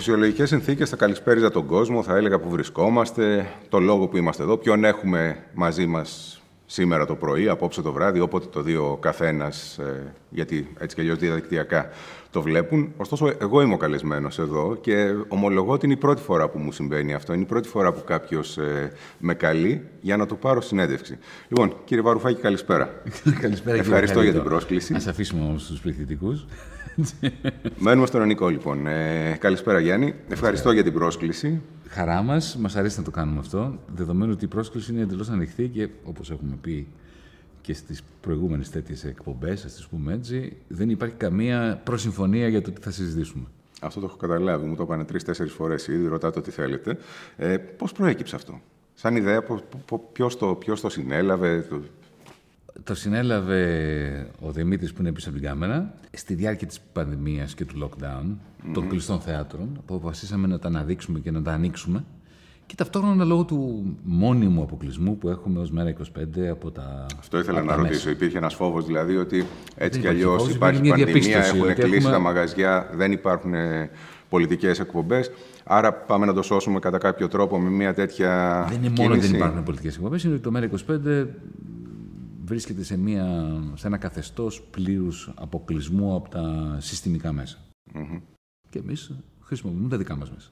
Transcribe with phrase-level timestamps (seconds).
[0.00, 4.42] Υπό φυσιολογικές συνθήκες θα καλησπέριζα τον κόσμο, θα έλεγα που βρισκόμαστε, το λόγο που είμαστε
[4.42, 8.98] εδώ, ποιον έχουμε μαζί μας σήμερα το πρωί, απόψε το βράδυ, όποτε το δει ο
[9.00, 11.88] καθένας, ε, γιατί έτσι κι αλλιώς διαδικτυακά
[12.30, 12.92] το βλέπουν.
[12.96, 16.72] Ωστόσο, εγώ είμαι ο καλεσμένος εδώ και ομολογώ ότι είναι η πρώτη φορά που μου
[16.72, 17.32] συμβαίνει αυτό.
[17.32, 21.18] Είναι η πρώτη φορά που κάποιος ε, με καλεί για να το πάρω συνέντευξη.
[21.48, 23.02] Λοιπόν, κύριε Βαρουφάκη, καλησπέρα.
[23.40, 24.94] καλησπέρα Ευχαριστώ για την πρόσκληση.
[24.94, 26.46] Α αφήσουμε όμως τους πληθυντικούς.
[27.78, 28.86] Μένουμε στον Ενικό, λοιπόν.
[28.86, 30.14] Ε, καλησπέρα, Γιάννη.
[30.28, 31.60] Ευχαριστώ για την πρόσκληση.
[31.88, 32.56] Χαρά μας.
[32.56, 33.78] Μας αρέσει να το κάνουμε αυτό.
[33.94, 36.86] Δεδομένου ότι η πρόσκληση είναι εντελώς ανοιχτή και όπως έχουμε πει
[37.60, 42.70] και στις προηγούμενες τέτοιες εκπομπές, ας τις πούμε έτσι, δεν υπάρχει καμία προσυμφωνία για το
[42.70, 43.44] τι θα συζητήσουμε.
[43.80, 44.66] Αυτό το έχω καταλάβει.
[44.66, 46.06] Μου το είπανε τρει-τέσσερι φορές ήδη.
[46.06, 46.98] Ρωτάτε τι θέλετε.
[47.36, 48.60] Ε, Πώς προέκυψε αυτό,
[48.94, 49.42] Σαν ιδέα,
[50.12, 51.80] ποιος το, ποιος το συνέλαβε, το...
[52.84, 57.64] Το συνέλαβε ο Δημήτρης που είναι πίσω από την κάμερα στη διάρκεια της πανδημίας και
[57.64, 58.70] του lockdown mm-hmm.
[58.72, 62.04] των κλειστών θεάτρων, που αποφασίσαμε να τα αναδείξουμε και να τα ανοίξουμε
[62.70, 67.06] και ταυτόχρονα λόγω του μόνιμου αποκλεισμού που έχουμε ως μέρα 25 από τα.
[67.18, 68.10] Αυτό ήθελα να ρωτήσω.
[68.10, 69.44] Υπήρχε ένας φόβος δηλαδή ότι
[69.76, 71.06] έτσι κι αλλιώς υπάρχει πανδημία,
[71.38, 72.10] έχουν κλείσει έχουμε...
[72.10, 73.90] τα μαγαζιά, δεν υπάρχουν ε,
[74.28, 75.30] πολιτικές εκπομπές.
[75.64, 78.64] Άρα πάμε να το σώσουμε κατά κάποιο τρόπο με μια τέτοια.
[78.68, 81.26] Δεν είναι μόνο ότι δεν υπάρχουν πολιτικές εκπομπές, είναι ότι το μέρα 25
[82.50, 83.26] βρίσκεται σε, μια,
[83.74, 87.58] σε ένα καθεστώς πλήρους αποκλεισμού από τα συστημικά μέσα.
[87.94, 88.20] Mm-hmm.
[88.70, 90.50] Και εμείς χρησιμοποιούμε τα δικά μας μέσα.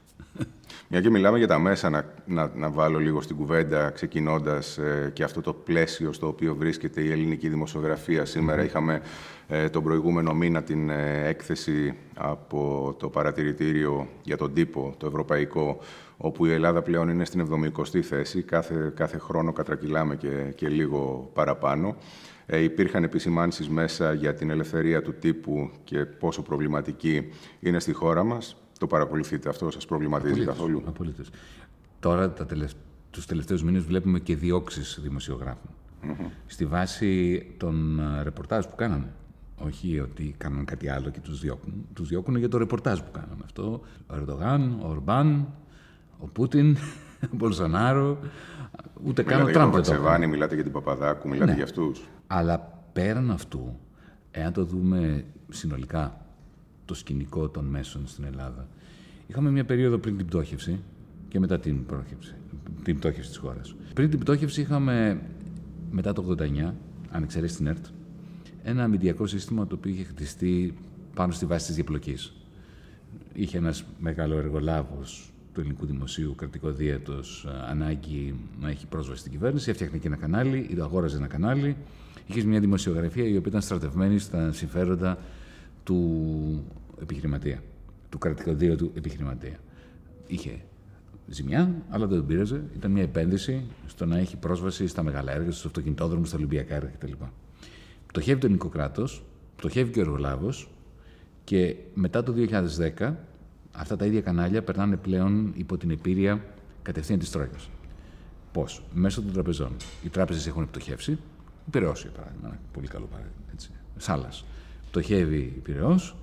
[0.89, 5.11] Μια και μιλάμε για τα μέσα, να, να, να βάλω λίγο στην κουβέντα, ξεκινώντας ε,
[5.15, 8.25] και αυτό το πλαίσιο στο οποίο βρίσκεται η ελληνική δημοσιογραφία.
[8.25, 9.03] Σήμερα είχαμε
[9.49, 15.79] ε, τον προηγούμενο μήνα την ε, έκθεση από το παρατηρητήριο για τον τύπο, το ευρωπαϊκό,
[16.19, 18.43] όπου η Ελλάδα πλέον είναι στην 70η θέση.
[18.43, 21.97] Κάθε, κάθε χρόνο κατρακυλάμε και, και λίγο παραπάνω.
[22.47, 27.29] Ε, υπήρχαν επισημάνσεις μέσα για την ελευθερία του τύπου και πόσο προβληματική
[27.61, 28.57] είναι στη χώρα μας.
[28.79, 31.31] Το παρακολουθείτε αυτό, σας προβληματίζει απολύτως, καθόλου; Απολύτως.
[32.01, 32.71] Τώρα, τα τελευ...
[33.11, 35.71] τους τελευταίους μήνες, βλέπουμε και διώξεις δημοσιογράφων.
[36.47, 39.13] Στη βάση των ε, ρεπορτάζ που κάνανε.
[39.57, 41.87] Όχι ότι κάναν κάτι άλλο και τους διώκουν.
[41.93, 43.43] Τους διώκουν για το ρεπορτάζ που κάνανε.
[43.45, 45.55] Αυτό, ο Ερντογάν, ο Ορμπάν,
[46.19, 46.77] ο Πούτιν,
[47.33, 48.19] ο Μπολσονάρο,
[49.05, 49.75] ούτε καν ο Τραμπ.
[49.75, 51.57] Μιλάτε για τον μιλάτε για την Παπαδάκου, μιλάτε ναι.
[51.57, 52.09] για αυτούς.
[52.27, 53.79] Αλλά πέραν αυτού,
[54.31, 56.27] εάν το δούμε συνολικά,
[56.85, 58.69] το σκηνικό των μέσων στην Ελλάδα.
[59.27, 60.81] Είχαμε μια περίοδο πριν την πτώχευση
[61.29, 62.35] και μετά την, πρόχευση,
[62.83, 63.75] την πτώχευση της χώρας.
[63.95, 65.21] Πριν την πτώχευση είχαμε,
[65.91, 66.73] μετά το 89,
[67.11, 67.87] αν εξαιρέσει την ΕΡΤ,
[68.63, 70.75] ένα αμυντιακό σύστημα το οποίο είχε χτιστεί
[71.15, 72.33] πάνω στη βάση της διαπλοκής.
[73.33, 79.71] Είχε ένας μεγάλος εργολάβος του ελληνικού δημοσίου, κρατικό δίαιτος, ανάγκη να έχει πρόσβαση στην κυβέρνηση,
[79.71, 81.77] έφτιαχνε και ένα κανάλι, ή το αγόραζε ένα κανάλι.
[82.27, 85.19] Είχες μια δημοσιογραφία η οποία ήταν στρατευμένη στα συμφέροντα
[85.83, 86.65] του
[87.01, 87.63] επιχειρηματία,
[88.09, 89.59] του κρατικοδίου του επιχειρηματία.
[90.27, 90.61] Είχε
[91.27, 92.63] ζημιά, αλλά δεν τον πήραζε.
[92.77, 96.91] Ήταν μια επένδυση στο να έχει πρόσβαση στα μεγάλα έργα, στους αυτοκινητόδρομους, στα Ολυμπιακά έργα
[96.99, 97.13] κτλ.
[98.07, 99.25] Πτωχεύει το ελληνικό κράτος,
[99.57, 100.71] πτωχεύει και ο εργολάβος
[101.45, 102.35] και μετά το
[102.99, 103.15] 2010
[103.79, 106.45] αυτά τα ίδια κανάλια περνάνε πλέον υπό την επίρρεια
[106.83, 107.71] κατευθείαν της Τρόικας.
[108.53, 109.73] Πώς, μέσω των τραπεζών.
[110.05, 111.13] Οι τράπεζες έχουν πτωχεύσει.
[111.13, 113.37] Η Πυραιώσια, παράδειγμα, ένα πολύ καλό παράδειγμα.
[113.97, 114.29] Σάλα
[114.91, 116.17] πτωχεύει η Πυραιός,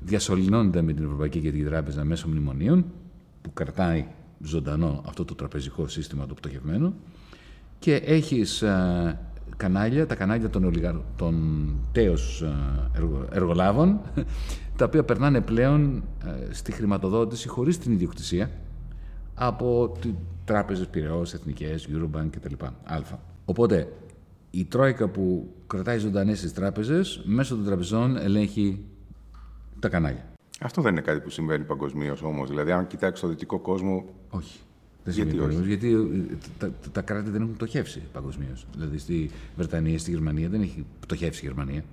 [0.00, 2.84] διασωληνώνεται με την Ευρωπαϊκή Κεντρική Τράπεζα μέσω μνημονίων,
[3.42, 4.06] που κρατάει
[4.42, 6.94] ζωντανό αυτό το τραπεζικό σύστημα το πτωχευμένο,
[7.78, 9.18] και έχεις ε,
[9.56, 11.00] κανάλια, τα κανάλια των, ολιγα...
[11.16, 12.54] των τέος ε,
[13.30, 14.00] εργολάβων,
[14.78, 18.50] τα οποία περνάνε πλέον ε, στη χρηματοδότηση χωρίς την ιδιοκτησία
[19.34, 19.92] από
[20.44, 22.64] τράπεζες Πυραιός, Εθνικές, Eurobank κτλ.
[22.64, 23.00] Α.
[23.44, 23.92] Οπότε
[24.50, 28.84] η Τρόικα που κρατάει ζωντανές τις τράπεζες, μέσω των τραπεζών ελέγχει
[29.78, 30.24] τα κανάλια.
[30.60, 32.48] Αυτό δεν είναι κάτι που συμβαίνει παγκοσμίως όμως.
[32.48, 34.04] Δηλαδή, αν κοιτάξεις το δυτικό κόσμο.
[34.30, 34.58] Όχι.
[35.04, 38.66] Δεν γιατί όχι; Γιατί ε, τα, τα, κράτη δεν έχουν πτωχεύσει παγκοσμίως.
[38.74, 41.84] Δηλαδή, στη Βρετανία, στη Γερμανία δεν έχει πτωχεύσει η Γερμανία.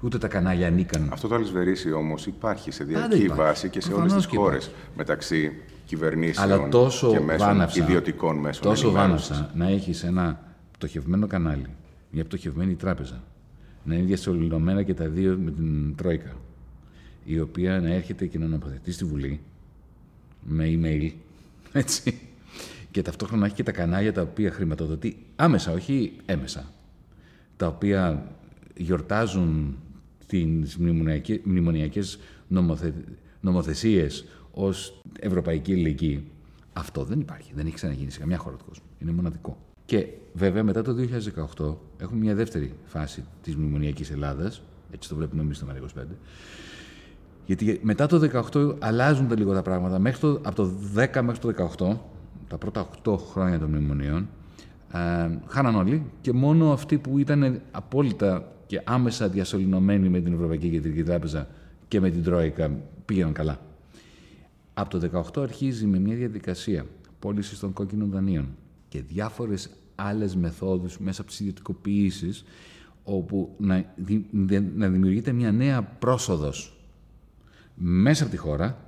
[0.00, 1.08] Ούτε τα κανάλια ανήκαν.
[1.12, 5.52] Αυτό το αλυσβερίσι όμως υπάρχει σε διαρκή βάση και σε όλες τις χώρες μεταξύ
[5.86, 6.70] κυβερνήσεων
[7.10, 8.62] και μέσων ιδιωτικών μέσων.
[8.62, 10.40] Τόσο βάναυσα να έχεις ένα
[10.72, 11.66] πτωχευμένο κανάλι
[12.16, 13.22] μια πτωχευμένη τράπεζα.
[13.84, 16.36] Να είναι διασωληνωμένα και τα δύο με την Τρόικα.
[17.24, 19.40] Η οποία να έρχεται και να αναποθετεί στη Βουλή
[20.42, 21.10] με email.
[21.72, 22.20] Έτσι.
[22.90, 26.64] Και ταυτόχρονα να έχει και τα κανάλια τα οποία χρηματοδοτεί άμεσα, όχι έμεσα.
[27.56, 28.32] Τα οποία
[28.76, 29.76] γιορτάζουν
[30.26, 30.76] τις
[31.44, 32.18] μνημονιακές
[32.48, 32.94] νομοθε...
[33.40, 36.30] νομοθεσίες ως ευρωπαϊκή ελληνική.
[36.72, 37.52] Αυτό δεν υπάρχει.
[37.54, 38.86] Δεν έχει ξαναγίνει σε καμιά χώρα του κόσμου.
[38.98, 39.58] Είναι μοναδικό.
[39.84, 40.96] Και βέβαια μετά το
[41.56, 46.02] 2018 έχουμε μια δεύτερη φάση της μνημονιακής Ελλάδας, έτσι το βλέπουμε εμείς στο ΜΕΡΑ 25,
[47.46, 49.98] Γιατί μετά το 18 αλλάζουν τα λίγο τα πράγματα.
[49.98, 51.96] Μέχρι το, από το 10 μέχρι το 18,
[52.48, 54.28] τα πρώτα 8 χρόνια των μνημονίων,
[54.92, 60.70] ε, χάναν όλοι και μόνο αυτοί που ήταν απόλυτα και άμεσα διασωληνωμένοι με την Ευρωπαϊκή
[60.70, 61.48] Κεντρική Τράπεζα
[61.88, 62.70] και με την Τρόικα
[63.04, 63.60] πήγαιναν καλά.
[64.74, 66.86] Από το 18 αρχίζει με μια διαδικασία
[67.18, 68.48] πώλησης των κόκκινων δανείων
[68.88, 72.44] και διάφορες άλλες μεθόδους μέσα από τις ιδιωτικοποιήσεις
[73.04, 73.94] όπου να,
[74.74, 76.80] να δημιουργείται μια νέα πρόσοδος
[77.74, 78.78] μέσα από τη χώρα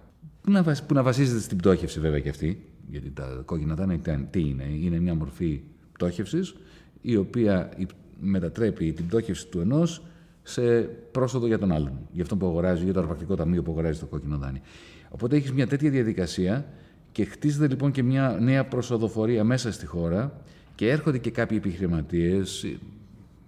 [0.40, 3.98] που να, που να βασίζεται στην πτώχευση βέβαια και αυτή γιατί τα κόκκινα δάνεια
[4.30, 5.60] τι είναι, είναι μια μορφή
[5.92, 6.54] πτώχευσης
[7.00, 7.70] η οποία
[8.20, 10.02] μετατρέπει την πτώχευση του ενός
[10.42, 10.80] σε
[11.12, 11.98] πρόσοδο για τον άλλον.
[12.12, 14.62] Για αυτό που αγοράζει, για το αρπακτικό ταμείο που αγοράζει το κόκκινο δάνειο.
[15.08, 16.66] Οπότε έχεις μια τέτοια διαδικασία
[17.12, 20.42] και χτίζεται λοιπόν και μια νέα προσοδοφορία μέσα στη χώρα
[20.74, 22.66] και έρχονται και κάποιοι επιχειρηματίες,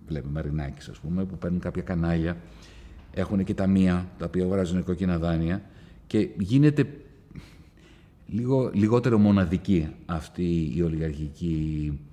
[0.07, 2.37] βλέπουμε Μαρινάκη, ας πούμε, που παίρνουν κάποια κανάλια,
[3.15, 5.63] έχουν και ταμεία τα οποία αγοράζουν κόκκινα δάνεια
[6.07, 6.87] και γίνεται
[8.27, 12.10] λίγο, λιγότερο μοναδική αυτή η ολιγαρχική ε,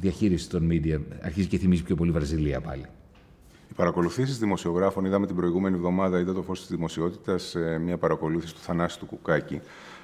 [0.00, 1.00] διαχείριση των media.
[1.22, 2.84] Αρχίζει και θυμίζει πιο πολύ Βραζιλία πάλι.
[3.70, 8.54] Οι παρακολουθήσεις δημοσιογράφων, είδαμε την προηγούμενη εβδομάδα, είδα το φως της δημοσιότητας, ε, μια παρακολούθηση
[8.54, 9.60] του Θανάση του Κουκάκη.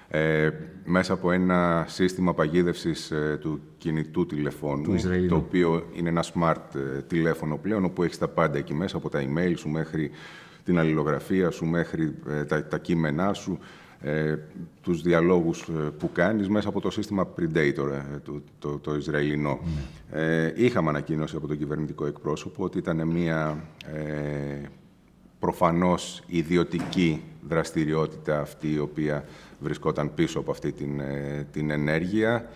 [0.09, 0.50] Ε,
[0.85, 4.94] μέσα από ένα σύστημα παγίδευσης ε, του κινητού τηλεφώνου,
[5.29, 9.09] το οποίο είναι ένα smart ε, τηλέφωνο πλέον, όπου έχεις τα πάντα εκεί μέσα, από
[9.09, 10.11] τα email σου μέχρι
[10.65, 12.15] την αλληλογραφία σου, μέχρι
[12.49, 13.59] τα, τα κείμενά σου,
[14.04, 14.36] ε,
[14.82, 19.60] τους διαλόγους ε, που κάνεις μέσα από το σύστημα Predator, ε, το, το, το Ισραηλινό.
[20.12, 20.20] Ναι.
[20.20, 23.64] Ε, είχαμε ανακοίνωση από τον κυβερνητικό εκπρόσωπο ότι ήταν μια
[23.94, 24.68] ε,
[25.38, 29.24] προφανώς ιδιωτική δραστηριότητα αυτή η οποία
[29.60, 32.48] βρισκόταν πίσω από αυτή την, ε, την ενέργεια.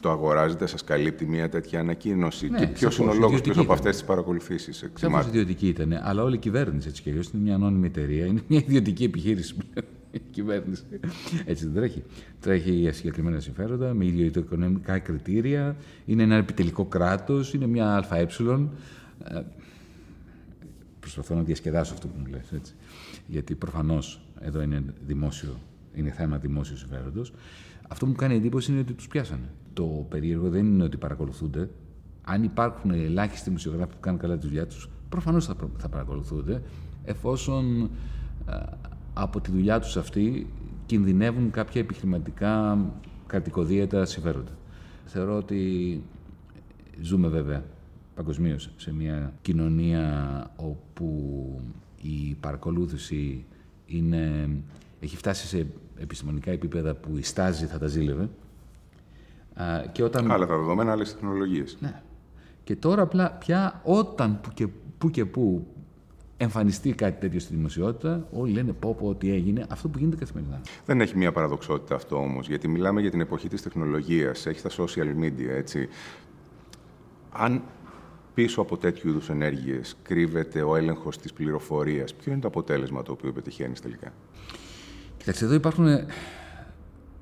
[0.00, 2.48] Το αγοράζετε, σας καλύπτει μια τέτοια ανακοίνωση.
[2.48, 4.90] Ναι, και ποιος είναι ο λόγος πίσω από αυτές τις παρακολουθήσεις.
[4.94, 8.40] Σαφώς ιδιωτική ήταν, αλλά όλη η κυβέρνηση έτσι και αλλιώς είναι μια ανώνυμη εταιρεία, είναι
[8.46, 9.82] μια ιδιωτική επιχείρηση η
[10.30, 10.82] κυβέρνηση.
[11.44, 12.02] Έτσι δεν τρέχει.
[12.40, 15.76] Τρέχει για συγκεκριμένα συμφέροντα, με ιδιωτικονομικά κριτήρια,
[16.06, 18.26] είναι ένα επιτελικό κράτος, είναι μια ΑΕ.
[19.24, 19.42] Ε,
[21.00, 22.74] προσπαθώ να διασκεδάσω αυτό που μου λες, έτσι.
[23.26, 25.56] Γιατί προφανώς εδώ είναι δημόσιο,
[25.94, 27.32] είναι θέμα δημόσιου συμφέροντος.
[27.88, 29.48] Αυτό που μου κάνει εντύπωση είναι ότι τους πιάσανε.
[29.72, 31.70] Το περίεργο δεν είναι ότι παρακολουθούνται.
[32.24, 36.62] Αν υπάρχουν ελάχιστοι δημοσιογράφοι που κάνουν καλά τη δουλειά τους, προφανώς θα, θα παρακολουθούνται,
[37.04, 37.90] εφόσον
[39.14, 40.46] από τη δουλειά τους αυτή
[40.86, 42.78] κινδυνεύουν κάποια επιχειρηματικά
[43.26, 44.52] κρατικοδίαιτα συμφέροντα.
[45.04, 46.02] Θεωρώ ότι
[47.00, 47.64] ζούμε βέβαια
[48.14, 51.60] παγκοσμίως σε μια κοινωνία όπου
[52.02, 53.44] η παρακολούθηση
[53.86, 54.50] είναι,
[55.00, 55.66] έχει φτάσει σε
[55.98, 58.28] επιστημονικά επίπεδα που η στάζη θα τα ζήλευε.
[59.92, 60.30] Και όταν...
[60.30, 61.76] Άλλα τα δεδομένα, άλλες τεχνολογίες.
[61.80, 62.02] Ναι.
[62.64, 64.68] Και τώρα πια όταν που και
[64.98, 65.66] που, και που
[66.42, 70.60] εμφανιστεί κάτι τέτοιο στη δημοσιότητα, όλοι λένε πω πω τι έγινε, αυτό που γίνεται καθημερινά.
[70.86, 74.70] Δεν έχει μία παραδοξότητα αυτό όμως, γιατί μιλάμε για την εποχή της τεχνολογίας, έχει τα
[74.70, 75.88] social media, έτσι.
[77.32, 77.62] Αν
[78.34, 83.12] πίσω από τέτοιου είδους ενέργειες κρύβεται ο έλεγχος της πληροφορίας, ποιο είναι το αποτέλεσμα το
[83.12, 84.12] οποίο πετυχαίνεις τελικά;
[85.16, 85.86] Κοιτάξτε, εδώ υπάρχουν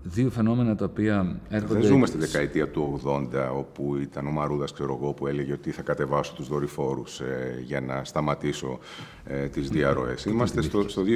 [0.03, 1.81] δύο φαινόμενα τα οποία έρχονται...
[1.81, 5.71] Δεν ζούμε στη δεκαετία του 80, όπου ήταν ο Μαρούδας, ξέρω εγώ, που έλεγε ότι
[5.71, 8.79] θα κατεβάσω τους δορυφόρους ε, για να σταματήσω
[9.25, 10.25] ε, τις διαρροές.
[10.25, 11.07] Είμαστε στο, στο 2022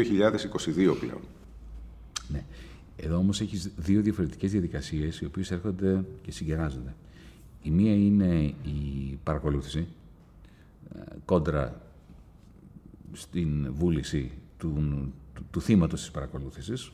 [0.75, 1.21] πλέον.
[2.29, 2.45] Ναι.
[2.97, 6.95] Εδώ όμως έχεις δύο διαφορετικές διαδικασίες, οι οποίες έρχονται και συγκεράζονται.
[7.63, 9.87] Η μία είναι η παρακολούθηση,
[10.95, 11.81] ε, κόντρα
[13.13, 14.73] στην βούληση του,
[15.35, 16.93] του, του θύματος της παρακολούθησης,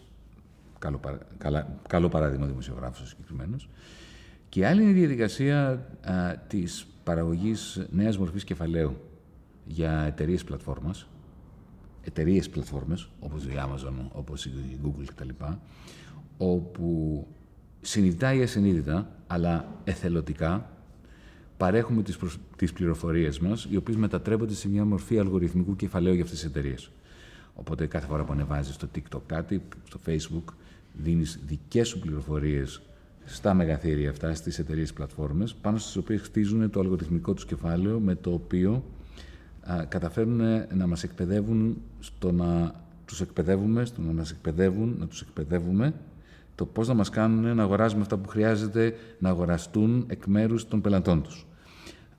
[0.81, 1.01] Καλό,
[1.39, 3.69] καλά, καλό παράδειγμα δημοσιογράφος συγκεκριμένος.
[4.49, 8.97] Και άλλη είναι η διαδικασία α, της παραγωγής νέας μορφής κεφαλαίου
[9.65, 11.07] για εταιρείες πλατφόρμας,
[12.03, 15.29] εταιρείες πλατφόρμες, όπως η Amazon, όπως η Google κτλ.,
[16.39, 17.27] όπου
[17.81, 20.71] συνειδητά ή ασυνείδητα, αλλά εθελοντικά,
[21.57, 22.39] παρέχουμε τις, προσ...
[22.57, 26.91] τις πληροφορίες μας, οι οποίες μετατρέπονται σε μια μορφή αλγοριθμικού κεφαλαίου για αυτές τις εταιρείες.
[27.55, 30.55] Οπότε κάθε φορά που ανεβάζεις στο TikTok κάτι, στο Facebook,
[30.93, 32.83] δίνεις δικές σου πληροφορίες
[33.25, 38.15] στα μεγαθύρια αυτά, στις εταιρείες πλατφόρμες, πάνω στις οποίες χτίζουν το αλγοριθμικό τους κεφάλαιο, με
[38.15, 38.85] το οποίο
[39.61, 40.41] α, καταφέρουν
[40.75, 45.95] να μας εκπαιδεύουν στο να τους εκπαιδεύουμε, στο να μας εκπαιδεύουν, να τους εκπαιδεύουμε,
[46.55, 50.81] το πώς να μας κάνουν να αγοράζουμε αυτά που χρειάζεται να αγοραστούν εκ μέρους των
[50.81, 51.47] πελατών τους.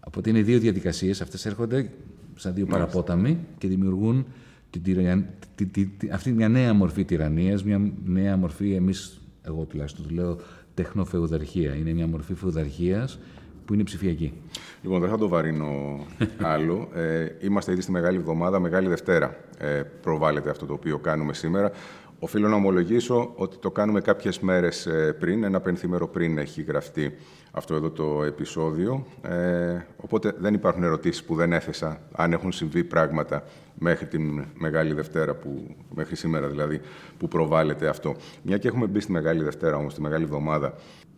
[0.08, 1.90] Οπότε είναι δύο διαδικασίες, αυτές έρχονται
[2.36, 4.25] σαν δύο παραπόταμοι και δημιουργούν
[4.72, 5.34] την τυρα...
[5.56, 10.13] τη, τη, τη, αυτή μια νέα μορφή τυραννίας, μια νέα μορφή, εμείς, εγώ τουλάχιστον το
[10.13, 10.38] λέω,
[10.74, 11.75] τεχνοφεουδαρχία.
[11.75, 13.32] Είναι μια μορφή φεουδαρχίας που
[13.72, 14.34] που είναι ψηφιακή.
[14.82, 16.00] Λοιπόν, δεν θα το βαρύνω
[16.42, 16.88] άλλο.
[16.94, 21.72] Ε, είμαστε ήδη στη Μεγάλη Εβδομάδα, Μεγάλη Δευτέρα ε, προβάλλεται αυτό το οποίο κάνουμε σήμερα.
[22.20, 27.16] Οφείλω να ομολογήσω ότι το κάνουμε κάποιες μέρες ε, πριν, ένα πενθήμερο πριν έχει γραφτεί
[27.51, 29.06] αυτό εδώ το επεισόδιο.
[29.22, 33.44] Ε, οπότε δεν υπάρχουν ερωτήσεις που δεν έθεσα, αν έχουν συμβεί πράγματα
[33.80, 36.82] μέχρι την Μεγάλη Δευτέρα, που, μέχρι σήμερα δηλαδή,
[37.18, 38.16] που προβάλλεται αυτό.
[38.42, 40.74] Μια και έχουμε μπει στη Μεγάλη Δευτέρα όμως, στη Μεγάλη Εβδομάδα,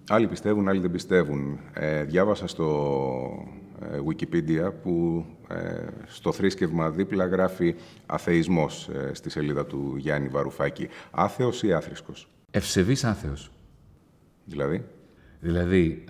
[0.09, 1.59] άλλοι πιστεύουν, άλλοι δεν πιστεύουν.
[1.73, 2.67] Ε, διάβασα στο
[3.91, 10.87] ε, Wikipedia που ε, στο θρήσκευμα δίπλα γράφει αθεϊσμός ε, στη σελίδα του Γιάννη Βαρουφάκη.
[11.11, 12.27] Άθεος ή άθρησκος.
[12.51, 13.51] Ευσεβής άθεος.
[14.45, 14.85] Δηλαδή;
[15.39, 16.03] Δηλαδή,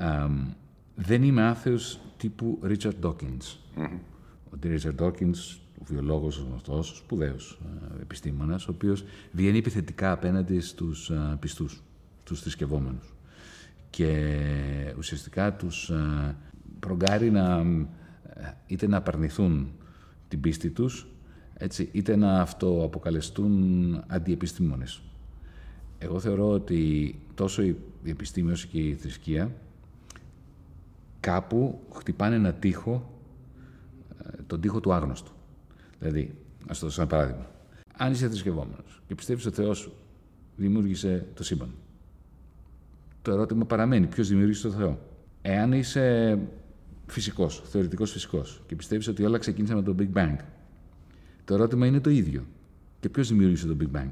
[0.95, 3.57] δεν είμαι άθεος τύπου Richard Dawkins.
[4.45, 7.59] Ο Richard Dawkins, ο βιολόγος ο γνωστός, ο σπουδαίος
[8.01, 11.83] επιστήμονας, ο οποίος βγαίνει επιθετικά απέναντι στους πιστούς,
[12.23, 13.13] στους θρησκευόμενους.
[13.89, 15.91] Και ουσιαστικά τους
[16.79, 17.65] προγκάρει να,
[18.67, 19.71] είτε να απαρνηθούν
[20.27, 21.07] την πίστη τους,
[21.53, 25.01] έτσι, είτε να αυτοαποκαλεστούν αντιεπιστήμονες.
[25.97, 29.51] Εγώ θεωρώ ότι τόσο η επιστήμη όσο και η θρησκεία
[31.19, 33.09] κάπου χτυπάνε ένα τείχο,
[34.23, 35.31] ε, τον τείχο του άγνωστου.
[36.03, 36.35] Δηλαδή,
[36.67, 37.45] ας το δώσω ένα παράδειγμα.
[37.97, 39.91] Αν είσαι θρησκευόμενος και πιστεύεις ότι ο Θεός
[40.55, 41.73] δημιούργησε το σύμπαν,
[43.21, 44.99] το ερώτημα παραμένει, ποιος δημιούργησε το Θεό;
[45.41, 46.37] Εάν είσαι
[47.05, 50.35] φυσικός, θεωρητικός φυσικός, και πιστεύεις ότι όλα ξεκίνησαν με το Big Bang,
[51.45, 52.45] το ερώτημα είναι το ίδιο.
[52.99, 54.11] Και ποιος δημιούργησε το Big Bang;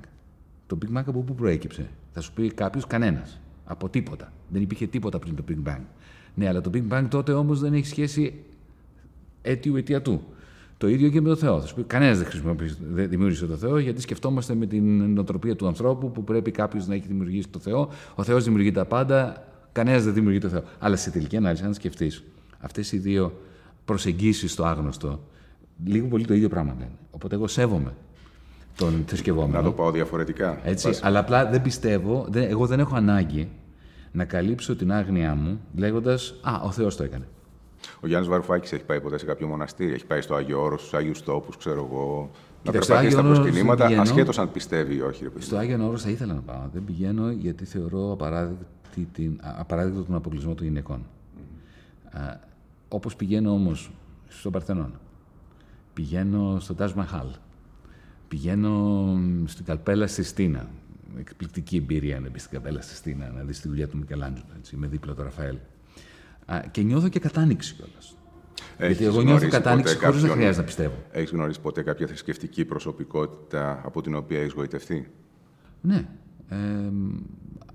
[0.68, 3.40] Το Big Bang από πού προέκυψε; Θα σου πει κάποιος κανένας.
[3.66, 4.34] Από τίποτα.
[4.50, 5.82] Δεν υπήρχε τίποτα πριν το Big Bang.
[6.36, 8.44] Ναι, αλλά το Big Bang τότε όμως δεν έχει σχέση
[9.42, 10.22] αίτιου αιτιατού.
[10.82, 11.62] Το ίδιο και με το Θεό.
[11.62, 15.68] Θα σου πει κανένας δεν, δεν δημιούργησε το Θεό, γιατί σκεφτόμαστε με την νοοτροπία του
[15.68, 17.90] ανθρώπου που πρέπει κάποιος να έχει δημιουργήσει το Θεό.
[18.16, 20.64] Ο Θεός δημιουργεί τα πάντα, κανένας δεν δημιουργεί το Θεό.
[20.80, 22.24] Αλλά σε τελική ανάλυση, αν σκεφτείς
[22.60, 23.34] αυτές οι δύο
[23.86, 25.20] προσεγγίσεις στο άγνωστο,
[25.86, 26.92] λίγο πολύ το ίδιο πράγμα λένε.
[27.12, 27.94] Οπότε εγώ σέβομαι
[28.76, 29.58] τον θρησκευόμενο.
[29.58, 30.60] Να το πάω διαφορετικά.
[30.64, 33.50] Έτσι, αλλά απλά δεν πιστεύω, δεν, εγώ δεν έχω ανάγκη
[34.12, 37.26] να καλύψω την άγνοιά μου λέγοντας Α, ο Θεός το έκανε.
[38.00, 40.94] Ο Γιάννης Βαρουφάκης έχει πάει ποτέ σε κάποιο μοναστήρι, έχει πάει στο Άγιο Όρος, στους
[40.94, 42.32] Άγιους Τόπους, ξέρω εγώ.
[42.64, 45.24] να περπατήσει στα προσκυνήματα, ασχέτως αν πιστεύει ή όχι.
[45.24, 46.70] Ρε, στο Άγιο Όρος θα ήθελα να πάω.
[46.74, 48.12] Δεν πηγαίνω γιατί θεωρώ
[49.42, 51.06] απαράδεκτο τον αποκλεισμό των γυναικών.
[52.14, 52.36] Mm.
[52.88, 53.92] Όπως πηγαίνω όμως
[54.28, 54.94] στο Παρθενόν,
[55.94, 57.28] πηγαίνω στο Τάσ Μαχάλ,
[58.28, 59.06] πηγαίνω
[59.46, 60.70] στην Καλπέλα στη Στίνα.
[61.20, 64.76] Εκπληκτική εμπειρία να μπει στην Καλπέλα στη Στίνα, να δεις τη δουλειά του Μικελάντζελο, έτσι,
[64.76, 65.58] με δίπλα το Ραφαέλ.
[66.72, 68.16] Και νιώθω και κατάνοιξη κιόλας.
[68.78, 70.94] Γιατί εγώ νιώθω κατάνοιξη χωρίς να χρειάζεται να πιστεύω.
[71.12, 75.12] Έχεις γνωρίσει ποτέ κάποια θρησκευτική προσωπικότητα από την οποία έχεις γοητευτεί;
[75.82, 76.08] Ναι.
[76.50, 76.58] Ε,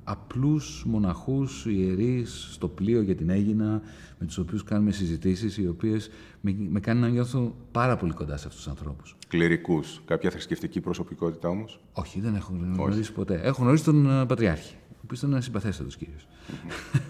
[0.05, 3.83] απλούς μοναχούς, ιερείς, στο πλοίο για την Έγινα,
[4.19, 8.37] με τους οποίους κάνουμε συζητήσεις, οι οποίες με, με κάνουν να νιώθω πάρα πολύ κοντά
[8.37, 9.17] σε αυτούς τους ανθρώπους.
[9.29, 10.03] Κληρικούς.
[10.05, 13.41] Κάποια θρησκευτική προσωπικότητα όμως; Όχι, δεν έχω γνωρίσει ποτέ.
[13.43, 14.75] Έχω γνωρίσει τον uh, Πατριάρχη,
[15.07, 16.29] ο οποίος ήταν ένας συμπαθέστατος κύριος.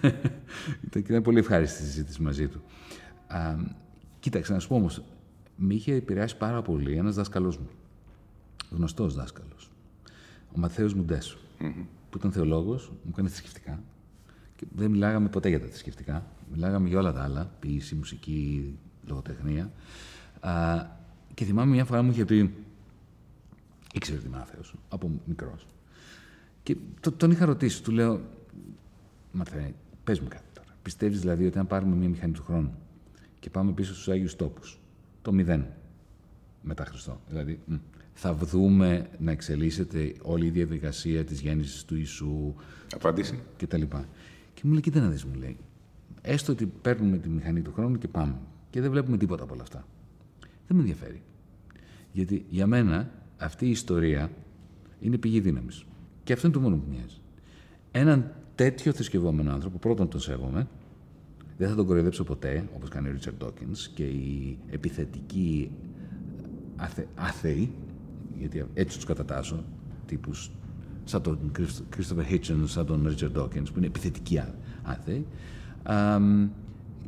[0.01, 0.95] Mm-hmm.
[1.09, 2.61] ήταν πολύ ευχάριστη συζήτηση μαζί του.
[3.27, 3.55] Α,
[4.19, 5.03] κοίταξε, να σου πω όμως,
[5.55, 7.69] με είχε επηρεάσει πάρα πολύ ένας δάσκαλός μου.
[8.69, 9.71] Γνωστός δάσκαλος.
[10.55, 11.37] Ο Μαθαίος Μουντέσου
[12.09, 13.83] που ήταν θεολόγος, μου έκανε θρησκευτικά.
[14.55, 16.25] Και δεν μιλάγαμε ποτέ για τα θρησκευτικά.
[16.53, 18.77] Μιλάγαμε για όλα τα άλλα, ποιήση, μουσική,
[19.07, 19.71] λογοτεχνία.
[20.39, 20.85] Α,
[21.33, 22.53] και θυμάμαι μια φορά μου είχε πει,
[23.93, 25.67] ήξερε ότι είμαι άθεος, από μικρός.
[26.67, 28.21] Και το, τον είχα ρωτήσει, του λέω,
[29.31, 30.67] Μαρθέ, πες μου κάτι τώρα.
[30.81, 32.73] Πιστεύεις δηλαδή ότι αν πάρουμε μια μηχανή του χρόνου
[33.39, 34.79] και πάμε πίσω στους Άγιους Τόπους,
[35.21, 35.65] το μηδέν
[36.61, 37.59] μετά Χριστό, δηλαδή
[38.13, 42.53] θα δούμε να εξελίσσεται όλη η διαδικασία της γέννησης του Ιησού
[42.95, 43.39] Απάντηση.
[43.57, 44.07] και τα λοιπά.
[44.53, 45.57] Και μου λέει, κοίτα να δεις, μου λέει,
[46.21, 48.35] έστω ότι παίρνουμε τη μηχανή του χρόνου και πάμε
[48.69, 49.87] και δεν βλέπουμε τίποτα από όλα αυτά.
[50.39, 51.21] Δεν με ενδιαφέρει.
[52.11, 54.31] Γιατί για μένα αυτή η ιστορία
[54.99, 55.85] είναι πηγή δύναμης.
[56.27, 57.17] Και αυτό είναι το μόνο που μοιάζει.
[57.91, 60.67] Έναν τέτοιο θρησκευόμενο άνθρωπο, πρώτον τον σέβομαι,
[61.57, 65.71] δεν θα τον κοροϊδέψω ποτέ, όπως κάνει ο Ρίτσαρντ Ντόκινς και η επιθετική
[67.15, 67.71] άθεη,
[68.37, 69.63] γιατί έτσι τους κατατάσσω,
[70.05, 70.51] τύπους
[71.03, 71.51] σαν τον
[71.95, 74.41] Christopher Hitchens, σαν τον Richard Dawkins, που είναι επιθετικοί
[74.83, 75.25] άθεοι.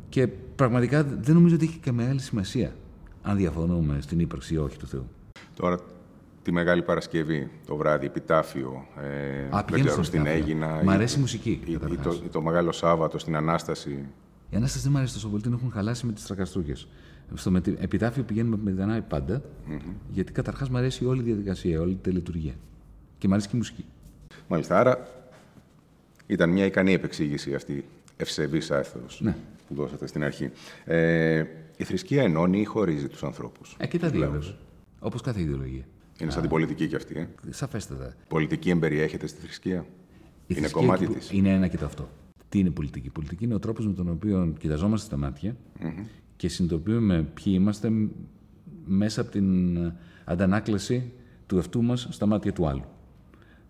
[0.08, 2.74] και πραγματικά δεν νομίζω ότι έχει καμία άλλη σημασία
[3.22, 5.06] αν διαφωνούμε στην ύπαρξη ή όχι του Θεού.
[5.56, 5.78] Τώρα,
[6.42, 10.80] τη Μεγάλη Παρασκευή, το βράδυ, επιτάφιο, ε, Α, δεν ξέρω, στην Έγινα.
[10.84, 11.60] Μ' αρέσει η, μουσική.
[11.66, 13.90] Ή, το, το, Μεγάλο Σάββατο, στην Ανάσταση.
[14.50, 16.76] Η Ανάσταση δεν μου αρέσει τόσο πολύ, την έχουν χαλάσει με τις τρακαστρούχε.
[17.34, 19.92] Στο επιτάφιο πηγαίνουμε με την πάντα, mm-hmm.
[20.08, 22.54] γιατί καταρχάς μου αρέσει όλη η διαδικασία, όλη η τελετουργία.
[23.18, 23.84] Και μου αρέσει και η μουσική.
[24.48, 24.78] Μάλιστα.
[24.78, 25.08] Άρα
[26.26, 27.84] ήταν μια ικανή επεξήγηση αυτή
[28.16, 29.36] ευσεβής άθεος Ναι.
[29.68, 30.50] που δώσατε στην αρχή.
[30.84, 31.44] Ε,
[31.76, 34.54] η θρησκεία ενώνει ή χωρίζει τους ανθρώπους; Ε, και τα δύο, βέβαια.
[34.98, 35.84] Όπως κάθε ιδεολογία.
[36.20, 37.18] Είναι σαν την πολιτική κι αυτή.
[37.18, 37.28] Ε.
[37.50, 38.14] Σαφέστατα.
[38.28, 39.76] Πολιτική εμπεριέχεται στη θρησκεία.
[39.76, 39.84] Η
[40.46, 41.30] είναι θρησκεία κομμάτι και- της.
[41.30, 42.08] Είναι ένα και το αυτό.
[42.48, 45.56] Τι είναι πολιτική; Η πολιτική είναι ο τρόπος με τον οποίο κοιταζόμαστε στα ματια
[46.36, 48.10] και συνειδητοποιούμε ποιοι είμαστε μ-
[48.86, 51.12] μέσα από την ε, αντανάκλαση
[51.46, 52.84] του εαυτού μας στα μάτια του άλλου.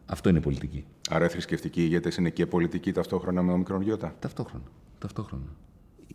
[0.07, 0.85] Αυτό είναι πολιτική.
[1.11, 4.65] Άρα οι θρησκευτικοί ηγέτες είναι και πολιτικοί ταυτόχρονα με ομικρον γιώτα; Ταυτόχρονα.
[4.99, 5.45] Ταυτόχρονα.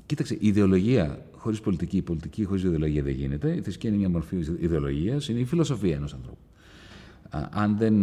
[0.05, 3.55] Κοίταξε, η ιδεολογία χωρίς πολιτική, η πολιτική χωρίς ιδεολογία δεν γίνεται.
[3.55, 6.37] Η θρησκεία είναι μια μορφή ιδεολογίας, είναι η φιλοσοφία ενός ανθρώπου.
[7.29, 7.95] Α, αν δεν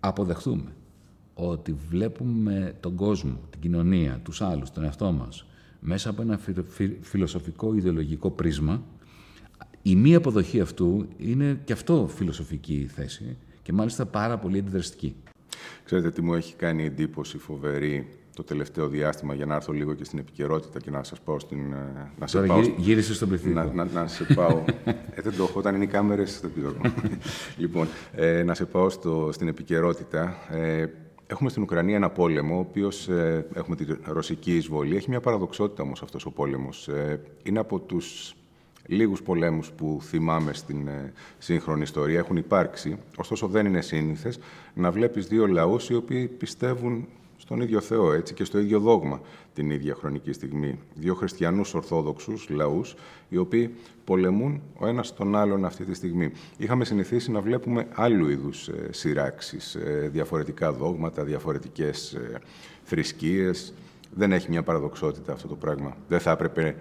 [0.00, 0.72] αποδεχθούμε
[1.34, 5.46] ότι βλέπουμε τον κόσμο, την κοινωνία, τους άλλους, τον εαυτό μας,
[5.80, 8.82] μέσα από ένα φι- φι- φιλοσοφικό ιδεολογικό πρίσμα,
[9.82, 15.14] η μη αποδοχή αυτού είναι και αυτό φιλοσοφική θέση και μάλιστα πάρα πολύ αντιδραστική.
[15.84, 20.04] Ξέρετε τι μου έχει κάνει εντύπωση φοβερή το τελευταίο διάστημα για να έρθω λίγο και
[20.04, 21.72] στην επικαιρότητα και να σας πάω στην...
[21.72, 23.54] ε, Να σε Τώρα πάω γύρι- γύρισε στον πληθυσμό.
[23.54, 24.64] να, να, να σε πάω.
[25.14, 25.58] ε, δεν το έχω.
[25.58, 26.74] Όταν είναι οι κάμερες, δεν ξέρω.
[27.62, 30.36] λοιπόν, ε, να σε πάω στο, στην επικαιρότητα.
[30.50, 30.86] Ε,
[31.26, 34.96] έχουμε στην Ουκρανία ένα πόλεμο, ο οποίος ε, έχουμε τη ρωσική εισβολή.
[34.96, 36.88] Έχει μια παραδοξότητα όμως αυτός ο πόλεμος.
[36.88, 38.34] Ε, είναι από τους
[38.86, 42.18] λίγους πολέμους που θυμάμαι στην ε, σύγχρονη ιστορία.
[42.18, 42.98] Έχουν υπάρξει.
[43.16, 44.38] Ωστόσο, δεν είναι σύνηθες
[44.74, 47.08] να βλέπεις δύο λαούς οι οποίοι πιστεύουν
[47.42, 49.20] στον ίδιο Θεό έτσι, και στο ίδιο δόγμα
[49.54, 50.78] την ίδια χρονική στιγμή.
[50.94, 52.94] Δύο χριστιανούς ορθόδοξους λαούς,
[53.28, 56.32] οι οποίοι πολεμούν ο ένας τον άλλον αυτή τη στιγμή.
[56.56, 62.40] Είχαμε συνηθίσει να βλέπουμε άλλου είδους ε, σειράξεις, ε, διαφορετικά δόγματα, διαφορετικές ε,
[62.82, 63.74] θρησκείες.
[64.14, 65.96] Δεν έχει μια παραδοξότητα αυτό το πράγμα.
[66.08, 66.76] Δεν θα έπρεπε,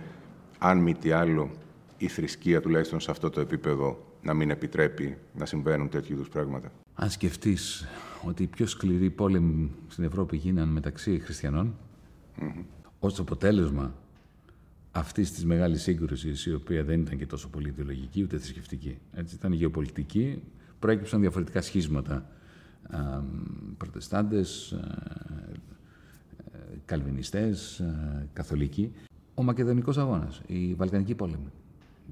[0.58, 1.50] αν μη τι άλλο,
[1.98, 6.72] η θρησκεία τουλάχιστον σε αυτό το επίπεδο να μην επιτρέπει να συμβαίνουν τέτοιου είδους πράγματα.
[6.96, 7.88] Αν σκεφτείς
[8.26, 11.76] ότι οι πιο σκληροί πόλεμοι στην Ευρώπη γίναν μεταξύ χριστιανών,
[13.00, 13.96] ως αποτέλεσμα
[14.92, 19.36] αυτής της μεγάλης σύγκρουσης, η οποία δεν ήταν και τόσο πολύ ιδεολογική ούτε θρησκευτική, έτσι,
[19.36, 20.42] ήταν γεωπολιτική,
[20.80, 22.30] προέκυψαν διαφορετικά σχίσματα.
[22.90, 23.22] Α,
[23.78, 24.78] προτεστάντες, α,
[26.52, 28.92] ε, καλβινιστές, α, καθολικοί.
[29.34, 31.52] Ο Μακεδονικός αγώνας, η Βαλκανική πόλεμη,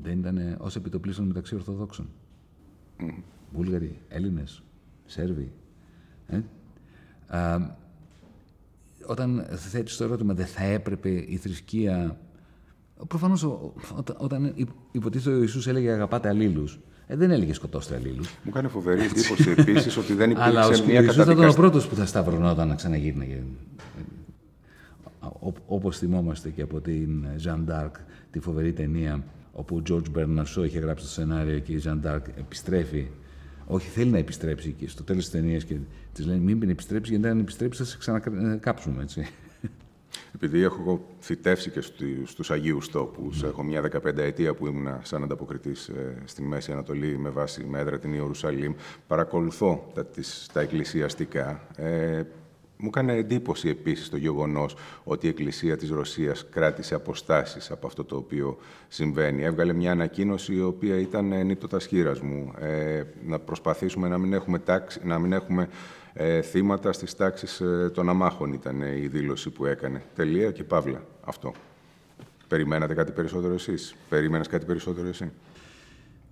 [0.01, 2.09] δεν ήταν ως επιτοπλίστων μεταξύ Ορθοδόξων.
[3.51, 4.63] Βούλγαροι, Έλληνες,
[5.05, 5.51] Σέρβοι.
[6.29, 6.39] Ε;
[7.37, 7.77] Α,
[9.05, 12.17] όταν θέτεις το ερώτημα δεν θα έπρεπε η θρησκεία...
[13.07, 17.95] Προφανώς ο- όταν, όταν υπ- υποτίθεται ο Ιησούς έλεγε αγαπάτε αλλήλους, ε, δεν έλεγε σκοτώστε
[17.95, 18.35] αλλήλους.
[18.43, 21.35] Μου κάνει φοβερή εντύπωση επίσης ότι δεν Αλλά ο υπήρξε μια Ιησούς θα ήταν ο
[21.35, 21.61] καταδικαστική.
[21.61, 23.43] πρώτος που θα σταυρωνόταν να ξαναγύρναγε.
[25.39, 27.91] Ό- Όπως θυμόμαστε και από την Jeanne d'Arc,
[28.31, 32.05] τη φοβερή ταινία, όπου ο George Bernard Shaw είχε γράψει το σενάριο και η Jeanne
[32.05, 33.07] d'Arc επιστρέφει.
[33.71, 35.75] Όχι, θέλει να επιστρέψει και στο τέλος της ταινίας και
[36.13, 39.27] της λένε μην επιστρέψεις, γιατί αν επιστρέψεις θα σε ξανακάψουμε, έτσι.
[40.35, 45.23] Επειδή έχω θητεύσει και στου- στους Αγίους τόπους, έχω μια 15 ετία που ήμουν σαν
[45.23, 48.73] ανταποκριτής ε, στην Μέση Ανατολή με βάση με έδρα την Ιερουσαλήμ,
[49.07, 51.67] παρακολουθώ τα, τις, τα εκκλησιαστικά.
[51.75, 52.21] Ε,
[52.81, 58.03] μου έκανε εντύπωση επίσης το γεγονός ότι η Εκκλησία της Ρωσίας κράτησε αποστάσεις από αυτό
[58.03, 59.43] το οποίο συμβαίνει.
[59.43, 62.53] Έβγαλε μια ανακοίνωση η οποία ήταν ε, νύπτωτας χείρας μου.
[62.59, 65.69] Ε, να προσπαθήσουμε να μην έχουμε, τάξη, να μην έχουμε
[66.13, 70.01] ε, θύματα στις τάξεις ε, των αμάχων ήταν ε, η δήλωση που έκανε.
[70.15, 71.53] Τελεία και παύλα αυτό.
[72.47, 75.31] Περιμένατε κάτι περισσότερο εσείς; Περίμενες κάτι περισσότερο εσύ;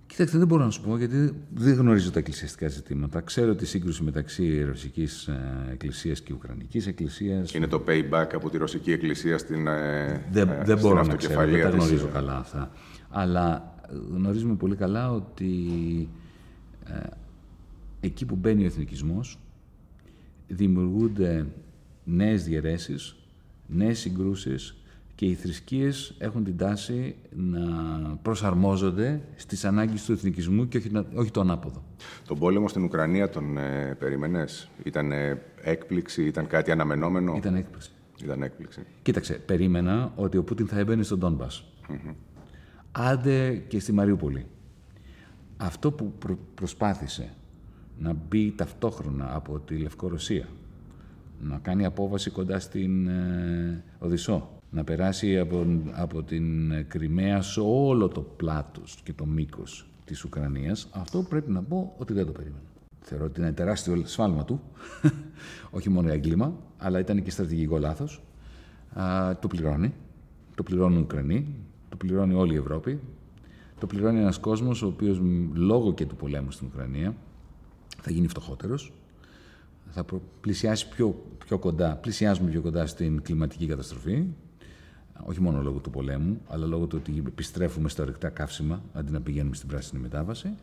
[0.08, 3.20] Κοιτάξτε, δεν μπορώ να σου πω γιατί δεν γνωρίζω τα εκκλησιαστικά ζητήματα.
[3.20, 7.54] Ξέρω τη σύγκρουση μεταξύ Ρωσικής ε, Εκκλησίας και Ουκρανικής Εκκλησίας.
[7.54, 11.14] Είναι το payback από τη Ρωσική Εκκλησία στην, ε, Δεν, ε, δεν στην μπορώ να
[11.16, 11.78] ξέρω, δεν αυτοκεφαλία τα της.
[11.78, 12.70] γνωρίζω καλά αυτά.
[13.08, 15.52] Αλλά ε, γνωρίζουμε πολύ καλά ότι
[16.84, 17.06] ε,
[18.00, 19.38] εκεί που μπαίνει ο εθνικισμός
[20.48, 21.46] δημιουργούνται
[22.04, 23.16] νέες διαιρέσεις,
[23.66, 24.76] νέες συγκρούσεις
[25.18, 27.60] και οι θρησκείες έχουν την τάση να
[28.22, 31.82] προσαρμόζονται στις ανάγκες του εθνικισμού και όχι, να- όχι το ανάποδο.
[32.26, 37.90] Τον πόλεμο στην Ουκρανία τον ε, περίμενες; Ήταν ε, έκπληξη, ήταν κάτι αναμενόμενο; Ήταν έκπληξη.
[38.22, 38.82] Ήταν έκπληξη.
[39.02, 41.64] Κοίταξε, περίμενα ότι ο Πούτιν θα έμπαινε στον Ντόνμπας.
[42.92, 44.46] Άντε και στη Μαριούπολη.
[45.56, 47.34] Αυτό που προ- προσπάθησε
[47.98, 50.48] να μπει ταυτόχρονα από τη Λευκορωσία,
[51.40, 57.60] να κάνει απόβαση κοντά στην ε, Οδυσσό, να περάσει από, από την ε, Κρυμαία σε
[57.60, 62.32] όλο το πλάτος και το μήκος της Ουκρανίας, αυτό πρέπει να πω ότι δεν το
[62.32, 62.62] περίμενα.
[63.00, 64.60] Θεωρώ ότι είναι τεράστιο σφάλμα του,
[65.70, 68.22] όχι μόνο έγκλημα, αλλά ήταν και στρατηγικό λάθος.
[68.92, 69.94] Α, το πληρώνει,
[70.54, 71.46] το πληρώνουν οι Ουκρανοί,
[71.88, 73.00] το πληρώνει όλη η Ευρώπη,
[73.78, 77.14] το πληρώνει ένας κόσμος ο οποίος μ, λόγω και του πολέμου στην Ουκρανία
[78.00, 78.92] θα γίνει φτωχότερος,
[79.90, 80.04] θα
[80.40, 84.24] πλησιάσει πιο, πιο κοντά, πλησιάζουμε πιο κοντά στην κλιματική καταστροφή,
[85.24, 89.20] όχι μόνο λόγω του πολέμου, αλλά λόγω του ότι επιστρέφουμε στα ορεικτά καύσιμα αντί να
[89.20, 90.54] πηγαίνουμε στην πράσινη μετάβαση.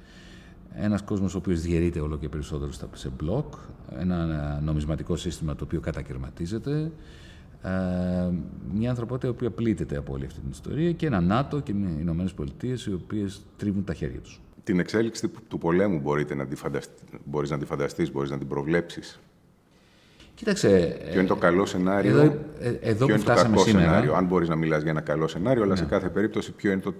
[0.77, 3.53] Ένας κόσμος ο οποίος διαιρείται όλο και περισσότερο σε μπλοκ,
[3.99, 6.91] ένα νομισματικό σύστημα το οποίο κατακαιρματίζεται,
[7.61, 7.69] ε,
[8.73, 11.97] μια ανθρωπότητα η οποία πλήττεται από όλη αυτή την ιστορία και ένα ΝΑΤΟ και οι
[11.99, 14.41] Ηνωμένες Πολιτείες οι οποίες τρίβουν τα χέρια τους.
[14.63, 16.55] Την εξέλιξη του πολέμου μπορείτε να τη
[17.25, 19.19] μπορείς να τη φανταστείς, μπορείς να την προβλέψεις.
[20.35, 20.97] Κοίταξε.
[21.11, 23.85] Ποιο είναι το καλό σενάριο; Εδώ, ε, εδώ ποιο είναι το κακό σήμερα.
[23.85, 25.89] σενάριο; Αν μπορείς να μιλάς για ένα καλό σενάριο, αλλά σε ναι.
[25.89, 26.93] κάθε περίπτωση ποιο είναι το,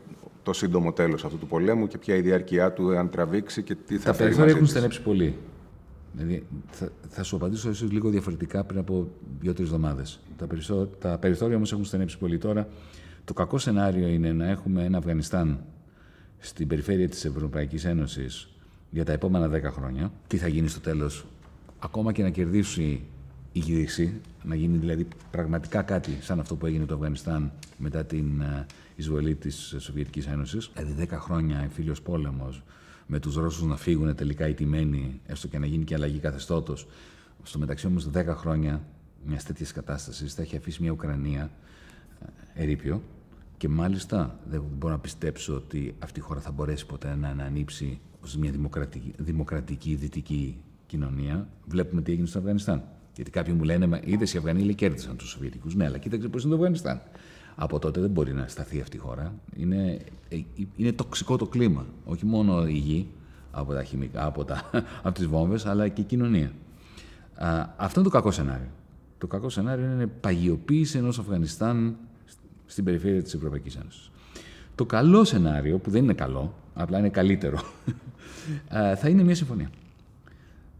[0.43, 3.97] το σύντομο τέλος αυτού του πολέμου και ποια η διάρκεια του, αν τραβήξει και τι
[3.97, 5.37] θα Τα περιθώρια έχουν στενέψει πολύ.
[6.11, 9.07] Δηλαδή, θα, θα σου απαντήσω ίσως λίγο διαφορετικά πριν από
[9.39, 10.19] δύο-τρεις εβδομάδες.
[10.37, 10.47] Τα,
[10.99, 12.67] τα περιθώρια όμως έχουν στενέψει πολύ τώρα.
[13.23, 15.63] Το κακό σενάριο είναι να έχουμε ένα Αφγανιστάν
[16.37, 18.49] στην περιφέρεια της Ευρωπαϊκής Ένωσης
[18.89, 20.11] για τα επόμενα δέκα χρόνια.
[20.27, 21.25] Τι θα γίνει στο τέλος,
[21.79, 23.03] ακόμα και να κερδίσει
[23.55, 28.41] η γύριση, να γίνει δηλαδή πραγματικά κάτι σαν αυτό που έγινε το Αφγανιστάν μετά την
[28.41, 28.65] ε,
[28.95, 30.71] εισβολή της Σοβιετικής Ένωσης.
[30.75, 32.63] Δηλαδή 10 χρόνια εμφύλιος πόλεμος,
[33.07, 36.87] με τους Ρώσους να φύγουν τελικά ιτημένοι, έστω και να γίνει και αλλαγή καθεστώτος.
[37.43, 38.83] Στο μεταξύ όμως 10 χρόνια
[39.25, 41.51] μιας τέτοιας κατάστασης θα έχει αφήσει μια Ουκρανία
[42.55, 43.01] ε, ερήπιο
[43.57, 47.99] και μάλιστα δεν μπορώ να πιστέψω ότι αυτή η χώρα θα μπορέσει ποτέ να ανανύψει
[48.21, 51.47] ως μια δημοκρατική, δημοκρατική δυτική κοινωνία.
[51.65, 52.83] Βλέπουμε τι έγινε στο Αφγανιστάν.
[53.15, 55.75] Γιατί κάποιοι μου λένε, είδες οι Αφγανοί λέει, κέρδισαν τους Σοβιετικούς.
[55.75, 57.01] Ναι, αλλά κοίταξε πώς είναι το Αφγανιστάν.
[57.55, 59.33] Από τότε δεν μπορεί να σταθεί αυτή η χώρα.
[59.55, 59.99] Είναι,
[60.29, 60.37] ε,
[60.75, 61.85] είναι τοξικό το κλίμα.
[62.05, 63.07] Όχι μόνο η γη
[63.51, 64.69] από τα χημικά, από, τα,
[65.03, 66.51] από τις βόμβες, αλλά και η κοινωνία.
[67.35, 68.69] Α, αυτό είναι το κακό σενάριο.
[69.17, 71.95] Το κακό σενάριο είναι παγιοποίηση ενός Αφγανιστάν
[72.65, 74.11] στην περιφέρεια της Ευρωπαϊκής Ένωσης.
[74.75, 77.59] Το καλό σενάριο, που δεν είναι καλό, απλά είναι καλύτερο,
[79.01, 79.69] θα είναι μια συμφωνία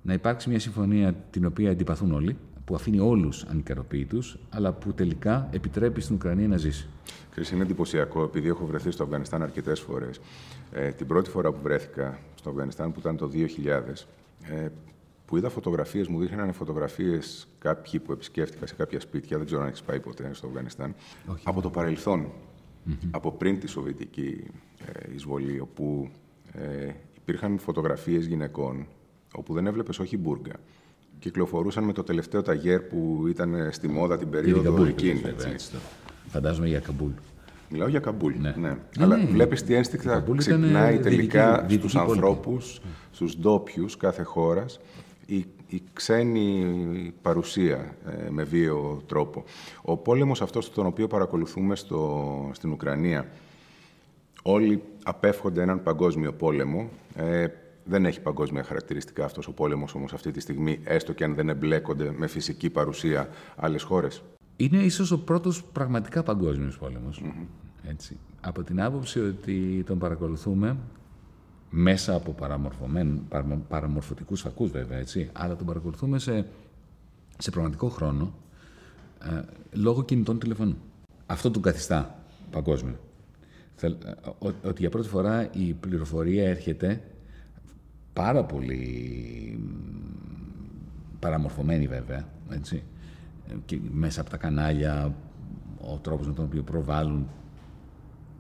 [0.06, 5.50] να υπάρξει μια συμφωνία την οποία αντιπαθούν όλοι, που αφήνει όλους ανικαροποιητού, αλλά που τελικά
[5.52, 6.88] επιτρέπει στην Ουκρανία να ζήσει.
[7.32, 10.20] Κρίση, είναι εντυπωσιακό, επειδή έχω βρεθεί στο Αφγανιστάν αρκετές φορές.
[10.72, 14.08] Ε, την πρώτη φορά που βρέθηκα στο Αφγανιστάν, που ήταν το 2000,
[14.42, 14.68] ε,
[15.26, 19.68] που είδα φωτογραφίες, μου δείχνανε φωτογραφίες κάποιοι που επισκέφτηκα σε κάποια σπίτια, δεν ξέρω αν
[19.68, 20.96] έχεις πάει ποτέ στο Αφγανιστάν,
[21.44, 22.32] από το παρελθον
[23.12, 24.44] από πριν τη Σοβιετική
[24.86, 26.10] ε, εισβολή, όπου
[26.54, 28.88] ε, υπήρχαν φωτογραφίες γυναικών
[29.36, 30.54] όπου δεν έβλεπες όχι μπουργκα.
[31.20, 35.22] Κυκλοφορούσαν με το τελευταίο ταγέρ που ήταν στη μόδα την περίοδο εκείνη.
[36.28, 37.12] Φαντάζομαι για Καμπούλ.
[37.70, 38.34] Μιλάω για Καμπούλ.
[38.40, 38.54] Ναι.
[38.58, 38.70] ναι.
[38.70, 44.80] ναι Αλλά ναι, βλέπεις τι ένστικτα ξυπνάει τελικά στους ανθρώπους, στους ντόπιους κάθε χώρας
[45.26, 49.44] η, η ξένη παρουσία ε, με βίαιο τρόπο.
[49.82, 53.28] Ο πόλεμος αυτός τον οποίο παρακολουθούμε στο, στην Ουκρανία,
[54.44, 56.90] όλοι απέφχονται έναν παγκόσμιο πόλεμο.
[57.16, 57.46] Ε,
[57.86, 61.50] δεν έχει παγκόσμια χαρακτηριστικά αυτός ο πόλεμος όμως αυτή τη στιγμή, έστω και αν δεν
[61.50, 64.22] εμπλέκονται με φυσική παρουσία άλλες χώρες.
[64.56, 67.22] Είναι ίσως ο πρώτος πραγματικά παγκόσμιος πόλεμος.
[67.88, 68.18] Έτσι.
[68.42, 70.78] Από την άποψη ότι τον παρακολουθούμε
[71.70, 72.36] μέσα από
[73.68, 76.46] παραμορφωτικούς φακούς βέβαια, έτσι, αλλά τον παρακολουθούμε σε,
[77.38, 78.34] σε πραγματικό χρόνο
[79.24, 80.78] ε, λόγω κινητών τηλεφώνων.
[81.26, 82.20] Αυτό τον καθιστά
[82.52, 83.00] παγκόσμιο.
[83.82, 83.88] Ε,
[84.42, 87.02] ότι για πρώτη φορά η πληροφορία έρχεται
[88.16, 89.60] πάρα πολύ
[91.20, 92.84] παραμορφωμένη βέβαια, έτσι.
[93.66, 95.16] Και μέσα από τα κανάλια,
[95.80, 97.28] ο τρόπος με τον οποίο προβάλλουν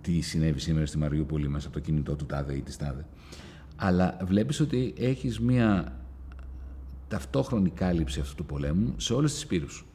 [0.02, 3.06] τι συνέβη σήμερα στη Μαριούπολη μέσα από το κινητό του τάδε ή της τάδε.
[3.76, 6.00] Αλλά βλέπεις ότι έχεις μία
[7.08, 9.86] ταυτόχρονη κάλυψη αυτού του πολέμου σε όλες τις πύρους.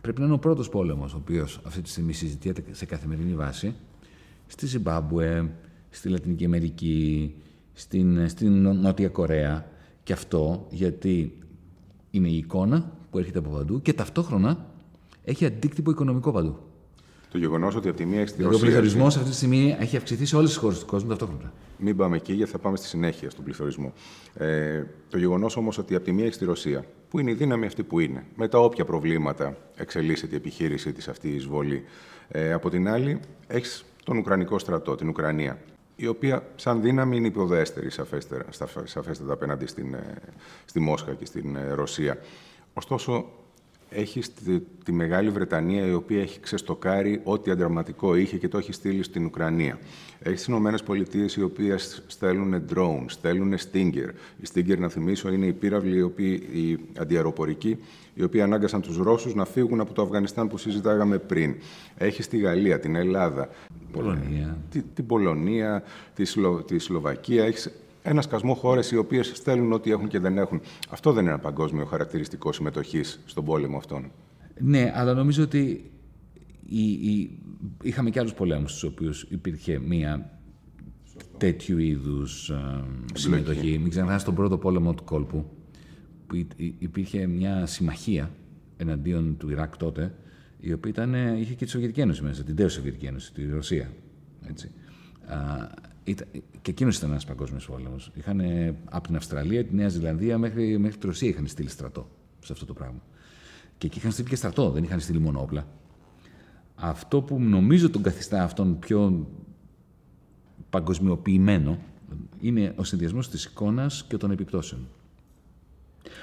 [0.00, 3.74] Πρέπει να είναι ο πρώτος πόλεμος, ο οποίος αυτή τη στιγμή συζητιέται σε καθημερινή βάση,
[4.46, 5.50] στη Ζιμπάμπουε,
[5.90, 7.34] στη Λατινική Αμερική,
[7.76, 9.66] στην, στην Νότια Κορέα.
[10.02, 11.38] Και αυτό γιατί
[12.10, 14.66] είναι η εικόνα που έρχεται από παντού και ταυτόχρονα
[15.24, 16.58] έχει αντίκτυπο οικονομικό παντού.
[17.30, 18.58] Το γεγονός ότι από τη μία στη Ρωσία.
[18.58, 21.52] Ο πληθωρισμός αυτή τη στιγμή έχει αυξηθεί σε όλες τις χώρες του κόσμου ταυτόχρονα.
[21.78, 23.92] Μην πάμε εκεί, γιατί θα πάμε στη συνέχεια στον πληθωρισμό.
[24.34, 27.66] Ε, το γεγονός όμως ότι από τη μία έχει στη Ρωσία, που είναι η δύναμη
[27.66, 31.84] αυτή που είναι, με τα όποια προβλήματα εξελίσσεται η επιχείρησή της αυτή η εισβολή.
[32.28, 35.58] Ε, από την άλλη, έχεις τον Ουκρανικό στρατό, την Ουκρανία,
[35.96, 37.90] η οποία σαν δύναμη είναι υποδέστερη
[38.84, 40.14] σαφέστατα απέναντι στην, ε,
[40.64, 42.18] στη Μόσχα και στην ε, Ρωσία.
[42.74, 43.26] Ωστόσο,
[43.88, 44.20] έχει
[44.84, 49.24] τη, Μεγάλη Βρετανία η οποία έχει ξεστοκάρει ό,τι αντραματικό είχε και το έχει στείλει στην
[49.24, 49.78] Ουκρανία.
[50.18, 54.08] Έχει τι Ηνωμένες Πολιτείες οι οποίες στέλνουν drones, στέλνουν Stinger.
[54.36, 56.12] Η Stinger, να θυμίσω, είναι η πύραυλη,
[56.52, 57.78] η αντιαεροπορική,
[58.14, 61.54] οι οποίοι ανάγκασαν τους Ρώσους να φύγουν από το Αφγανιστάν που συζητάγαμε πριν.
[61.96, 63.48] Έχει τη Γαλλία, την Ελλάδα,
[63.92, 64.56] Πολωνία.
[64.94, 65.82] την Πολωνία,
[66.14, 67.44] τη, Σλο, τη Σλοβακία.
[67.44, 67.70] Έχεις
[68.06, 70.60] ένα σκασμό χώρες οι οποίες στέλνουν ό,τι έχουν και δεν έχουν.
[70.90, 74.10] Αυτό δεν είναι ένα παγκόσμιο χαρακτηριστικό συμμετοχής στον πόλεμο αυτόν.
[74.60, 75.90] Ναι, αλλά νομίζω ότι
[76.68, 77.38] η, η,
[77.82, 80.30] είχαμε και άλλους πολέμους στους οποίους υπήρχε μία
[81.36, 82.52] τέτοιου είδους
[83.14, 83.78] συμμετοχή.
[83.78, 85.44] Μην ξεχνάς τον πρώτο πόλεμο του κόλπου,
[86.26, 86.46] που
[86.78, 88.30] υπήρχε μια συμμαχία
[88.76, 90.14] εναντίον του Ιράκ τότε,
[90.60, 93.90] η οποία ήταν, είχε και τη Σοβιετική Ένωση μέσα, την τέο Σοβιετική Ένωση, τη Ρωσία.
[94.48, 94.70] Έτσι.
[96.06, 96.28] Α, ήταν,
[96.62, 98.10] και εκείνος ήταν ένας παγκόσμιος πόλεμος.
[98.14, 98.40] Είχαν
[98.84, 102.08] από την Αυστραλία, τη Νέα Ζηλανδία μέχρι, μέχρι τη Ρωσία είχαν στείλει στρατό
[102.40, 103.00] σε αυτό το πράγμα.
[103.78, 105.66] Και εκεί είχαν στείλει και στρατό, δεν είχαν στείλει μόνο όπλα.
[106.74, 109.28] Αυτό που νομίζω τον καθιστά αυτόν πιο
[110.70, 111.78] παγκοσμιοποιημένο
[112.40, 114.88] είναι ο συνδυασμός της εικόνας και των επιπτώσεων.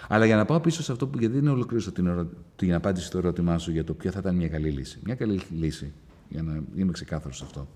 [0.07, 2.29] Αλλά για να πάω πίσω σε αυτό που γιατί δεν ολοκλήρωσα την, ερω...
[2.55, 4.99] την απάντηση στο ερώτημά σου για το ποια θα ήταν μια καλή λύση.
[5.03, 5.93] Μια καλή λύση,
[6.29, 7.67] για να είμαι ξεκάθαρος σε αυτό,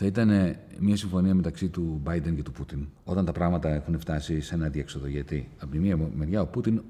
[0.00, 2.86] θα ήταν μια συμφωνία μεταξύ του Biden και του Πούτιν.
[3.04, 5.06] Όταν τα πράγματα έχουν φτάσει σε ένα διέξοδο.
[5.06, 6.82] Γιατί από τη μία μεριά ο Πούτιν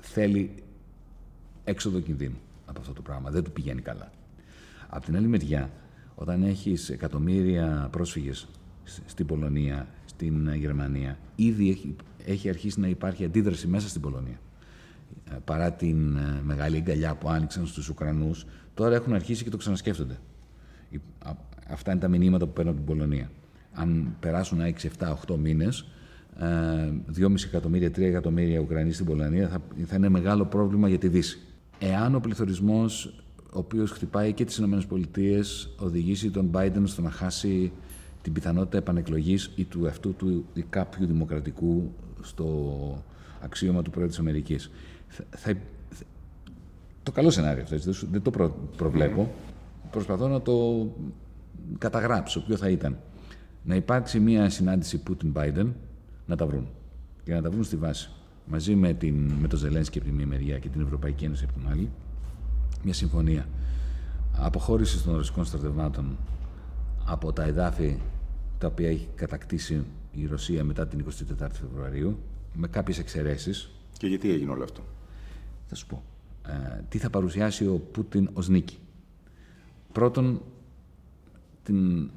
[0.00, 0.54] θέλει
[1.64, 3.30] έξοδο κινδύνου από αυτό το πράγμα.
[3.30, 4.10] Δεν του πηγαίνει καλά.
[4.88, 5.70] Από την άλλη μεριά,
[6.14, 8.48] όταν έχεις εκατομμύρια πρόσφυγες
[9.06, 14.40] στην Πολωνία, στην Γερμανία, ήδη έχει, έχει αρχίσει να υπάρχει αντίδραση μέσα στην Πολωνία.
[15.30, 19.56] Ε, παρά την ε, μεγάλη αγκαλιά που άνοιξαν στους Ουκρανούς, τώρα έχουν αρχίσει και το
[19.56, 20.18] ξανασκέφτονται.
[21.72, 23.30] Αυτά είναι τα μηνύματα που παίρνουν από την Πολωνία.
[23.72, 25.86] Αν περάσουν 6, 7, 8 μήνες,
[27.18, 31.38] 2,5 εκατομμύρια, 3 εκατομμύρια Ουκρανοί στην Πολωνία θα, θα είναι μεγάλο πρόβλημα για τη Δύση.
[31.78, 35.44] Εάν ο πληθωρισμός, ο οποίος χτυπάει και τις ΗΠΑ,
[35.78, 37.72] οδηγήσει τον Biden στο να χάσει
[38.22, 43.04] την πιθανότητα επανεκλογής ή του αυτού του ή κάποιου δημοκρατικού στο
[43.40, 44.70] αξίωμα του Πρόεδρου της Αμερικής.
[47.02, 49.30] το καλό σενάριο αυτό, δεν το προ, προβλέπω.
[49.90, 50.86] Προσπαθώ να το
[51.78, 52.98] καταγράψω ποιο θα ήταν.
[53.62, 55.66] Να υπάρξει μια συνάντηση Putin-Biden
[56.26, 56.68] να τα βρουν.
[57.24, 58.10] Και να τα βρουν στη βάση.
[58.46, 61.58] Μαζί με, την, με το Ζελένσκι από τη μία μεριά και την Ευρωπαϊκή Ένωση από
[61.58, 61.90] την άλλη.
[62.82, 63.46] Μια συμφωνία
[64.32, 66.16] αποχώρησης των ρωσικών στρατευμάτων
[67.04, 67.98] από τα εδάφη
[68.58, 72.18] τα οποία έχει κατακτήσει η Ρωσία μετά την 24η Φεβρουαρίου,
[72.54, 73.70] με κάποιες εξαιρέσεις.
[73.98, 74.82] Και γιατί έγινε όλο αυτό;
[75.66, 76.02] Θα σου πω.
[76.46, 78.78] Ε, τι θα παρουσιάσει ο Πούτιν ως νίκη.
[79.92, 80.42] Πρώτον,
[81.62, 82.10] την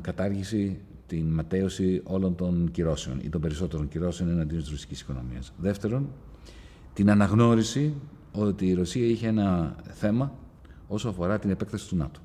[0.00, 5.52] κατάργηση, την ματέωση όλων των κυρώσεων ή των περισσότερων κυρώσεων εναντίον της ρωσικής οικονομίας.
[5.58, 6.08] Δεύτερον,
[6.92, 7.94] την αναγνώριση
[8.32, 10.32] ότι η Ρωσία είχε ένα θέμα
[10.88, 12.20] όσο αφορά την επέκταση του ΝΑΤΟ.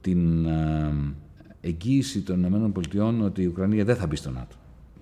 [0.00, 0.46] Την
[1.60, 4.56] εγγύηση των ΗΠΑ ότι η Ουκρανία δεν θα μπει στο ΝΑΤΟ.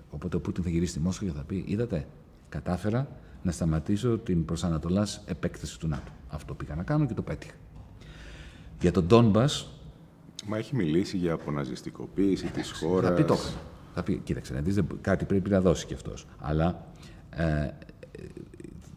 [0.09, 2.07] Οπότε ο Πούτιν θα γυρίσει στη Μόσχα και θα πει: Είδατε,
[2.49, 3.07] κατάφερα
[3.43, 6.11] να σταματήσω την προσανατολάς επέκταση του ΝΑΤΟ.
[6.27, 7.53] Αυτό πήγα να κάνω και το πέτυχα.
[8.81, 9.67] Για τον Ντόνμπας.
[10.47, 13.07] Μα έχει μιλήσει για αποναζιστικοποίηση της χώρα.
[13.07, 13.37] Θα πει το
[13.93, 16.25] Θα πει, κοίταξε, να δεις, κάτι πρέπει να δώσει κι αυτός.
[16.39, 16.85] Αλλά
[17.29, 17.69] ε,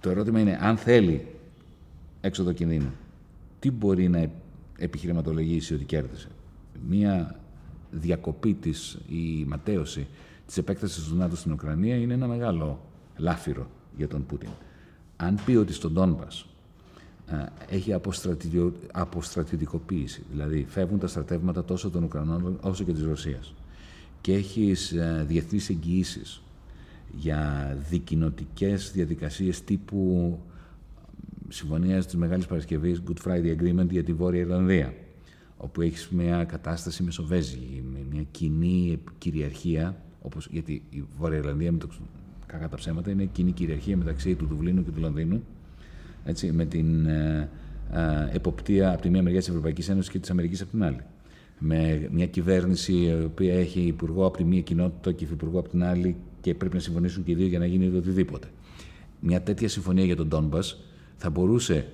[0.00, 1.26] το ερώτημα είναι αν θέλει
[2.20, 2.92] έξοδο κινδύνου,
[3.58, 4.30] τι μπορεί να
[4.78, 6.28] επιχειρηματολογήσει ότι κέρδισε;
[6.88, 7.40] Μία
[7.90, 10.06] διακοπή της, η ματέωση
[10.46, 12.80] της επέκτασης του ΝΑΤΟ στην Ουκρανία είναι ένα μεγάλο
[13.16, 14.48] λάφυρο για τον Πούτιν.
[15.16, 16.46] Αν πει ότι στον Ντόνμπας
[17.68, 17.92] έχει
[18.92, 23.54] αποστρατιωτικοποίηση, δηλαδή φεύγουν τα στρατεύματα τόσο των Ουκρανών όσο και της Ρωσίας.
[24.20, 24.94] Και έχεις
[25.26, 26.42] διεθνείς εγγυήσεις
[27.16, 30.38] για δικοινοτικές διαδικασίες τύπου
[31.48, 34.94] συμφωνίας της Μεγάλης Παρασκευής Good Friday Agreement για τη Βόρεια Ιρλανδία,
[35.56, 41.78] όπου έχεις μια κατάσταση μεσοβέζικη, με μια κοινή κυριαρχία, όπως, γιατί η Βόρεια Ιρλανδία, με
[41.78, 41.88] το,
[42.46, 45.42] κακά τα ψέματα, είναι κοινή κυριαρχία μεταξύ του Δουβλίνου και του Λονδίνου,
[46.26, 47.48] έτσι, με την ε,
[47.92, 51.00] ε, εποπτεία από τη μία μεριά της Ευρωπαϊκής Ένωσης και της Αμερικής από την άλλη.
[51.58, 55.84] Με μια κυβέρνηση η οποία έχει υπουργό από τη μία κοινότητα και υφυπουργό από την
[55.84, 58.46] άλλη και πρέπει να συμφωνήσουν και οι δύο για να γίνει οτιδήποτε.
[59.20, 60.80] Μια τέτοια συμφωνία για τον Ντόνμπας
[61.16, 61.86] θα μπορούσε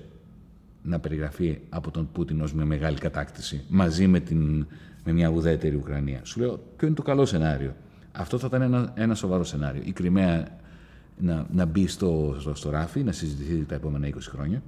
[0.83, 4.65] να περιγραφεί από τον Πούτιν ως μια μεγάλη κατάκτηση μαζί με, την,
[5.05, 6.19] με μια ουδέτερη Ουκρανία.
[6.23, 7.75] Σου λέω ποιο είναι το καλό σενάριο;
[8.11, 9.81] Αυτό θα ήταν ένα, ένα σοβαρό σενάριο.
[9.85, 10.47] Η Κρυμαία
[11.23, 14.61] να, να μπει στο, στο, στο ράφι, να συζητηθεί τα επόμενα 20 χρόνια.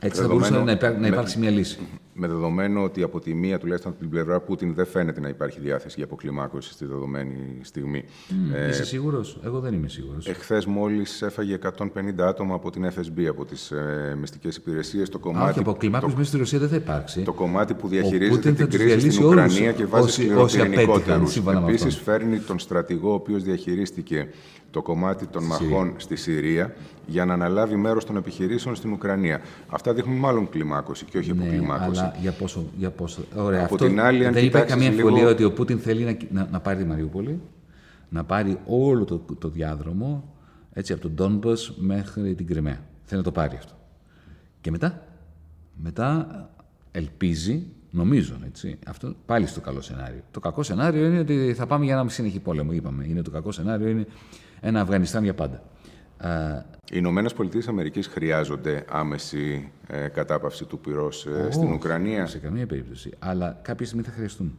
[0.00, 1.78] Έτσι θα μπορούσε να, να υπάρξει μια λύση.
[2.14, 5.60] Με δεδομένο ότι από τη μία, τουλάχιστον από την πλευρά Πούτιν, δεν φαίνεται να υπάρχει
[5.60, 8.04] διάθεση για αποκλιμάκωση στη δεδομένη στιγμή.
[8.04, 10.28] Mm, ε, είσαι σίγουρος, Εγώ δεν είμαι σίγουρος.
[10.28, 15.08] Εχθές μόλις έφαγε 150 άτομα από την FSB, από τις ε, μυστικές υπηρεσίες.
[15.08, 15.50] Το κομμάτι.
[15.50, 17.22] Όχι, αποκλιμάκωση μέσα στη Ρωσία δεν θα υπάρξει.
[17.22, 21.24] Το κομμάτι που διαχειρίζεται την κρίση στην Ουκρανία και βάζει σκληροπυρηνικότερου.
[21.66, 24.28] Επίσης, φέρνει τον στρατηγό ο οποίος διαχειρίστηκε
[24.70, 26.74] το κομμάτι των μαχών στη Συρία
[27.06, 29.40] για να αναλάβει μέρος των επιχειρήσεων στην Ουκρανία.
[29.68, 31.99] Αυτά δείχνουν μάλλον κλιμάκωση και όχι ναι, αποκλιμάκωση.
[32.00, 32.64] Αλλά για πόσο.
[32.78, 35.00] Για πόσο ωραία, Από αυτό, την άλλη, αν δεν υπάρχει καμία λίγο...
[35.00, 37.40] εμφιβολία ότι ο Πούτιν θέλει να, να, να, πάρει τη Μαριούπολη,
[38.08, 40.34] να πάρει όλο το, το διάδρομο
[40.72, 42.80] έτσι, από τον Ντόνμπας μέχρι την Κρυμαία.
[43.04, 43.74] Θέλει να το πάρει αυτό.
[44.60, 45.02] Και μετά,
[45.74, 46.26] μετά
[46.90, 50.20] ελπίζει, νομίζω, έτσι, αυτό πάλι στο καλό σενάριο.
[50.30, 53.04] Το κακό σενάριο είναι ότι θα πάμε για ένα συνεχή πόλεμο, είπαμε.
[53.04, 54.06] Είναι το κακό σενάριο, είναι
[54.60, 55.62] ένα Αφγανιστάν για πάντα.
[56.92, 62.26] Οι Ηνωμένες Πολιτείες Αμερικής χρειάζονται άμεση ε, κατάπαυση του πυρός ε, στην Ουκρανία.
[62.26, 63.10] Σε καμία περίπτωση.
[63.18, 64.58] Αλλά κάποια στιγμή θα χρειαστούν.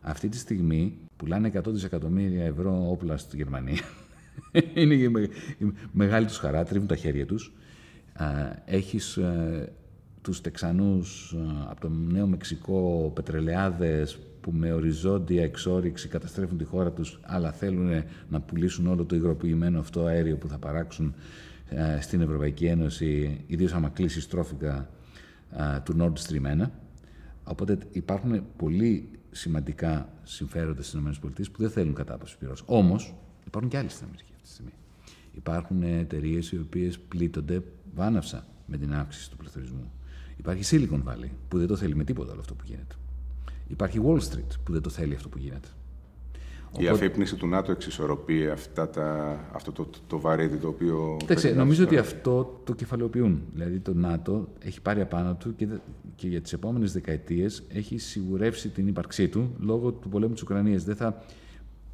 [0.00, 3.82] Αυτή τη στιγμή πουλάνε 100 δισεκατομμύρια ευρώ όπλα στη Γερμανία.
[4.74, 5.10] Είναι η,
[5.92, 7.52] μεγάλη τους χαρά, τρίβουν τα χέρια τους.
[8.64, 9.72] Έχεις ε,
[10.22, 11.36] τους Τεξανούς
[11.68, 18.04] από το Νέο Μεξικό, πετρελαιάδες που με οριζόντια εξόριξη καταστρέφουν τη χώρα τους, αλλά θέλουν
[18.28, 21.14] να πουλήσουν όλο το υγροποιημένο αυτό αέριο που θα παράξουν
[21.68, 24.90] ε, στην Ευρωπαϊκή Ένωση, ιδίως άμα κλείσει στρόφικα
[25.56, 26.68] ε, του Nord Stream 1.
[27.44, 31.12] Οπότε υπάρχουν πολύ σημαντικά συμφέροντα στις ΗΠΑ
[31.52, 32.62] που δεν θέλουν κατάπαυση πυρός.
[32.66, 33.14] Όμως
[33.46, 34.72] υπάρχουν και άλλοι στην Αμερική αυτή τη στιγμή.
[35.32, 37.62] Υπάρχουν εταιρείες οι οποίες πλήττονται
[37.94, 39.92] βάναυσα με την αύξηση του πληθωρισμού.
[40.36, 42.94] Υπάρχει Silicon Valley που δεν το θέλει με τίποτα όλο αυτό που γίνεται.
[43.68, 45.68] Υπάρχει Wall Street που δεν το θέλει αυτό που γίνεται.
[46.78, 51.16] Η αφύπνιση του ΝΑΤΟ εξισορροπεί αυτά τα, αυτό το, το, το βαρύδι το οποίο...
[51.18, 53.42] Κοιτάξτε, νομίζω ότι αυτό το κεφαλαιοποιούν.
[53.52, 55.68] Δηλαδή το ΝΑΤΟ έχει πάρει απάνω του και,
[56.14, 60.84] και για τις επόμενες δεκαετίες έχει σιγουρεύσει την ύπαρξή του λόγω του πολέμου της Ουκρανίας.
[60.84, 61.22] Δεν θα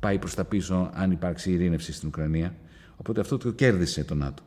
[0.00, 2.54] πάει προς τα πίσω αν υπάρξει ειρήνευση στην Ουκρανία.
[2.96, 4.42] Οπότε αυτό το κέρδισε το ΝΑΤΟ.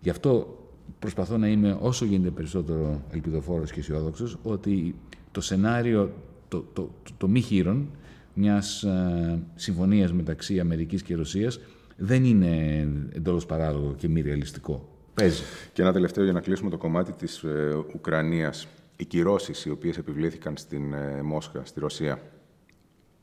[0.00, 0.58] Γι' αυτό
[0.98, 4.94] προσπαθώ να είμαι όσο γίνεται περισσότερο ελπιδοφόρος και αισιόδοξος ότι
[5.30, 6.12] το σενάριο,
[6.50, 7.90] το, το, το, το μη χείρον,
[8.34, 11.60] μιας ε, συμφωνίας μεταξύ Αμερικής και Ρωσίας
[11.96, 12.78] δεν είναι
[13.12, 14.88] εντόλως παράλογο και μη ρεαλιστικό.
[15.14, 15.42] Παίζει.
[15.72, 18.66] Και ένα τελευταίο για να κλείσουμε το κομμάτι της ε, Ουκρανίας.
[18.96, 22.22] Οι κυρώσεις οι οποίες επιβλήθηκαν στην ε, Μόσχα, στη Ρωσία,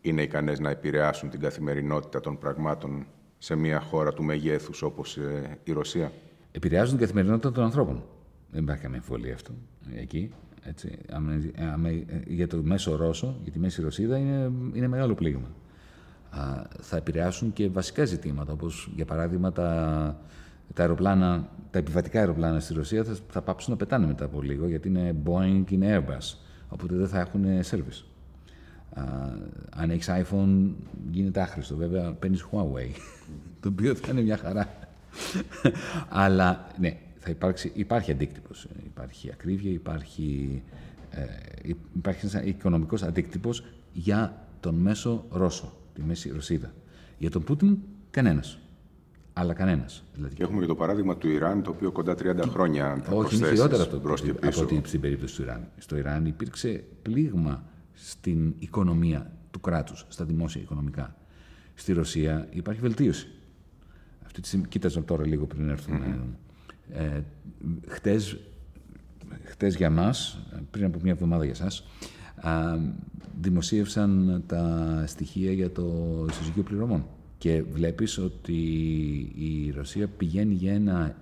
[0.01, 3.05] είναι ικανές να επηρεάσουν την καθημερινότητα των πραγμάτων
[3.37, 6.11] σε μια χώρα του μεγέθους όπως ε, η Ρωσία;
[6.51, 8.03] Επηρεάζουν την καθημερινότητα των ανθρώπων.
[8.51, 9.51] Δεν υπάρχει καμία εμφολία αυτό
[9.95, 10.31] εκεί.
[10.69, 10.97] Έτσι.
[12.27, 15.47] για το μέσο Ρώσο, για τη μέση Ρωσίδα, είναι, είναι μεγάλο πλήγμα.
[16.30, 19.65] Α, θα επηρεάσουν και βασικά ζητήματα, όπως για παράδειγμα τα,
[20.73, 24.67] τα, αεροπλάνα, τα επιβατικά αεροπλάνα στη Ρωσία θα, θα πάψουν να πετάνε μετά από λίγο,
[24.67, 26.38] γιατί είναι Boeing και είναι Airbus,
[26.69, 28.03] οπότε δεν θα έχουν service.
[28.93, 29.03] Α,
[29.69, 30.71] αν έχεις iPhone
[31.12, 31.75] γίνεται άχρηστο.
[31.75, 32.89] Βέβαια, παίρνεις Huawei,
[33.62, 34.69] το οποίο θα είναι μια χαρά.
[36.10, 38.67] Αλλά ναι, θα υπάρξει, υπάρχει αντίκτυπος.
[38.85, 40.61] Υπάρχει ακρίβεια, υπάρχει,
[41.09, 41.23] ε,
[41.95, 43.63] υπάρχει ένας οικονομικός αντίκτυπος
[43.93, 46.73] για τον μέσο Ρώσο, τη μέση Ρωσίδα.
[47.17, 47.77] Για τον Πούτιν,
[48.09, 48.59] κανένας.
[49.33, 50.03] Αλλά κανένας.
[50.15, 50.35] Δηλαδή.
[50.35, 53.47] Και έχουμε και το παράδειγμα του Ιράν, το οποίο κοντά 30 χρόνια θα Όχι, είναι
[53.47, 55.67] χειρότερο αυτό από, από την, στην περίπτωση του Ιράν.
[55.77, 57.63] Στο Ιράν υπήρξε πλήγμα
[57.93, 61.15] στην οικονομία του κράτους, στα δημόσια οικονομικά.
[61.73, 63.27] Στη Ρωσία υπάρχει βελτίωση.
[64.25, 66.19] Αυτή τη στιγμή, κοίταζα τώρα λίγο πριν έρθουμε
[66.91, 67.21] ε,
[67.88, 68.38] χτες,
[69.43, 70.39] χτες για μας,
[70.71, 71.84] πριν από μια εβδομάδα για σας,
[72.36, 72.78] α,
[73.41, 75.86] δημοσίευσαν τα στοιχεία για το
[76.32, 77.06] συζυγείο πληρωμών.
[77.38, 78.54] Και βλέπεις ότι
[79.36, 81.15] η Ρωσία πηγαίνει για ένα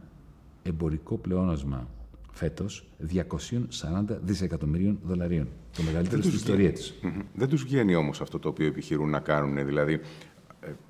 [0.63, 1.87] εμπορικό πλεόνασμα
[2.31, 5.47] φέτος 240 δισεκατομμυρίων δολαρίων.
[5.77, 6.93] Το μεγαλύτερο στην ιστορία της.
[7.33, 9.65] Δεν τους βγαίνει όμως αυτό το οποίο επιχειρούν να κάνουν.
[9.65, 9.99] Δηλαδή,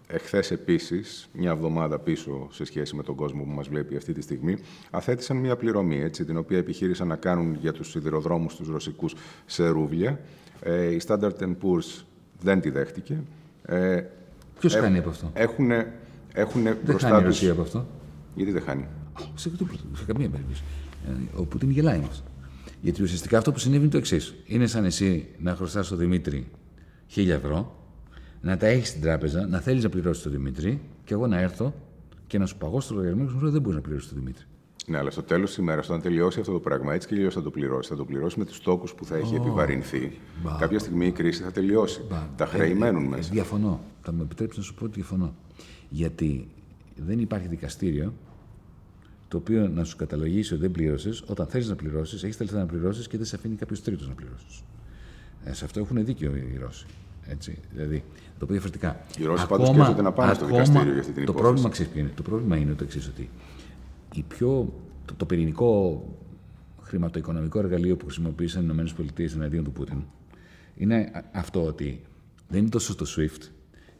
[0.08, 4.22] εχθές επίσης, μια εβδομάδα πίσω σε σχέση με τον κόσμο που μας βλέπει αυτή τη
[4.22, 4.58] στιγμή,
[4.92, 9.68] αθέτησαν μια πληρωμή, έτσι, την οποία επιχείρησαν να κάνουν για τους σιδηροδρόμους τους ρωσικούς σε
[9.68, 10.20] ρούβλια.
[10.62, 12.04] Ε, η Standard Poor's
[12.42, 13.22] δεν τη δέχτηκε.
[13.66, 14.04] Ε,
[14.60, 15.72] Ποιος χάνει από αυτό; Έχουν,
[16.34, 17.86] έχουν δεν μπροστά χάνει η Ρωσία από αυτό.
[18.36, 18.88] Γιατί δεν χάνει;
[19.36, 19.52] Σε,
[19.94, 20.64] σε καμία περίπτωση.
[21.08, 22.24] Ε, ο Πουτίν γελάει μας.
[22.82, 24.36] Γιατί ουσιαστικά αυτό που συνέβη είναι το εξής.
[24.46, 26.48] Είναι σαν εσύ να χρωστάς στον Δημήτρη
[27.08, 27.85] χίλια ευρώ
[28.46, 31.74] να τα έχεις στην τράπεζα, να θέλεις να πληρώσεις τον Δημήτρη και εγώ να έρθω
[32.28, 34.44] και να σου παγώ το λογαριασμό και σου δεν μπορείς να πληρώσεις τον Δημήτρη.
[34.88, 37.42] Ναι, αλλά στο τέλος της ημέρας, όταν τελειώσει αυτό το πράγμα, έτσι και αλλιώς θα
[37.42, 37.88] το πληρώσεις.
[37.88, 39.40] Θα το πληρώσεις με τους τόκου που θα έχει oh.
[39.42, 40.12] επιβαρυνθεί.
[40.44, 40.58] Μπα.
[40.60, 42.02] Κάποια στιγμή η κρίση θα τελειώσει.
[42.10, 42.28] Μπα.
[42.36, 43.30] Τα χρέη ε, μένουν ε, μέσα.
[43.32, 43.80] Διαφωνώ.
[44.02, 45.36] Θα με επιτρέψεις να σου πω ότι διαφωνώ.
[45.90, 46.48] Γιατί
[46.96, 48.14] δεν υπάρχει δικαστήριο
[49.28, 52.66] το οποίο να σου καταλογίσει ότι δεν πλήρωσε όταν θέλει να πληρώσεις, έχεις τα να
[52.66, 54.64] πληρώσεις και δεν σε αφήνει κάποιος τρίτος να πληρώσεις.
[55.44, 56.86] Ε, σε αυτό έχουν δίκιο οι Ρώσοι.
[57.28, 58.04] Έτσι, δηλαδή,
[58.40, 59.06] το πω διαφορετικά.
[59.18, 61.44] Οι Ρώσοι πάντως σκέφτονται να πάνε στο δικαστήριο για αυτή την το υπόθεση.
[61.44, 63.30] Πρόβλημα, ξέρεις, το πρόβλημα είναι το εξής, ότι
[64.14, 64.74] η πιο,
[65.06, 66.04] το, το πυρηνικό
[66.82, 70.04] χρηματοοικονομικό εργαλείο που χρησιμοποίησαν οι ΗΠΑ εναντίον του Πούτιν
[70.76, 72.02] είναι αυτό ότι
[72.48, 73.50] δεν είναι τόσο στο SWIFT,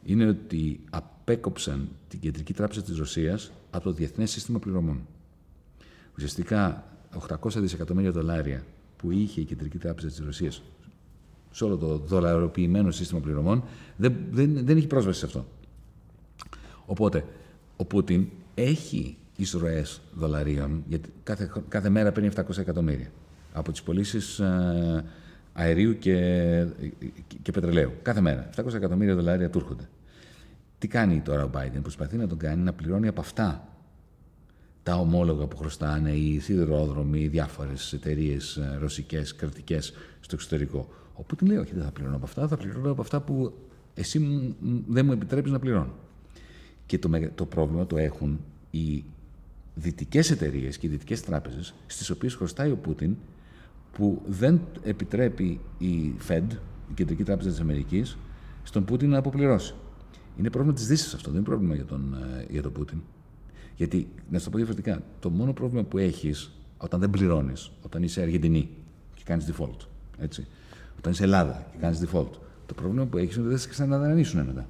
[0.02, 5.06] είναι ότι απέκοψαν την Κεντρική Τράπεζα της Ρωσίας από το Διεθνές Σύστημα Πληρωμών.
[6.16, 6.84] Ουσιαστικά
[7.28, 8.64] 800 δισεκατομμύρια δολάρια
[8.96, 10.62] που είχε η Κεντρική Τράπεζα της Ρωσίας
[11.56, 13.64] σε όλο το δολαροποιημένο σύστημα πληρωμών,
[13.96, 15.46] δεν, δεν, δεν έχει πρόσβαση σε αυτό.
[16.86, 17.24] Οπότε,
[17.76, 19.84] ο Πούτιν έχει εισρωέ
[20.14, 23.10] δολαρίων, γιατί κάθε, κάθε μέρα παίρνει 700 εκατομμύρια
[23.52, 25.04] από τις πωλήσεις ε,
[25.52, 26.16] αερίου και,
[27.42, 27.92] και πετρελαίου.
[28.02, 28.50] Κάθε μέρα.
[28.56, 29.88] 700 εκατομμύρια δολάρια του έρχονται.
[30.78, 33.68] Τι κάνει τώρα ο Biden, προσπαθεί να τον κάνει να πληρώνει από αυτά
[34.86, 40.88] τα ομόλογα που χρωστάνε οι σιδηρόδρομοι, οι διάφορες εταιρείες ε, ρωσικές, κρατικές στο εξωτερικό.
[41.14, 43.52] Ο Πούτιν λέει: Όχι, δεν θα πληρώνω από αυτά, θα πληρώνω από αυτά που
[43.94, 44.18] εσύ
[44.88, 45.94] δεν μου επιτρέπεις να πληρώνω.
[46.86, 49.04] Και το, το πρόβλημα το έχουν οι
[49.74, 53.16] δυτικές εταιρείες και οι δυτικές τράπεζες, στις οποίες χρωστάει ο Πούτιν,
[53.92, 56.46] που δεν επιτρέπει η Fed,
[56.90, 58.16] η Κεντρική Τράπεζα της Αμερικής,
[58.62, 59.74] στον Πούτιν να αποπληρώσει.
[60.38, 62.98] Είναι πρόβλημα της Δύσης αυτό, δεν είναι πρόβλημα για τον, ε, για τον Πούτιν.
[63.76, 68.02] Γιατί, να σου το πω διαφορετικά, το μόνο πρόβλημα που έχεις όταν δεν πληρώνεις, όταν
[68.02, 68.68] είσαι Αργεντινή
[69.14, 69.86] και κάνεις default,
[70.18, 70.46] έτσι,
[70.98, 72.30] όταν είσαι Ελλάδα και κάνεις default,
[72.66, 74.68] το πρόβλημα που έχεις είναι ότι δεν σε ξαναδανείσουν μετά.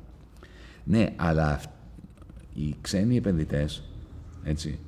[0.85, 1.61] Ναι, αλλά
[2.55, 3.83] οι ξένοι επενδυτές,
[4.45, 4.79] έτσι,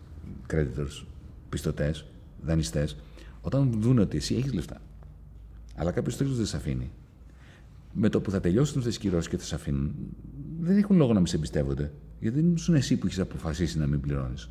[0.52, 1.04] creditors,
[1.48, 2.04] πιστωτές,
[2.42, 2.96] δανειστές,
[3.40, 4.80] όταν δουν ότι εσύ έχεις λεφτά,
[5.76, 6.90] αλλά κάποιος τρίτος δεν σε αφήνει,
[7.92, 9.94] με το που θα τελειώσουν αυτές οι κυρώσεις και θα σε αφήνουν,
[10.60, 11.92] δεν έχουν λόγο να μην σε εμπιστεύονται.
[12.20, 14.48] Γιατί δεν ήσουν εσύ που έχει αποφασίσει να μην πληρώνεις.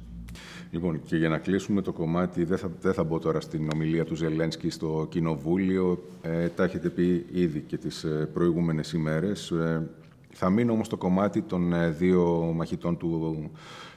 [0.71, 4.05] Λοιπόν, και για να κλείσουμε το κομμάτι, δεν θα, δεν θα μπω τώρα στην ομιλία
[4.05, 6.03] του Ζελένσκι στο Κοινοβούλιο.
[6.21, 9.51] Ε, τα έχετε πει ήδη και τις ε, προηγούμενες ημέρες.
[9.51, 9.89] Ε,
[10.33, 13.51] θα μείνω όμως στο κομμάτι των ε, δύο μαχητών του,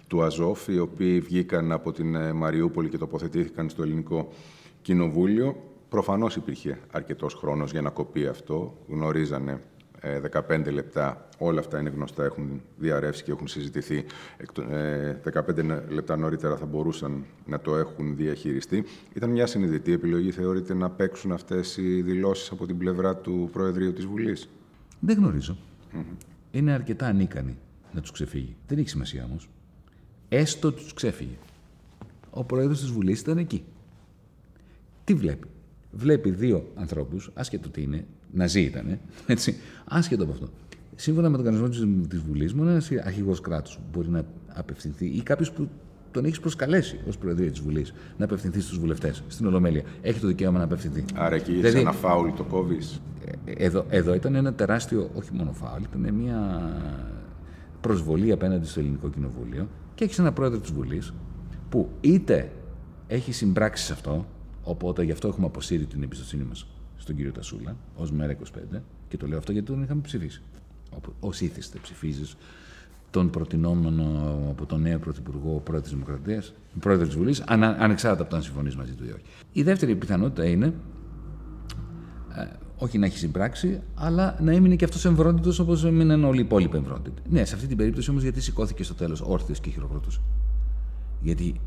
[0.07, 4.29] του Αζόφ, οι οποίοι βγήκαν από την ε, Μαριούπολη και τοποθετήθηκαν στο ελληνικό
[4.83, 5.57] Κοινοβούλιο.
[5.89, 8.77] Προφανώς υπήρχε αρκετός χρόνος για να κοπεί αυτό.
[8.89, 9.61] Γνωρίζανε
[10.03, 14.05] 15 ε, λεπτά, όλα αυτά είναι γνωστά, έχουν διαρρεύσει και έχουν συζητηθεί.
[15.33, 18.85] 15 ε, λεπτά νωρίτερα θα μπορούσαν να το έχουν διαχειριστεί.
[19.13, 23.93] Ήταν μια συνειδητή επιλογή, θεωρείτε, να παίξουν αυτές οι δηλώσεις από την πλευρά του Προεδρείου
[23.93, 24.49] της Βουλής;
[25.01, 25.57] Δεν γνωρίζω.
[26.51, 27.59] Είναι αρκετά ανίκανοι
[27.93, 28.57] να τους ξεφύγει.
[28.67, 29.49] Δεν έχει σημασία όμως.
[30.29, 31.37] Έστω τους ξέφυγε.
[32.31, 33.65] Ο Πρόεδρος της Βουλής ήταν εκεί.
[35.05, 35.47] Τι βλέπει;
[35.93, 40.49] Βλέπει δύο ανθρώπους, άσχετο τι είναι, Ναζί ήταν, έτσι, άσχετο από αυτό.
[40.97, 45.53] Σύμφωνα με τον κανονισμό της Βουλής, μόνο ένας αρχηγός κράτους μπορεί να απευθυνθεί ή κάποιος
[45.53, 45.69] που
[46.11, 49.83] τον έχεις προσκαλέσει ως Προεδρία της Βουλής να απευθυνθεί στους βουλευτές, στην Ολομέλεια.
[50.03, 51.05] Έχει το δικαίωμα να απευθυνθεί.
[51.15, 53.01] Άρα εκεί δηλαδή, ένα φάουλ το κόβεις.
[53.45, 56.71] Ε, εδώ, εδώ ήταν ένα τεράστιο, όχι μόνο φάουλ, ήταν μια
[57.81, 61.13] προσβολή απέναντι στο Ελληνικό Κοινοβούλιο και έχεις ένα πρόεδρο της Βουλής
[61.69, 62.53] που είτε
[63.07, 64.27] έχει συμπράξει σε αυτό,
[64.63, 66.67] οπότε γι' αυτό έχουμε αποσύρει την εμπιστοσύνη μας
[67.01, 68.37] στον κύριο Τασούλα ως μέρα
[68.75, 70.43] 25 και το λέω αυτό γιατί τον είχαμε ψηφίσει.
[71.21, 72.37] Ω ήθιστε, ψηφίζεις
[73.11, 74.05] τον προτινόμενο
[74.51, 78.77] από τον νέο Πρωθυπουργό Πρόεδρος της Δημοκρατίας, Πρόεδρος της Βουλής, ανεξάρτητα από το αν συμφωνείς
[78.77, 79.23] μαζί του ή όχι.
[79.53, 80.67] Η δεύτερη πιθανότητα είναι
[82.37, 82.47] ε,
[82.77, 86.77] όχι να έχει συμπράξει, αλλά να έμεινε και αυτός εμβρόντιτος όπως έμειναν όλοι οι υπόλοιποι
[86.77, 87.23] εμβρόντιτοι.
[87.29, 90.21] Ναι, σε αυτή την περίπτωση όμως γιατί σηκώθηκε στο τέλος όρθιος και χειροκροτούσε.
[91.21, 91.61] Γιατί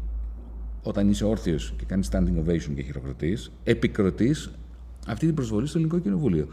[0.84, 4.52] όταν είσαι όρθιος και κάνεις standing ovation και χειροκροτείς, επικροτείς
[5.08, 6.48] αυτή την προσβολή στο Ελληνικό Κοινοβούλιο.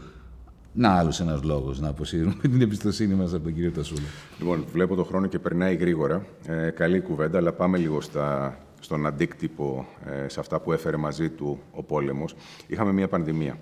[0.73, 4.07] Να άλλος ένας λόγος να αποσύρουμε την εμπιστοσύνη μας από τον κύριο Τασούλα.
[4.39, 6.25] Λοιπόν, βλέπω το χρόνο και περνάει γρήγορα.
[6.45, 11.29] Ε, καλή κουβέντα, αλλά πάμε λίγο στα, στον αντίκτυπο ε, σε αυτά που έφερε μαζί
[11.29, 12.35] του ο πόλεμος.
[12.67, 13.57] Είχαμε μια πανδημία.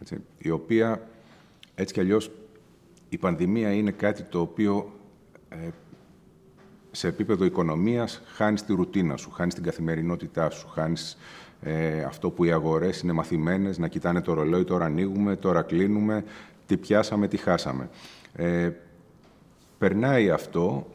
[0.00, 1.08] Έτσι, η οποία
[1.74, 2.30] έτσι κι αλλιώς
[3.08, 4.92] η πανδημία είναι κάτι το οποίο
[5.48, 5.56] ε,
[6.90, 11.16] σε επίπεδο οικονομίας χάνεις τη ρουτίνα σου, χάνεις την καθημερινότητά σου, χάνεις
[11.62, 16.24] ε, αυτό που οι αγορές είναι μαθημένες, να κοιτάνε το ρολόι, τώρα ανοίγουμε, τώρα κλείνουμε,
[16.66, 17.88] τι πιάσαμε, τι χάσαμε.
[18.32, 18.70] Ε,
[19.78, 20.86] περνάει αυτό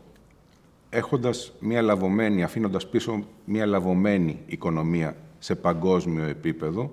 [0.89, 6.91] έχοντας μια λαβωμένη, αφήνοντας πίσω μια λαβωμένη οικονομία σε παγκόσμιο επίπεδο,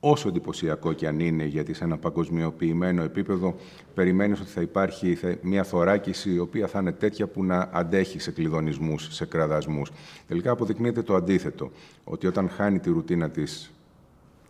[0.00, 3.54] όσο εντυπωσιακό και αν είναι, γιατί σε ένα παγκοσμιοποιημένο επίπεδο
[3.94, 8.30] περιμένεις ότι θα υπάρχει μια θωράκιση η οποία θα είναι τέτοια που να αντέχει σε
[8.30, 9.90] κλειδονισμούς, σε κραδασμούς.
[10.26, 11.70] Τελικά αποδεικνύεται το αντίθετο,
[12.04, 13.70] ότι όταν χάνει τη ρουτίνα της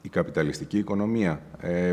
[0.03, 1.93] η καπιταλιστική οικονομία, ε,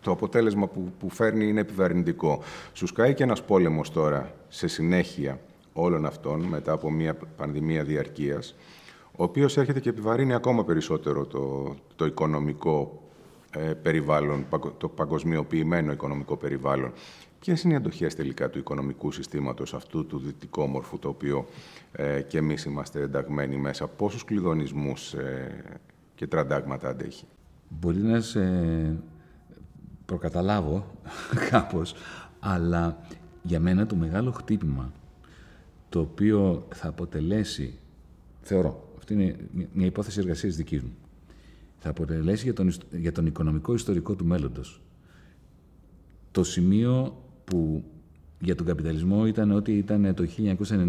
[0.00, 2.42] το αποτέλεσμα που, που φέρνει είναι επιβαρυντικό.
[2.72, 5.40] Σου σκάει και ένας πόλεμος τώρα σε συνέχεια
[5.72, 8.54] όλων αυτών, μετά από μια πανδημία διαρκείας,
[9.20, 13.02] ο οποίος έρχεται και επιβαρύνει ακόμα περισσότερο το, το οικονομικό
[13.50, 14.46] ε, περιβάλλον,
[14.78, 16.92] το παγκοσμιοποιημένο οικονομικό περιβάλλον.
[17.40, 21.46] Ποιες είναι οι αντοχές τελικά του οικονομικού συστήματος αυτού του δυτικόμορφου, το οποίο
[21.92, 25.64] ε, και εμείς είμαστε ενταγμένοι μέσα, πόσους κλειδονισμούς ε,
[26.14, 27.24] και τραντάγματα αντέχει;
[27.68, 28.42] Μπορεί να σε
[30.06, 30.86] προκαταλάβω
[31.50, 31.94] κάπως,
[32.40, 32.98] αλλά
[33.42, 34.92] για μένα το μεγάλο χτύπημα
[35.88, 37.78] το οποίο θα αποτελέσει,
[38.42, 40.92] θεωρώ, αυτή είναι μια υπόθεση εργασίας δικής μου.
[41.78, 44.80] θα αποτελέσει για τον, για τον οικονομικό ιστορικό του μέλλοντος
[46.30, 47.84] το σημείο που
[48.40, 50.28] για τον καπιταλισμό ήταν ότι ήταν το 1991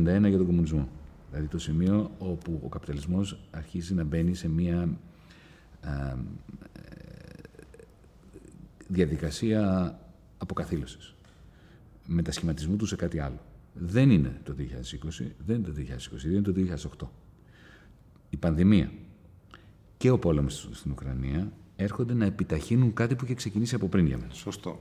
[0.05, 0.89] για τον κομμουνισμό.
[1.29, 4.97] Δηλαδή το σημείο όπου ο καπιταλισμός αρχίζει να μπαίνει σε μια
[8.87, 9.93] διαδικασία
[10.37, 11.15] αποκαθήλωσης.
[12.05, 13.41] Μετασχηματισμού του σε κάτι άλλο.
[13.73, 15.73] Δεν είναι το 2020, δεν είναι το
[16.21, 16.53] 2022, είναι το
[17.01, 17.07] 2008.
[18.29, 18.91] Η πανδημία
[19.97, 24.17] και ο πόλεμος στην Ουκρανία έρχονται να επιταχύνουν κάτι που είχε ξεκινήσει από πριν για
[24.17, 24.33] μένα.
[24.33, 24.79] Σωστό.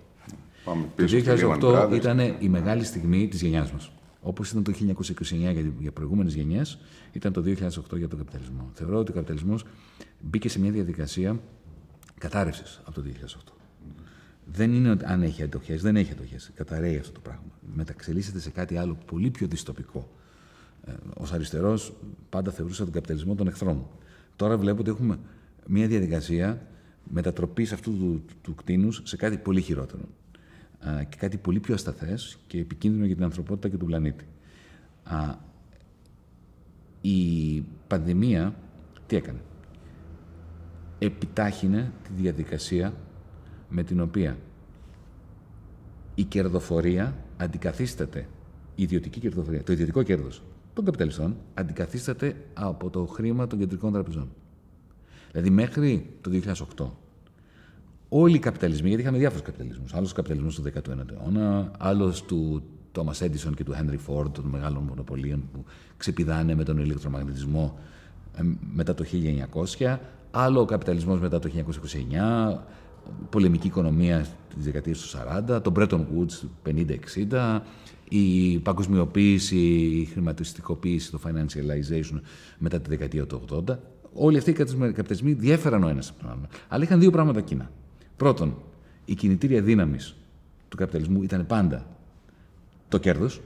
[0.65, 3.91] Πάμε πίσω το 2008 ήταν η μεγάλη στιγμή της γενιάς μας.
[4.21, 6.79] Όπως ήταν το 1929 για, για προηγούμενες γενιές,
[7.13, 8.71] ήταν το 2008 για τον καπιταλισμό.
[8.73, 9.65] Θεωρώ ότι ο καπιταλισμός
[10.21, 11.41] μπήκε σε μια διαδικασία
[12.19, 13.53] κατάρρευσης από το 2008.
[14.45, 16.37] Δεν είναι ότι αν έχει αντοχέ, δεν έχει αντοχέ.
[16.55, 17.51] Καταραίει αυτό το πράγμα.
[17.75, 20.11] Μεταξελίσσεται σε κάτι άλλο πολύ πιο δυστοπικό.
[20.89, 21.93] Ε, Ω αριστερός,
[22.29, 23.91] πάντα θεωρούσα τον καπιταλισμό τον εχθρό μου.
[24.37, 25.19] Τώρα βλέπω ότι έχουμε
[25.67, 26.67] μια διαδικασία
[27.11, 30.03] μετατροπής αυτού του, του, του κτίνους σε κάτι πολύ χειρότερο
[31.09, 34.25] και κάτι πολύ πιο ασταθές και επικίνδυνο για την ανθρωπότητα και τον πλανήτη.
[37.01, 38.55] Η πανδημία
[39.07, 39.41] τι έκανε;
[40.99, 42.95] Επιτάχυνε τη διαδικασία
[43.69, 44.39] με την οποία
[46.15, 48.29] η κερδοφορία αντικαθίσταται,
[48.75, 50.43] η ιδιωτική κερδοφορία, το ιδιωτικό κέρδος
[50.79, 54.29] των καπιταλιστών αντικαθίσταται από το χρήμα των κεντρικών τραπεζών.
[55.31, 56.31] Δηλαδή μέχρι το
[56.77, 56.87] 2008
[58.09, 59.95] όλοι οι καπιταλισμοί, γιατί είχαμε διάφορους καπιταλισμούς.
[59.95, 62.63] Άλλος καπιταλισμός του 19ου αιώνα, άλλος του
[62.93, 65.65] Τόμα Έντισον και του Henry Φόρντ, των μεγάλων μονοπωλίων που
[65.97, 67.79] ξεπηδάνε με τον ηλεκτρομαγνητισμό
[68.37, 68.43] ε,
[68.75, 69.05] μετά το
[69.79, 69.97] 1900,
[70.31, 71.51] άλλο ο καπιταλισμός μετά το
[72.55, 72.59] 1929,
[73.31, 75.19] πολεμική οικονομία της δεκαετίας του
[75.57, 76.51] 40, το Bretton Woods του
[77.31, 77.61] 50-60,
[78.11, 79.57] η παγκοσμιοποίηση,
[80.01, 82.21] η χρηματιστικοποίηση, το financialization
[82.59, 83.77] μετά τη δεκαετία του 80.
[84.13, 86.49] Όλοι αυτοί οι καπιταλισμοί διέφεραν ο ένας από τον άλλο.
[86.69, 87.71] Αλλά είχαν δύο πράγματα κοινά.
[88.17, 88.57] Πρώτον,
[89.05, 90.15] η κινητήρια δύναμης
[90.69, 91.87] του καπιταλισμού ήταν πάντα
[92.89, 93.41] το κέρδος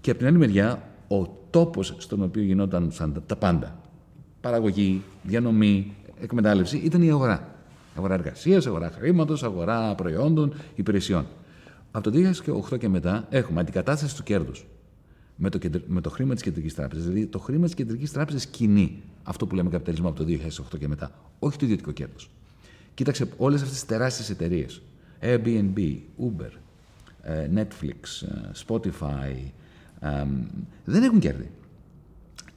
[0.00, 2.92] και από την άλλη μεριά ο τόπος στον οποίο γινόταν
[3.26, 3.80] τα πάντα,
[4.40, 7.54] παραγωγή, διανομή, εκμετάλλευση, ήταν η αγορά.
[7.96, 11.26] Αγορά εργασίας, αγορά χρήματος, αγορά προϊόντων, υπηρεσιών.
[11.90, 12.32] Από το
[12.72, 14.66] 2008 και μετά έχουμε αντικατάσταση του κέρδους
[15.36, 17.04] με το, με το χρήμα της Κεντρικής Τράπεζας.
[17.04, 20.26] Δηλαδή το χρήμα της Κεντρικής Τράπεζας κινεί αυτό που λέμε καπιταλισμό από το
[20.74, 22.30] 2008 και μετά, όχι το ιδιωτικό κέρδος.
[22.94, 24.82] Κοίταξε όλες αυτές τις τεράστιες εταιρείες.
[25.20, 26.50] Airbnb, Uber,
[27.22, 29.50] ε, Netflix, ε, Spotify,
[30.84, 31.50] δεν έχουν κέρδη.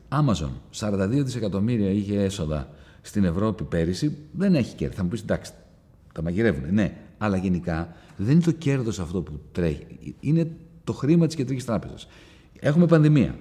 [0.10, 2.70] Amazon, 42 δισεκατομμύρια είχε έσοδα
[3.02, 4.96] στην Ευρώπη πέρυσι, δεν έχει κέρδη.
[4.96, 5.52] Θα μου πεις, εντάξει,
[6.14, 6.74] τα μαγειρεύουν.
[6.74, 10.16] Ναι, αλλά γενικά δεν είναι το κέρδος αυτό που τρέχει.
[10.20, 10.52] Είναι
[10.84, 12.08] το χρήμα της Κεντρικής Τράπεζας.
[12.60, 13.36] Έχουμε πανδημία.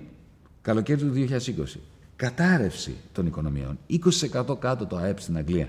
[0.63, 1.81] Καλοκαίρι του 2020.
[2.17, 3.79] Κατάρρευση των οικονομιών.
[3.89, 5.69] 20% κάτω το ΑΕΠ στην Αγγλία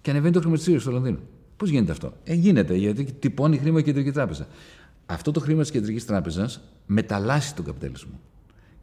[0.00, 1.18] και ανεβαίνει το χρηματιστήριο στο Λονδίνο.
[1.56, 4.46] Πώς γίνεται αυτό; Ε, γίνεται γιατί τυπώνει χρήμα η Κεντρική Τράπεζα.
[5.06, 8.20] Αυτό το χρήμα της Κεντρικής Τράπεζας μεταλλάσσει τον καπιταλισμό.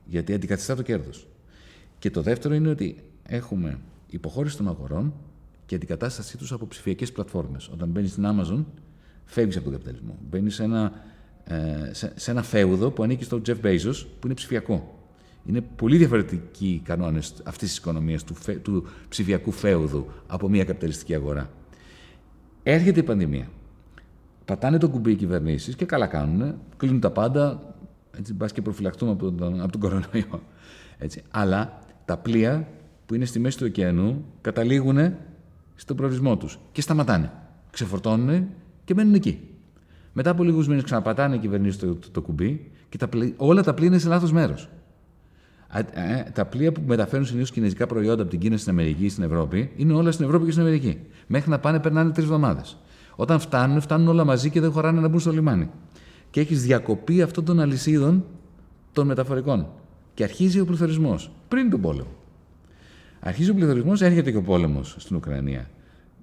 [0.05, 1.27] Γιατί αντικαθιστά το κέρδος.
[1.99, 5.13] Και το δεύτερο είναι ότι έχουμε υποχώρηση των αγορών
[5.65, 7.67] και αντικατάστασή τους από ψηφιακές πλατφόρμες.
[7.67, 8.63] Όταν μπαίνεις στην Amazon,
[9.25, 10.17] φεύγεις από τον καπιταλισμό.
[10.29, 10.91] Μπαίνεις σε ένα,
[11.43, 14.99] ε, σε, σε ένα φέουδο που ανήκει στον Jeff Bezos, που είναι ψηφιακό.
[15.45, 21.15] Είναι πολύ διαφορετικοί οι κανόνες αυτής της οικονομίας, του, του ψηφιακού φέουδου από μια καπιταλιστική
[21.15, 21.49] αγορά.
[22.63, 23.49] Έρχεται η πανδημία.
[24.45, 26.55] Πατάνε το κουμπί οι κυβερνήσεις και καλά κάνουν.
[26.77, 27.75] Κλείνουν τα πάντα.
[28.17, 30.41] Έτσι, μπας και προφυλαχτούμε από τον, από τον κορονοϊό.
[30.97, 31.21] Έτσι.
[31.31, 32.67] Αλλά τα πλοία
[33.05, 34.97] που είναι στη μέση του ωκεανού καταλήγουν
[35.75, 37.31] στον προορισμό τους και σταματάνε.
[37.71, 38.47] Ξεφορτώνουν
[38.83, 39.39] και μένουν εκεί.
[40.13, 43.73] Μετά από λίγους μήνες ξαναπατάνε οι κυβερνήσεις το, το, το, κουμπί και τα, όλα τα
[43.73, 44.69] πλοία είναι σε λάθος μέρος.
[45.93, 49.71] Ε, τα πλοία που μεταφέρουν συνήθως κινέζικα προϊόντα από την Κίνα στην Αμερική στην Ευρώπη
[49.75, 50.99] είναι όλα στην Ευρώπη και στην Αμερική.
[51.27, 52.77] Μέχρι να πάνε περνάνε τρεις εβδομάδες.
[53.15, 55.69] Όταν φτάνουν, φτάνουν όλα μαζί και δεν χωράνε να μπουν στο λιμάνι.
[56.29, 58.25] Και έχεις διακοπή αυτών των αλυσίδων
[58.91, 59.67] των μεταφορικών.
[60.13, 61.31] Και αρχίζει ο πληθωρισμός.
[61.47, 62.09] Πριν τον πόλεμο.
[63.27, 65.69] Αρχίζει ο πληθωρισμός, έρχεται και ο πόλεμος στην Ουκρανία.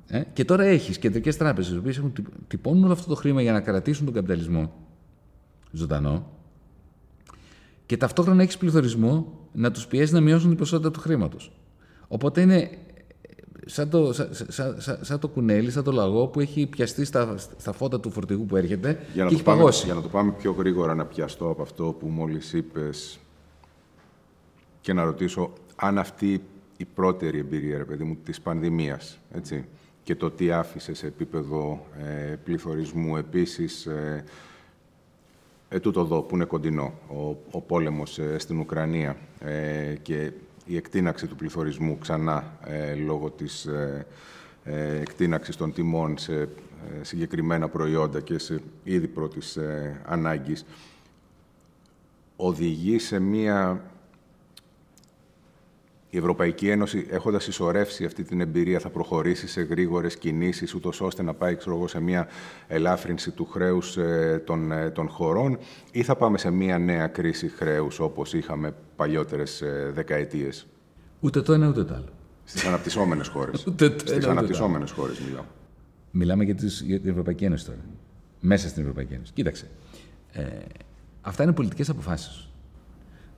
[0.07, 2.03] Ε; Και τώρα έχεις κεντρικές τράπεζες, οι οποίες
[2.49, 4.73] τυπώνουν όλο αυτό το χρήμα για να κρατήσουν τον καπιταλισμό
[5.71, 6.27] ζωντανό
[7.87, 11.53] και ταυτόχρονα έχεις πληθωρισμό να τους πιέσει να μειώσουν την ποσότητα του χρήματος.
[12.09, 12.71] Οπότε είναι
[13.67, 17.73] σαν το, σαν, σαν, σαν, το κουνέλι, σαν το λαγό που έχει πιαστεί στα, στα
[17.73, 19.85] φώτα του φορτηγού που έρχεται για και έχει πάμε, παγώσει.
[19.85, 23.19] Για να το πάμε πιο γρήγορα να πιαστώ από αυτό που μόλις είπες
[24.81, 26.43] και να ρωτήσω αν αυτή
[26.83, 29.65] η πρώτερη εμπειρία, ρε παιδί μου, της πανδημίας, έτσι,
[30.03, 33.17] και το τι άφησες σε επίπεδο ε, πληθωρισμού.
[33.17, 34.25] Επίσης, ε,
[35.69, 40.33] ε, τούτο εδώ που είναι κοντινό, ο, ο πόλεμος ε, στην Ουκρανία ε, και
[40.65, 44.07] η εκτείναξη του πληθωρισμού ξανά ε, λόγω της ε,
[44.65, 46.49] ε, εκτείναξης των τιμών σε
[47.01, 49.59] συγκεκριμένα προϊόντα και σε είδη πρώτης
[50.05, 50.65] ανάγκης
[52.37, 53.92] οδηγεί σε μία
[56.15, 61.23] η Ευρωπαϊκή Ένωση, έχοντας ισορρεύσει αυτή την εμπειρία, θα προχωρήσει σε γρήγορες κινήσεις, ούτως ώστε
[61.23, 62.29] να πάει ξέρω, σε μια
[62.67, 65.59] ελάφρυνση του χρέους ε, των, ε, των χωρών,
[65.91, 70.67] ή θα πάμε σε μια νέα κρίση χρέους όπως είχαμε παλιότερες ε, δεκαετίες;
[71.21, 72.13] Ούτε το ένα ούτε το άλλο.
[72.45, 73.61] Στις αναπτυσσόμενες χώρες.
[74.05, 75.45] Στις αναπτυσσόμενες χώρες μιλάω.
[76.11, 77.79] Μιλάμε για, τις, για την Ευρωπαϊκή Ένωση τώρα.
[78.41, 79.33] Μέσα στην Ευρωπαϊκή Ένωση.
[79.33, 79.71] Κοίταξε.
[80.33, 80.45] Ε,
[81.21, 82.52] αυτά είναι πολιτικές αποφάσεις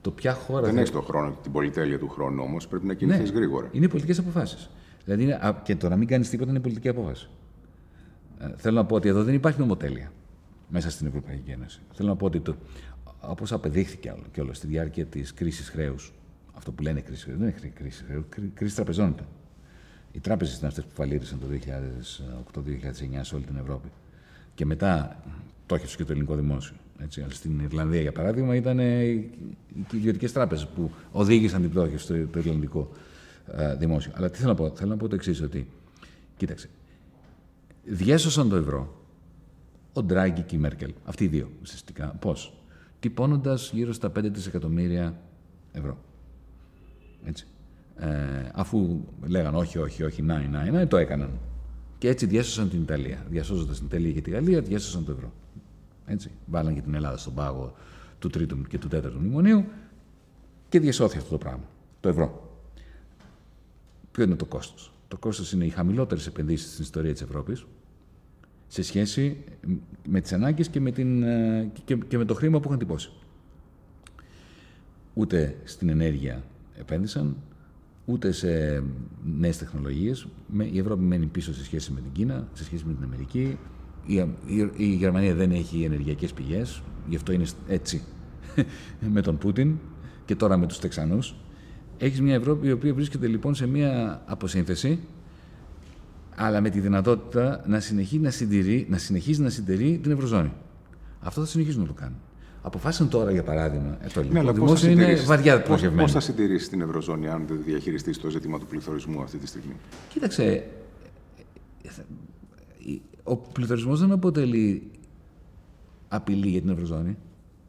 [0.05, 0.61] το ποια χώρα.
[0.61, 0.79] Δεν θα...
[0.79, 2.67] έχεις τον χρόνο, την πολυτέλεια του χρόνου όμως.
[2.67, 3.69] Πρέπει να κινηθείς ναι, γρήγορα.
[3.71, 4.69] Είναι πολιτικές αποφάσεις.
[5.05, 7.29] Δηλαδή, είναι, και το να μην κάνεις τίποτα είναι πολιτική απόφαση.
[8.39, 10.11] Ε, θέλω να πω ότι εδώ δεν υπάρχει νομοτέλεια
[10.69, 11.81] μέσα στην Ευρωπαϊκή Ένωση.
[11.93, 12.41] Θέλω να πω ότι
[13.19, 16.13] όπως απεδείχθηκε κιόλα στη διάρκεια της κρίσης χρέους,
[16.53, 19.27] αυτό που λένε κρίσης χρέους, δεν είναι κρίσης χρέους, κρίση τραπεζών ήταν.
[20.11, 21.47] Οι τράπεζες ήταν αυτές που φαλήρισαν το
[22.53, 23.87] 2008-2009 σε όλη την Ευρώπη.
[24.53, 25.23] Και μετά
[25.65, 26.75] το έχει και το ελληνικό δημόσιο.
[26.99, 29.29] Έτσι, στην Ιρλανδία, για παράδειγμα, ήταν οι
[29.93, 32.91] ιδιωτικές τράπεζες που οδήγησαν την πτώχευση στο το Ιρλανδικό
[33.51, 34.11] ε, δημόσιο.
[34.15, 35.67] Αλλά τι θέλω να πω, θέλω να πω το εξής, ότι
[36.37, 36.69] κοίταξε,
[37.83, 39.05] διέσωσαν το ευρώ
[39.93, 40.93] ο Ντράγκη και η Μέρκελ.
[41.05, 42.15] Αυτοί οι δύο ουσιαστικά.
[42.19, 42.53] Πώς,
[42.99, 45.19] τυπώνοντας γύρω στα 5 δισεκατομμύρια
[45.71, 45.97] ευρώ.
[47.25, 47.47] Έτσι.
[47.97, 48.07] Ε,
[48.53, 51.29] αφού λέγαν όχι, όχι, όχι, να, να, να, το έκαναν.
[51.97, 53.25] Και έτσι διέσωσαν την Ιταλία.
[53.29, 55.33] Διασώζοντας την Ιταλία και τη Γαλλία, διέσωσαν το ευρώ.
[56.05, 56.31] Έτσι.
[56.45, 57.73] Βάλαν και την Ελλάδα στον πάγο
[58.19, 59.65] του τρίτου και του τέταρτου μνημονίου
[60.69, 61.63] και διασώθη αυτό το πράγμα.
[61.99, 62.59] Το ευρώ.
[64.11, 67.65] Ποιο είναι το κόστος; Το κόστος είναι οι χαμηλότερες επενδύσεις στην ιστορία της Ευρώπης
[68.67, 69.43] σε σχέση
[70.07, 73.11] με τις ανάγκες και, με ε, και, και με το χρήμα που είχαν τυπώσει.
[75.13, 76.43] Ούτε στην ενέργεια
[76.79, 77.35] επένδυσαν,
[78.05, 78.83] ούτε σε
[79.23, 80.27] νέες τεχνολογίες.
[80.71, 83.57] Η Ευρώπη μένει πίσω σε σχέση με την Κίνα, σε σχέση με την Αμερική,
[84.05, 84.25] η,
[84.75, 88.01] η, Γερμανία δεν έχει ενεργειακές πηγές, γι' αυτό είναι έτσι
[89.13, 89.75] με τον Πούτιν
[90.25, 91.35] και τώρα με τους Τεξανούς.
[91.97, 94.99] Έχεις μια Ευρώπη η οποία βρίσκεται λοιπόν σε μια αποσύνθεση
[96.35, 100.51] αλλά με τη δυνατότητα να συνεχίζει να, συντηρεί, να, συνεχίζει να συντηρεί την Ευρωζώνη.
[101.19, 102.17] Αυτό θα συνεχίζουν να το κάνουν.
[102.61, 106.01] Αποφάσισαν τώρα, για παράδειγμα, ε, το ελληνικό ναι, δημόσιο είναι βαριά προσγευμένο.
[106.01, 109.75] Πώς θα συντηρήσεις την Ευρωζώνη, αν δεν διαχειριστείς το ζήτημα του πληθωρισμού αυτή τη στιγμή;
[110.09, 110.63] Κοίταξε,
[113.27, 114.91] ο πληθωρισμός δεν αποτελεί
[116.07, 117.17] απειλή για την Ευρωζώνη.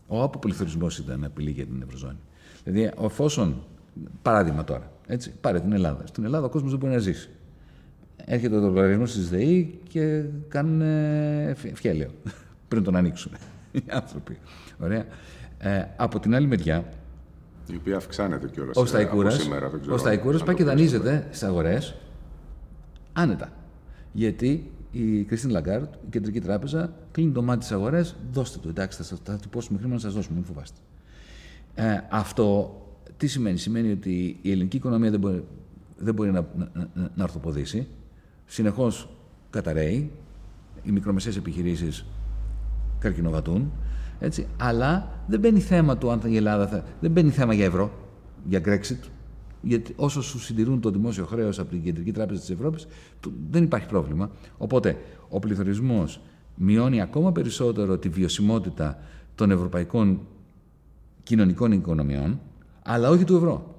[0.07, 2.19] Ο αποπληθωρισμός ήταν απειλή για την Ευρωζώνη.
[2.65, 3.63] Δηλαδή, εφόσον,
[4.23, 6.07] παράδειγμα τώρα, έτσι, πάρε την Ελλάδα.
[6.07, 7.31] Στην Ελλάδα ο κόσμος δεν μπορεί να ζήσει.
[8.17, 10.83] Έρχεται ο λογαριασμό της ΔΕΗ και κάνουν
[11.75, 12.11] φιέλαιο
[12.69, 13.33] πριν τον ανοίξουν
[13.73, 14.39] οι άνθρωποι.
[14.79, 15.05] Ωραία.
[15.59, 16.85] Ε, από την άλλη μεριά.
[17.73, 18.77] Η οποία αυξάνεται κιόλας.
[19.89, 21.95] Ο Σταϊκούρα πάει και δανείζεται στις αγορές
[23.13, 23.53] άνετα.
[24.13, 28.69] Γιατί η Κριστίν Λαγκάρντ, η κεντρική τράπεζα, κλείνει το μάτι της αγορές, δώστε το.
[28.69, 30.79] Εντάξει, θα, θα τυπώσουμε χρήμα να σας δώσουμε, μην φοβάστε.
[31.75, 32.81] Ε, αυτό
[33.17, 35.45] τι σημαίνει, Σημαίνει ότι η ελληνική οικονομία δεν μπορεί,
[35.97, 37.87] δεν μπορεί να, να, να, να ορθοποδήσει.
[38.47, 39.17] Συνεχώς
[39.51, 40.11] καταραίει.
[40.83, 42.07] Οι μικρομεσαίες επιχειρήσεις
[42.99, 43.73] καρκινοβατούν.
[44.19, 47.93] Έτσι, αλλά δεν μπαίνει θέμα του αν η Ελλάδα θα, δεν μπαίνει θέμα για ευρώ,
[48.45, 49.09] για Brexit,
[49.63, 52.87] γιατί όσο σου συντηρούν το δημόσιο χρέος από την Κεντρική Τράπεζα της Ευρώπης,
[53.51, 54.31] δεν υπάρχει πρόβλημα.
[54.59, 54.99] Οπότε
[55.29, 56.21] ο πληθωρισμός
[56.55, 58.99] μειώνει ακόμα περισσότερο τη βιωσιμότητα
[59.35, 60.21] των ευρωπαϊκών
[61.23, 62.41] κοινωνικών οικονομιών,
[62.83, 63.75] αλλά όχι του ευρώ.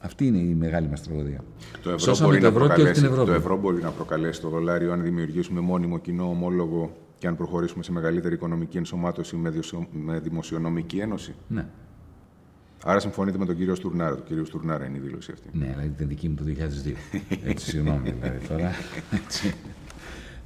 [0.00, 1.44] Αυτή είναι η μεγάλη μας τραγωδία.
[1.82, 5.60] Το ευρώ, μπορεί το, ευρώ να το ευρώ μπορεί να προκαλέσει το δολάριο αν δημιουργήσουμε
[5.60, 9.36] μόνιμο κοινό ομόλογο και αν προχωρήσουμε σε μεγαλύτερη οικονομική ενσωμάτωση
[9.92, 11.34] με δημοσιονομική ένωση.
[11.48, 11.66] Ναι.
[12.84, 14.14] Άρα συμφωνείτε με τον κύριο Στουρνάρα.
[14.16, 15.48] Το κύριο Στουρνάρα είναι η δήλωση αυτή.
[15.52, 16.92] Ναι, αλλά ήταν δική μου το 2002.
[17.44, 18.70] Έτσι, συγγνώμη δηλαδή τώρα.
[19.24, 19.54] Έτσι.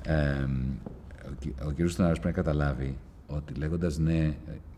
[0.02, 0.46] Ε,
[1.62, 4.34] ο, ο κύριος Στουρνάρας πρέπει να καταλάβει ότι λέγοντας ναι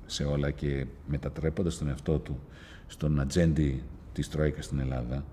[0.06, 2.38] σε όλα και μετατρέποντας τον εαυτό του
[2.86, 3.82] στον ατζέντη
[4.12, 5.24] της Τρόικας στην Ελλάδα,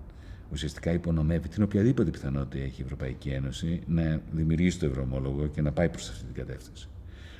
[0.52, 5.72] ουσιαστικά υπονομεύει την οποιαδήποτε πιθανότητα έχει η Ευρωπαϊκή Ένωση να δημιουργήσει το ευρωομόλογο και να
[5.72, 6.88] πάει προς αυτή την κατεύθυνση.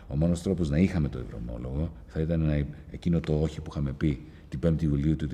[0.08, 3.92] Ο μόνος τρόπος να είχαμε το ευρωομόλογο θα ήταν να, εκείνο το όχι που είχαμε
[3.92, 5.28] πει την 5η Ιουλίου του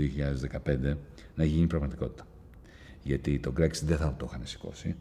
[0.64, 0.96] 2015
[1.34, 2.26] να γίνει πραγματικότητα.
[3.02, 4.96] Γιατί το Brexit δεν θα το είχαν σηκώσει.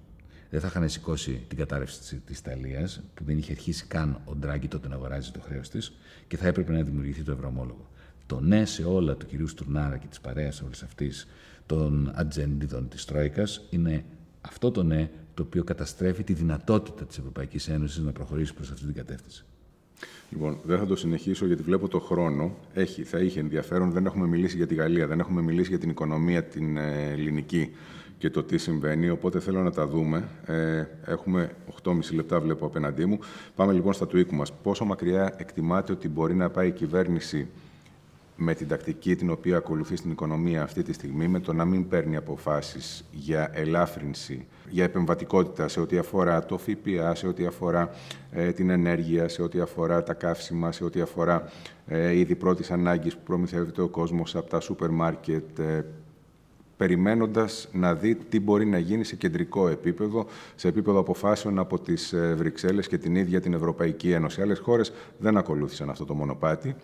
[0.50, 4.68] Δεν θα είχαν σηκώσει την κατάρρευση της Ιταλίας, που δεν είχε αρχίσει καν ο Ντράγκη
[4.68, 5.94] τότε να αγοράζει το χρέος της
[6.28, 7.90] και θα έπρεπε να δημιουργηθεί το ευρωομόλογο.
[8.26, 11.28] Το ναι σε όλα του κυρίου Στουρνάρα και της παρέας όλης αυτής
[11.66, 14.06] των ατζέντιδων της Τρόικας είναι
[14.42, 18.86] αυτό το ναι το οποίο καταστρέφει τη δυνατότητα της Ευρωπαϊκής Ένωσης να προχωρήσει προς αυτή
[18.86, 19.46] την κατεύθυνση.
[20.30, 22.56] Λοιπόν, δεν θα το συνεχίσω γιατί βλέπω το χρόνο.
[22.74, 23.92] Έχει, θα είχε ενδιαφέρον.
[23.92, 27.72] Δεν έχουμε μιλήσει για τη Γαλλία, δεν έχουμε μιλήσει για την οικονομία την ε, ελληνική
[28.18, 30.30] και το τι συμβαίνει, οπότε θέλω να τα δούμε.
[30.46, 31.52] Ε, έχουμε
[31.84, 33.20] 8,5 λεπτά βλέπω απέναντί μου.
[33.56, 34.54] Πάμε λοιπόν στα του οίκου μας.
[34.54, 37.48] Πόσο μακριά εκτιμάτε ότι μπορεί να πάει η κυβέρνηση
[38.36, 41.88] με την τακτική την οποία ακολουθεί στην οικονομία αυτή τη στιγμή, με το να μην
[41.88, 47.90] παίρνει αποφάσεις για ελάφρυνση, για επεμβατικότητα σε ό,τι αφορά το ΦΠΑ, σε ό,τι αφορά
[48.32, 51.52] ε, την ενέργεια, σε ό,τι αφορά τα καύσιμα, σε ό,τι αφορά
[51.88, 55.86] ε, είδη πρώτης ανάγκης που προμηθεύεται ο κόσμος από τα σούπερ μάρκετ, ε,
[56.78, 60.26] περιμένοντας να δει τι μπορεί να γίνει σε κεντρικό επίπεδο,
[60.56, 64.42] σε επίπεδο αποφάσεων από τις ε, Βρυξέλλες και την ίδια την Ευρωπαϊκή Ένωση.
[64.42, 66.76] Άλλες χώρες δεν ακολούθησαν αυτό το μονοπάτι.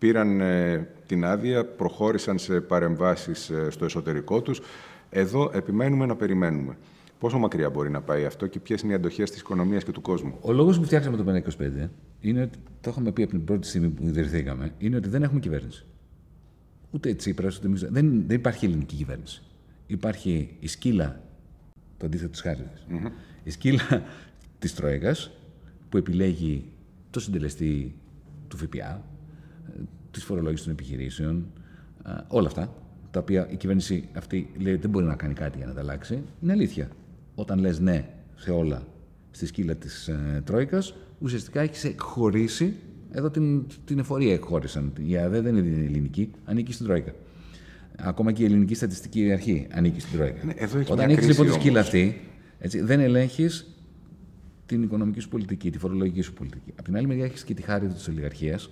[0.00, 4.60] Ε, πήραν ε, την άδεια, προχώρησαν σε παρεμβάσεις ε, στο εσωτερικό τους.
[5.10, 6.76] Εδώ επιμένουμε να περιμένουμε.
[7.18, 10.00] Πόσο μακριά μπορεί να πάει αυτό και ποιες είναι οι αντοχές της οικονομίας και του
[10.00, 11.24] κόσμου; Ο λόγος που φτιάξαμε το
[11.82, 11.88] 525
[12.20, 15.40] είναι ότι το είχαμε πει από την πρώτη στιγμή που ιδρυθήκαμε, είναι ότι δεν έχουμε
[15.40, 15.84] κυβέρνηση.
[16.90, 17.78] Ούτε Τσίπρας, ούτε εμεί.
[17.78, 19.42] Δεν, δεν υπάρχει ελληνική κυβέρνηση.
[19.86, 21.22] Υπάρχει η σκύλα,
[21.96, 22.66] το αντίθετο της χάρη.
[22.90, 23.10] Mm-hmm.
[23.42, 24.02] Η σκύλα
[24.58, 25.30] της Τρόικας
[25.88, 26.64] που επιλέγει
[27.10, 27.94] το συντελεστή
[28.48, 29.04] του ΦΠΑ,
[30.10, 31.46] της φορολόγησης των επιχειρήσεων,
[32.28, 32.74] όλα αυτά,
[33.10, 36.22] τα οποία η κυβέρνηση αυτή λέει δεν μπορεί να κάνει κάτι για να τα αλλάξει,
[36.42, 36.88] είναι αλήθεια.
[37.34, 38.82] Όταν λες ναι σε όλα
[39.30, 42.74] στη σκύλα της ε, Τρόικας, ουσιαστικά έχεις εκχωρήσει,
[43.10, 44.92] εδώ την, την εφορία εκχώρησαν.
[45.06, 47.14] Η ΑΔΕ δεν είναι ελληνική, ανήκει στην Τρόικα.
[47.96, 50.44] Ακόμα και η ελληνική στατιστική αρχή ανήκει στην Τρόικα.
[50.44, 50.54] Ναι,
[50.88, 52.20] Όταν έχεις λοιπόν τη σκύλα αυτή,
[52.58, 53.74] έτσι, δεν ελέγχεις
[54.66, 56.70] την οικονομική σου πολιτική, τη φορολογική σου πολιτική.
[56.70, 58.70] Από την άλλη μεριά έχεις και τη χάρη της ολιγαρχίας,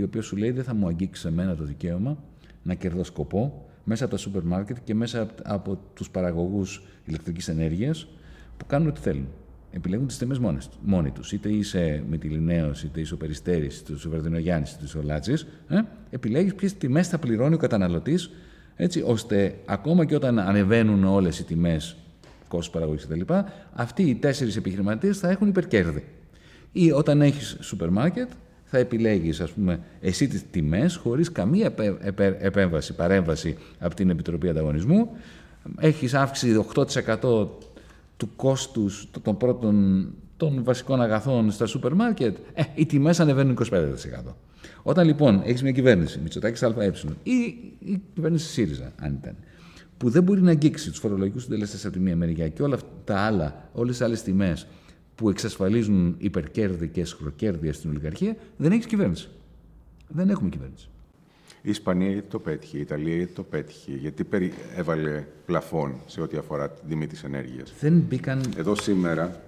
[0.00, 2.24] η οποία σου λέει δεν θα μου αγγίξεις εμένα το δικαίωμα
[2.62, 8.06] να κερδοσκοπώ μέσα από τα σούπερ μάρκετ και μέσα από τους παραγωγούς ηλεκτρικής ενέργειας
[8.56, 9.28] που κάνουν ό,τι θέλουν.
[9.72, 10.38] Επιλέγουν τις τιμές
[10.80, 11.32] μόνοι τους.
[11.32, 14.98] Είτε είσαι με τη Λινέος, είτε είσαι ο Περιστέρης, είτε είσαι ο Βερδινογιάννης, είτε είσαι
[14.98, 15.46] ο Λάτσης.
[15.68, 15.80] Ε;
[16.10, 18.30] Επιλέγεις ποιες τιμές θα πληρώνει ο καταναλωτής,
[18.76, 21.96] έτσι ώστε ακόμα και όταν ανεβαίνουν όλες οι τιμές
[22.48, 23.34] κόστος παραγωγής κτλ.
[23.72, 26.04] Αυτοί οι τέσσερις επιχειρηματίες θα έχουν υπερκέρδη.
[26.72, 28.30] Ή όταν έχεις σούπερ μάρκετ,
[28.70, 31.74] θα επιλέγεις, ας πούμε, εσύ τις τιμές χωρίς καμία
[32.40, 35.10] επέμβαση, παρέμβαση από την Επιτροπή Ανταγωνισμού.
[35.78, 37.48] Έχεις αύξηση 8%
[38.16, 40.06] του κόστους των πρώτων
[40.36, 44.36] των βασικών αγαθών στα σούπερ μάρκετ, ε, οι τιμές ανεβαίνουν 25%.
[44.82, 46.92] Όταν λοιπόν έχεις μια κυβέρνηση, Μητσοτάκης ΑΕ
[47.22, 47.32] ή
[47.78, 49.36] η κυβέρνηση ΣΥΡΙΖΑ, αν ήταν,
[49.96, 53.18] που δεν μπορεί να αγγίξει τους φορολογικούς συντελεστές από τη μία μεριά και όλα τα
[53.18, 54.66] άλλα, όλες τις άλλες τιμές
[55.20, 59.28] που εξασφαλίζουν υπερκέρδη και σχροκέρδια στην ολιγαρχία, δεν έχεις κυβέρνηση.
[60.08, 60.88] Δεν έχουμε κυβέρνηση.
[61.62, 64.52] Η Ισπανία γιατί το πέτυχε, η Ιταλία γιατί το πέτυχε, γιατί περι...
[64.76, 67.72] έβαλε πλαφόν σε ό,τι αφορά την τιμή της ενέργειας.
[67.80, 68.42] Δεν μπήκαν.
[68.56, 69.42] Εδώ σήμερα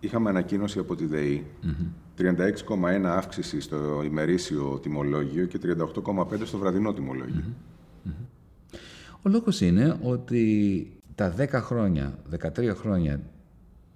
[0.00, 2.22] είχαμε ανακοίνωση από τη ΔΕΗ mm-hmm.
[2.22, 7.44] 36,1 αύξηση στο ημερήσιο τιμολόγιο και 38,5 στο βραδινό τιμολόγιο.
[7.44, 8.76] Mm-hmm.
[9.22, 12.18] Ο λόγος είναι ότι τα 10 χρόνια,
[12.56, 13.20] 13 χρόνια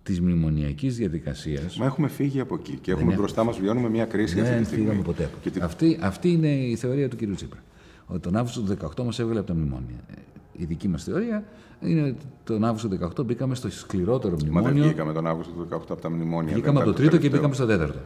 [0.02, 1.76] της μνημονιακής διαδικασίας.
[1.76, 4.84] Μα έχουμε φύγει από εκεί και έχουμε μπροστά μας βιώνουμε μια κρίση αυτή τη στιγμή.
[4.84, 5.30] Δεν φύγαμε ποτέ.
[5.40, 5.60] Και...
[5.62, 7.34] Αυτή, αυτή είναι η θεωρία του κ.
[7.34, 7.60] Τσίπρα.
[8.06, 9.96] Ότι τον Αύγουστο του 2018 μας έβγαλε από τα μνημόνια.
[10.10, 10.20] Ε,
[10.52, 11.44] η δική μας θεωρία
[11.80, 14.68] είναι ότι τον Αύγουστο του 2018 μπήκαμε στο σκληρότερο μνημόνιο.
[14.68, 16.52] Μα δεν βγήκαμε τον Αύγουστο του 2018 από τα μνημόνια.
[16.52, 17.98] Βγήκαμε από το τρίτο και μπήκαμε στο τέταρτο.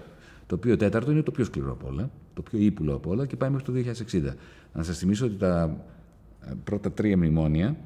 [0.46, 3.36] Το οποίο τέταρτο είναι το πιο σκληρό από όλα, το πιο ύπουλο από όλα και
[3.36, 4.32] πάει μέχρι το 2060.
[4.72, 5.76] Να σας θυμίσω ότι τα
[6.46, 7.76] ε, πρώτα τρία μνημόνια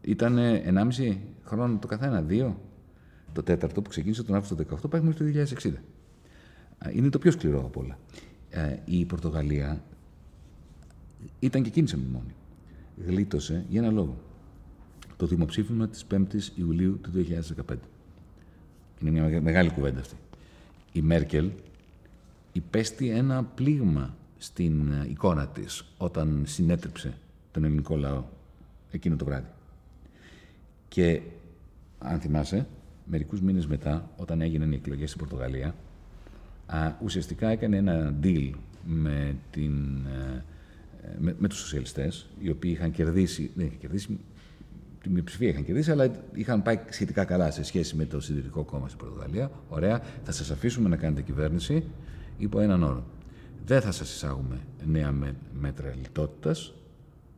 [0.00, 0.38] ήταν
[0.98, 2.60] 1,5 χρόνο το καθένα, δύο;
[3.32, 5.72] Το τέταρτο που ξεκίνησε τον Αύγουστο του 2018 πάει μέχρι το 2060.
[6.92, 7.98] Είναι το πιο σκληρό από όλα.
[8.50, 9.82] Ε, η Πορτογαλία
[11.38, 12.34] ήταν και εκείνη σε μνημόνιο.
[13.06, 14.16] Γλίτωσε για ένα λόγο.
[15.16, 17.10] Το δημοψήφισμα της 5ης Ιουλίου του
[17.68, 17.74] 2015.
[19.00, 20.14] Είναι μια μεγάλη κουβέντα αυτή.
[20.92, 21.50] Η Μέρκελ
[22.52, 27.18] υπέστη ένα πλήγμα στην ε, εικόνα της όταν συνέτρεψε
[27.50, 28.24] τον ελληνικό λαό
[28.90, 29.48] εκείνο το βράδυ.
[30.88, 31.20] Και
[31.98, 32.66] αν θυμάσαι,
[33.10, 35.74] μερικούς μήνες μετά, όταν έγιναν οι εκλογές στην Πορτογαλία,
[36.66, 38.50] α, ουσιαστικά έκανε ένα deal
[38.84, 40.44] με, την, ε,
[41.18, 44.18] με, με τους σοσιαλιστές, οι οποίοι είχαν κερδίσει, δεν είχαν κερδίσει,
[45.02, 48.88] την μειοψηφία είχαν κερδίσει, αλλά είχαν πάει σχετικά καλά σε σχέση με το Συντηρητικό Κόμμα
[48.88, 49.50] στην Πορτογαλία.
[49.68, 51.84] Ωραία, θα σας αφήσουμε να κάνετε κυβέρνηση
[52.38, 53.04] υπό έναν όρο.
[53.64, 55.14] Δεν θα σας εισάγουμε νέα
[55.60, 56.74] μέτρα λιτότητας,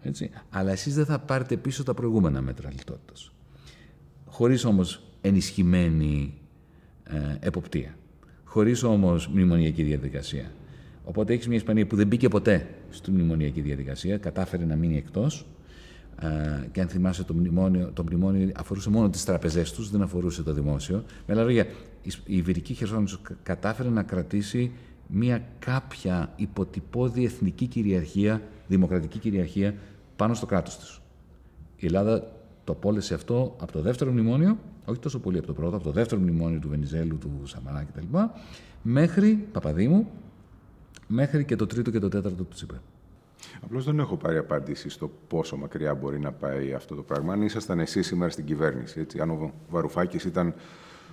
[0.03, 3.33] έτσι, αλλά εσείς δεν θα πάρετε πίσω τα προηγούμενα μέτρα λιτότητας.
[4.27, 6.35] Χωρίς όμως ενισχυμένη
[7.03, 7.95] ε, εποπτεία.
[8.45, 10.51] Χωρίς όμως μνημονιακή διαδικασία.
[11.05, 15.47] Οπότε έχεις μια Ισπανία που δεν μπήκε ποτέ στη μνημονιακή διαδικασία, κατάφερε να μείνει εκτός.
[16.21, 20.43] Ε, και αν θυμάσαι, το μνημόνιο, το μνημόνιο αφορούσε μόνο τις τραπεζές τους, δεν αφορούσε
[20.43, 21.05] το δημόσιο.
[21.27, 21.67] Με άλλα λόγια,
[22.03, 24.73] η Ιβηρική Χερσόνησο κατάφερε να κρατήσει
[25.07, 29.75] μια κάποια υποτυπώδη εθνική κυριαρχία, δημοκρατική κυριαρχία
[30.17, 31.01] πάνω στο κράτος της.
[31.77, 32.33] Η Ελλάδα
[32.65, 34.59] το απόλυσε αυτό από το δεύτερο μνημόνιο,
[34.91, 38.19] όχι τόσο πολύ από το πρώτο, από το δεύτερο μνημόνιο του Βενιζέλου, του Σαμαρά κτλ.
[38.83, 40.11] Μέχρι Παπαδήμου,
[41.07, 42.83] μέχρι και το τρίτο και το τέταρτο του Τσίπρα.
[43.65, 47.33] Απλώς δεν έχω πάρει απάντηση στο πόσο μακριά μπορεί να πάει αυτό το πράγμα.
[47.33, 50.55] Αν ήσασταν εσείς σήμερα στην κυβέρνηση, έτσι, αν ο Βαρουφάκης ήταν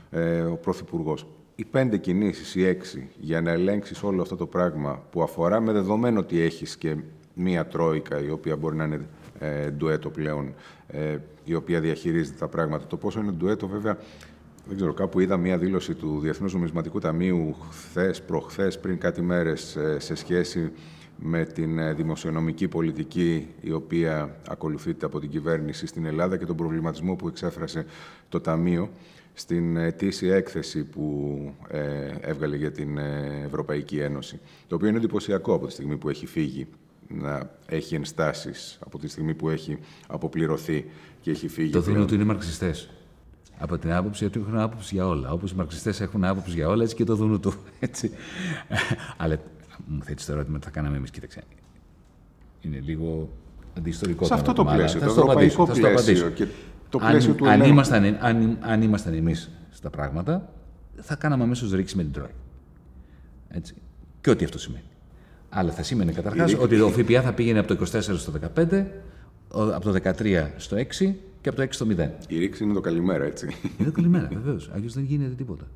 [0.10, 5.04] ε, ο πρωθυπουργός, οι πέντε κινήσεις, οι έξι, για να ελέγξεις όλο αυτό το πράγμα
[5.12, 6.98] που αφορά με δεδομένο ότι έχεις και
[7.34, 9.08] μία τρόικα η οποία μπορεί να είναι
[9.40, 10.54] ε, ντουέτο πλέον,
[10.88, 12.88] ε, η οποία διαχειρίζεται τα πράγματα.
[12.88, 13.98] Το πόσο είναι ντουέτο, βέβαια,
[14.68, 19.76] δεν ξέρω, κάπου είδα μία δήλωση του Διεθνούς Νομισματικού Ταμείου χθες, προχθές, πριν κάτι μέρες,
[19.76, 20.72] ε, σε σχέση
[21.18, 26.56] με την ε, δημοσιονομική πολιτική η οποία ακολουθείται από την κυβέρνηση στην Ελλάδα και τον
[26.56, 27.86] προβληματισμό που εξέφρασε
[28.30, 28.90] το Ταμείο
[29.34, 31.80] στην ετήσια έκθεση που ε,
[32.22, 32.98] έβγαλε για την
[33.46, 34.40] Ευρωπαϊκή Ένωση.
[34.68, 36.68] Το οποίο είναι εντυπωσιακό από τη στιγμή που έχει φύγει
[37.08, 39.78] να έχει ενστάσεις, από τη στιγμή που έχει
[40.08, 40.86] αποπληρωθεί
[41.22, 41.72] και έχει φύγει.
[41.72, 42.90] Το δίνω του είναι μαρξιστές
[43.58, 45.32] από την άποψη ότι έχουν άποψη για όλα.
[45.32, 47.54] Όπως οι μαρξιστές έχουν άποψη για όλα, έτσι και το δούνου του.
[47.80, 48.12] Έτσι.
[49.18, 49.38] Αλλά
[49.86, 51.12] μου θέτεις το ερώτημα τι θα κάναμε εμείς.
[51.12, 51.44] Κοίταξε.
[52.62, 53.30] Είναι λίγο
[53.78, 54.26] αντιστορικό.
[54.26, 56.48] Σε αυτό το πλαίσιο, το ευρωπαϊκό πλαίσιο και
[56.90, 60.54] το πλαίσιο αν, του αν ήμασταν, αν, αν ήμασταν εμείς στα πράγματα,
[60.96, 62.34] θα κάναμε αμέσως ρίξη με την Τρόικα.
[63.48, 63.74] Έτσι.
[64.22, 64.84] Και ό,τι αυτό σημαίνει.
[65.58, 68.86] Αλλά θα σήμαινε καταρχάς ότι ο ΦΠΑ θα πήγαινε από το 24 στο 15,
[69.50, 70.82] από το 13 στο 6
[71.42, 72.10] και από το 6 στο 0.
[72.28, 73.48] Η ρήξη είναι το καλημέρα, έτσι.
[73.78, 74.70] Είναι το καλημέρα, βεβαίως.
[74.74, 75.68] Αλλιώς δεν γίνεται τίποτα.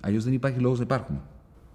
[0.00, 1.20] Αλλιώς δεν υπάρχει λόγος να υπάρχουμε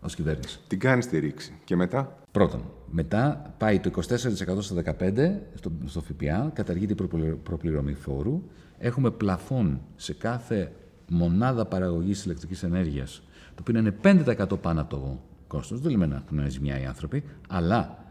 [0.01, 0.59] ως κυβέρνηση.
[0.67, 6.01] Τι κάνεις τη ρήξη; Και μετά; Πρώτον, μετά πάει το 24% στο 15% στο, στο
[6.01, 7.07] ΦΠΑ, καταργείται η
[7.43, 8.43] προπληρωμή φόρου.
[8.77, 10.71] Έχουμε πλαφόν σε κάθε
[11.07, 13.21] μονάδα παραγωγής ηλεκτρικής ενέργειας,
[13.55, 15.19] το οποίο είναι 5% πάνω από το
[15.51, 15.79] κόστος.
[15.79, 18.03] Δεν λέμε να έχουν ζημιά οι άνθρωποι, αλλά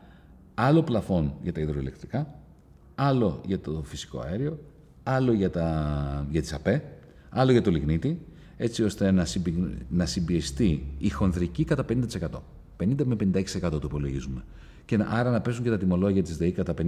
[0.54, 2.34] άλλο πλαφόν για τα υδροηλεκτρικά,
[2.94, 4.58] άλλο για το φυσικό αέριο,
[5.02, 6.84] άλλο για, τα, για τις ΑΠΕ,
[7.28, 8.20] άλλο για το λιγνίτη,
[8.56, 11.94] έτσι ώστε να, συμπι, να συμπιεστεί η χονδρική κατά 50%.
[12.78, 13.16] 50 με
[13.60, 14.44] 56% το υπολογίζουμε.
[14.84, 16.82] Και να, άρα να πέσουν και τα τιμολόγια της ΔΕΗ κατά 50-56%.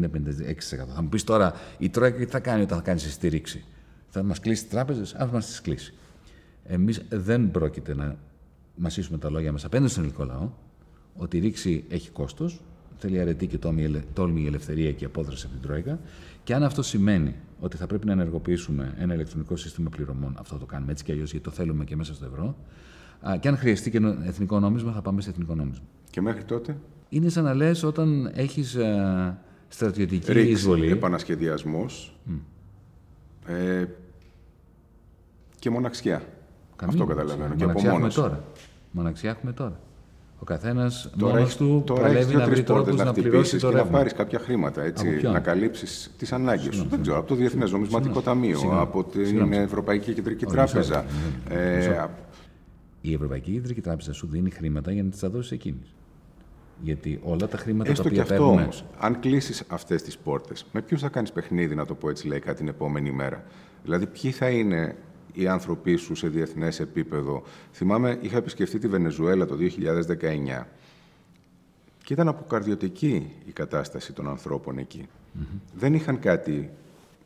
[0.94, 3.64] Θα μου πεις τώρα, η Τρόικα τι θα κάνει όταν θα κάνει στήριξη;
[4.08, 5.94] Θα μας κλείσει τις τράπεζες, ας μας τις κλείσει.
[6.64, 8.16] Εμείς δεν πρόκειται να
[8.76, 10.50] μασίσουμε τα λόγια μας απέναντι στον ελληνικό λαό,
[11.16, 12.60] ότι η ρήξη έχει κόστος,
[12.98, 13.58] θέλει αρετή και
[14.12, 16.00] τόλμη η ελευθερία και η απόδραση από την Τρόικα.
[16.44, 20.66] Και αν αυτό σημαίνει ότι θα πρέπει να ενεργοποιήσουμε ένα ηλεκτρονικό σύστημα πληρωμών, αυτό το
[20.66, 22.56] κάνουμε έτσι και αλλιώς, γιατί το θέλουμε και μέσα στο ευρώ.
[23.40, 25.84] Και αν χρειαστεί και εθνικό νόμισμα, θα πάμε σε εθνικό νόμισμα.
[26.10, 26.76] Και μέχρι τότε;
[27.08, 28.76] Είναι σαν να λες όταν έχεις
[29.68, 30.90] στρατιωτική Ρίξη, εισβολή.
[30.90, 32.18] Επανασχεδιασμός.
[33.46, 33.84] Ε,
[35.58, 36.22] και μοναξιά.
[36.86, 37.34] Καμία Αυτό μοναξιά.
[37.34, 37.54] καταλαβαίνω.
[37.54, 38.16] Και Μοναξιά έχουμε απομόνωση.
[38.20, 38.44] τώρα.
[38.90, 39.80] Μοναξιά έχουμε τώρα.
[40.38, 43.12] Ο καθένας Τώρα μόνος έχεις- του τώρα έχεις παλεύει να δύο-τρεις βρει τρόπους πόρτες να
[43.12, 43.96] πληρώσει χτυπήσεις το και να ρεύμα.
[43.98, 44.82] πάρεις κάποια χρήματα.
[44.82, 46.70] Έτσι, Από ποιον; να καλύψεις τις ανάγκες σου.
[46.70, 48.40] Συγγνώμη, Δεν ξέρω, από το Διεθνές Νομισματικό Συγγνώμη.
[48.40, 48.82] Ταμείο, Συγγνώμη.
[48.82, 49.56] από την Συγγνώμη.
[49.56, 51.04] Ευρωπαϊκή Κεντρική Όχι, Τράπεζα.
[51.48, 51.58] μισό.
[51.60, 52.10] Ε, Μισό.
[53.00, 55.94] Η Ευρωπαϊκή Κεντρική Τράπεζα σου δίνει χρήματα για να τις τα δώσεις εκείνης.
[56.82, 58.62] Γιατί όλα τα χρήματα Έστω τα και οποία αυτό παίρνουμε.
[58.62, 62.26] όμω, αν κλείσεις αυτές τις πόρτες, με ποιους θα κάνεις παιχνίδι, να το πω έτσι
[62.26, 63.44] λαϊκά, την επόμενη μέρα;
[63.84, 64.96] Δηλαδή, ποιοι θα είναι
[65.32, 67.42] οι άνθρωποι σου σε διεθνές επίπεδο.
[67.72, 70.66] Θυμάμαι, είχα επισκεφτεί τη Βενεζουέλα το 2019
[72.04, 75.08] και ήταν αποκαρδιωτική η κατάσταση των ανθρώπων εκεί.
[75.74, 76.70] Δεν είχαν κάτι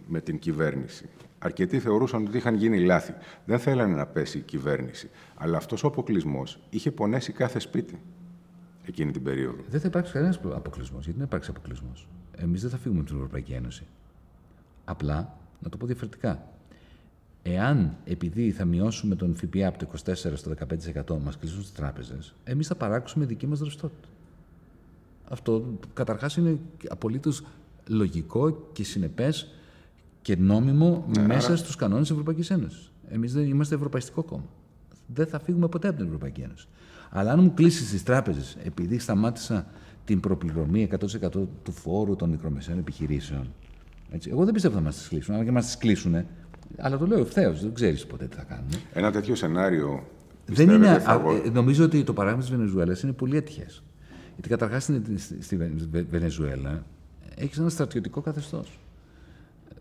[0.09, 1.09] με την κυβέρνηση.
[1.39, 3.15] Αρκετοί θεωρούσαν ότι είχαν γίνει λάθη.
[3.45, 5.11] Δεν θέλανε να πέσει η κυβέρνηση.
[5.35, 8.01] Αλλά αυτός ο αποκλεισμός είχε πονέσει κάθε σπίτι
[8.87, 9.63] εκείνη την περίοδο.
[9.71, 11.03] Δεν θα υπάρξει κανένας αποκλεισμός.
[11.05, 13.87] Γιατί δεν υπάρξει αποκλεισμός; Εμείς δεν θα φύγουμε από την Ευρωπαϊκή Ένωση.
[14.85, 16.49] Απλά, να το πω διαφορετικά.
[17.49, 20.55] Εάν επειδή θα μειώσουμε τον ΦΠΑ από το 24% στο
[21.15, 24.09] 15% μας κλείσουν τι τράπεζες, εμείς θα παράξουμε δική μας δραστηριότητα.
[25.29, 27.45] Αυτό καταρχάς είναι απολύτως
[27.89, 29.55] λογικό και συνεπές
[30.23, 32.93] και νόμιμο μέσα άρα- στους κανόνες της Ευρωπαϊκής Ένωσης.
[33.09, 34.49] Εμείς δεν είμαστε Ευρωπαϊστικό κόμμα.
[35.07, 36.67] Δεν θα φύγουμε ποτέ από την Ευρωπαϊκή Ένωση.
[37.11, 39.67] Αλλά αν μου κλείσεις τις τράπεζες επειδή σταμάτησα
[40.05, 43.53] την προπληρωμή 100% του φόρου των μικρομεσαίων επιχειρήσεων.
[44.11, 45.35] Έτσι, εγώ δεν πιστεύω ότι θα μας τις κλείσουν.
[45.35, 46.27] Αν και μας τις κλείσουν,
[46.79, 48.69] αλλά το λέω ευθέως, δεν ξέρεις ποτέ τι θα κάνουν.
[48.93, 50.07] Ένα τέτοιο σενάριο.
[50.47, 53.37] Δεν είναι, πιστεύετε, θα α, βο- ε, νομίζω ότι το παράδειγμα της Βενεζουέλας είναι πολύ
[53.37, 53.67] ατυχέ.
[54.35, 55.57] Γιατί καταρχάς στη, στη, στη
[55.91, 56.85] Βε- Βενεζουέλα
[57.37, 58.79] έχεις ένα στρατιωτικό καθεστώς.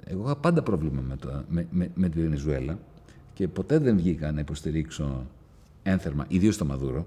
[0.05, 2.79] Εγώ είχα πάντα πρόβλημα με, το, με, με, με τη Βενεζουέλα
[3.33, 5.25] και ποτέ δεν βγήκα να υποστηρίξω
[5.83, 7.05] ένθερμα, ιδίως το Μαδούρο,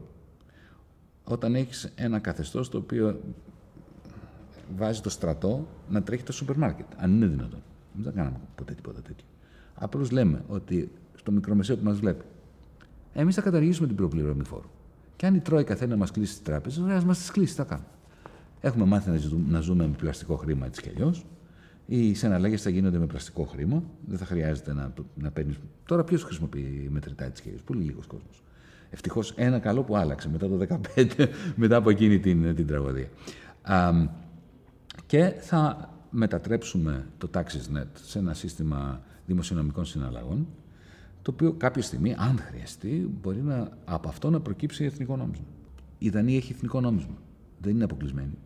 [1.24, 3.20] όταν έχεις ένα καθεστώς το οποίο
[4.76, 7.62] βάζει το στρατό να τρέχει το σούπερ μάρκετ, αν είναι δυνατόν.
[8.02, 9.24] Δεν κάναμε ποτέ τίποτα τέτοιο.
[9.78, 12.24] Απλώς λέμε ότι στο μικρομεσαίο που μας βλέπει,
[13.12, 14.68] εμείς θα καταργήσουμε την προπληρωμή φόρου.
[15.16, 17.54] Και αν η Τρόικα θέλει να μας κλείσει τις τράπεζες, ωραία, ας μας τις κλείσει,
[17.54, 17.88] θα κάνουμε.
[18.60, 19.10] Έχουμε μάθει
[19.48, 21.24] να ζούμε με πλαστικό χρήμα έτσι κι αλλιώς.
[21.86, 23.82] Οι συναλλαγές θα γίνονται με πλαστικό χρήμα.
[24.06, 25.56] Δεν θα χρειάζεται να, να παίρνεις.
[25.84, 28.42] Τώρα ποιος χρησιμοποιεί μετρητά έτσι κι αλλιώς; Πολύ λίγος κόσμος.
[28.90, 31.26] Ευτυχώς ένα καλό που άλλαξε μετά το 2015,
[31.56, 33.08] μετά από εκείνη την, την τραγωδία.
[33.62, 33.92] Α,
[35.06, 40.46] και θα μετατρέψουμε το TaxisNet σε ένα σύστημα δημοσιονομικών συναλλαγών,
[41.22, 45.46] το οποίο κάποια στιγμή, αν χρειαστεί, μπορεί να, από αυτό να προκύψει εθνικό νόμισμα.
[45.98, 47.14] Η Δανία έχει εθνικό νόμισμα.
[47.58, 48.38] Δεν είναι αποκλεισμένη.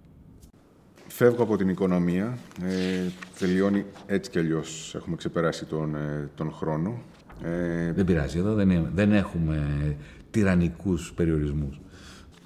[1.09, 2.39] Φεύγω από την οικονομία.
[2.63, 3.09] Ε,
[3.39, 4.95] τελειώνει έτσι κι αλλιώς.
[4.95, 7.03] Έχουμε ξεπεράσει τον, ε, τον χρόνο.
[7.43, 8.39] Ε, δεν πειράζει.
[8.39, 9.97] Εδώ δεν, δεν έχουμε
[10.31, 11.81] τυραννικούς περιορισμούς.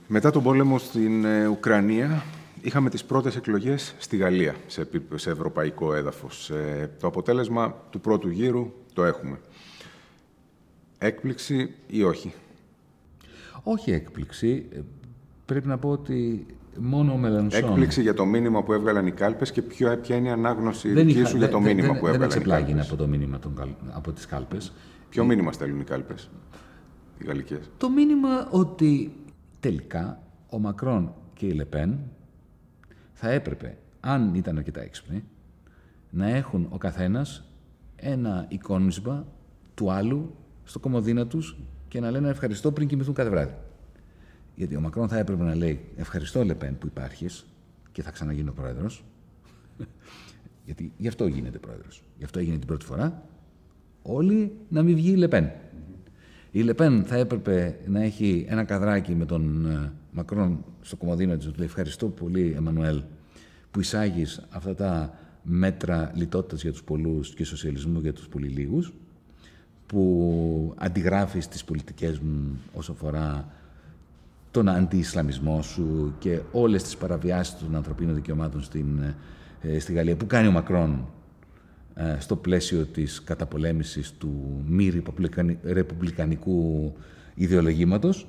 [0.09, 2.23] Μετά τον πόλεμο στην ε, Ουκρανία,
[2.61, 6.51] είχαμε τις πρώτες εκλογές στη Γαλλία, σε, σε ευρωπαϊκό έδαφος.
[6.51, 9.41] Ε, το αποτέλεσμα του πρώτου γύρου το έχουμε.
[10.99, 12.33] Έκπληξη ή όχι;
[13.63, 14.67] Όχι έκπληξη.
[14.73, 14.81] Ε,
[15.45, 16.47] πρέπει να πω ότι
[16.79, 17.65] μόνο ο Μελανσόν...
[17.65, 21.07] Έκπληξη για το μήνυμα που έβγαλαν οι κάλπες και ποια, ποια είναι η ανάγνωση δεν
[21.07, 23.39] δική σου για το μήνυμα δεν, που έβγαλαν δεν οι κάλπες; Δεν από το μήνυμα
[23.39, 24.73] των, από τις κάλπες.
[25.09, 26.31] Ποιο μήνυμα στέλνουν οι κάλπες,
[27.19, 29.13] οι γαλλικές; Το μήνυμα ότι
[29.61, 31.99] τελικά ο Μακρόν και η Λεπέν
[33.19, 35.25] θα έπρεπε, αν ήταν αρκετά έξυπνοι,
[36.11, 37.45] να έχουν ο καθένας
[37.97, 39.27] ένα εικόνισμα
[39.75, 41.57] του άλλου στο κομμωδίνα τους
[41.89, 43.55] και να λένε ευχαριστώ πριν κοιμηθούν κάθε βράδυ.
[44.55, 47.47] Γιατί ο Μακρόν θα έπρεπε να λέει ευχαριστώ Λεπέν που υπάρχεις
[47.93, 49.05] και θα ξαναγίνω πρόεδρος.
[50.67, 52.03] Γιατί γι' αυτό γίνεται πρόεδρος.
[52.19, 53.23] Γι' αυτό έγινε την πρώτη φορά.
[54.03, 55.51] Όλοι να μην βγει η Λεπέν.
[56.51, 61.53] Η Λεπέν θα έπρεπε να έχει ένα καδράκι με τον ε, Μακρόν στο κομμωδίνο του.
[61.57, 63.03] Λέει ευχαριστώ πολύ, Εμμανουέλ,
[63.71, 68.93] που εισάγεις αυτά τα μέτρα λιτότητας για τους πολλούς και σοσιαλισμού για τους πολύ λίγους,
[69.87, 73.49] που αντιγράφεις τις πολιτικές μου όσο αφορά
[74.51, 79.15] τον αντι-Ισλαμισμό σου και όλες τις παραβιάσεις των ανθρωπίνων δικαιωμάτων στην,
[79.61, 81.07] ε, στη Γαλλία που κάνει ο Μακρόν
[81.95, 85.03] ε, στο πλαίσιο της καταπολέμησης του μη
[85.65, 86.93] ρεπουμπλικανικού
[87.35, 88.27] ιδεολογήματος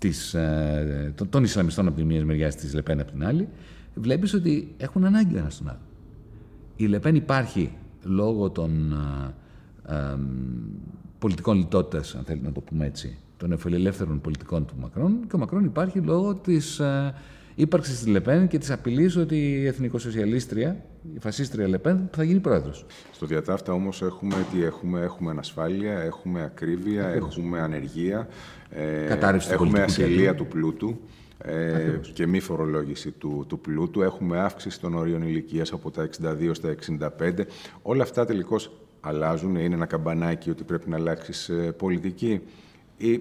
[0.00, 3.48] της, ε, των Ισλαμιστών από τη μία μεριά της Λεπέν από την άλλη,
[3.94, 5.80] βλέπεις ότι έχουν ανάγκη ένας στον άλλο.
[6.76, 7.72] Η Λεπέν υπάρχει
[8.02, 8.92] λόγω των
[9.88, 10.16] ε,
[11.18, 15.38] πολιτικών λιτότητας, αν θέλει να το πούμε έτσι, των εφελελεύθερων πολιτικών του Μακρόν και ο
[15.38, 17.14] Μακρόν υπάρχει λόγω της ε,
[17.60, 20.84] ύπαρξης της Λεπέν και της απειλής ότι η εθνικοσοσιαλίστρια,
[21.14, 22.86] η φασίστρια Λεπέν θα γίνει πρόεδρος.
[23.12, 28.28] Στο διατάφτα όμως έχουμε τι έχουμε, έχουμε ανασφάλεια, έχουμε ακρίβεια, έχουμε ανεργία,
[28.70, 29.18] ε,
[29.50, 31.00] έχουμε ασυλία του πλούτου.
[31.44, 34.02] Ε, και μη φορολόγηση του, του πλούτου.
[34.02, 37.46] Έχουμε αύξηση των ορίων ηλικίας από τα 62 στα 65.
[37.82, 39.56] Όλα αυτά τελικώς αλλάζουν.
[39.56, 42.40] Είναι ένα καμπανάκι ότι πρέπει να αλλάξεις ε, πολιτική
[42.96, 43.20] ή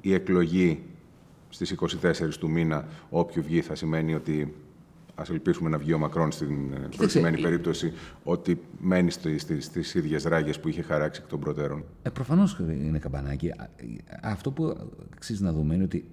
[0.00, 0.82] η εκλογή
[1.48, 4.54] στις 24 του μήνα, όποιο βγει, θα σημαίνει ότι
[5.14, 7.92] ας ελπίσουμε να βγει ο Μακρόν στην ε, προκειμένη περίπτωση,
[8.24, 9.10] ότι μένει
[9.58, 11.84] στις ίδιες ράγες που είχε χαράξει εκ των προτέρων.
[12.02, 13.52] Ε, Προφανώς είναι καμπανάκι.
[14.22, 14.76] Αυτό που
[15.14, 16.10] αξίζει να δούμε είναι ότι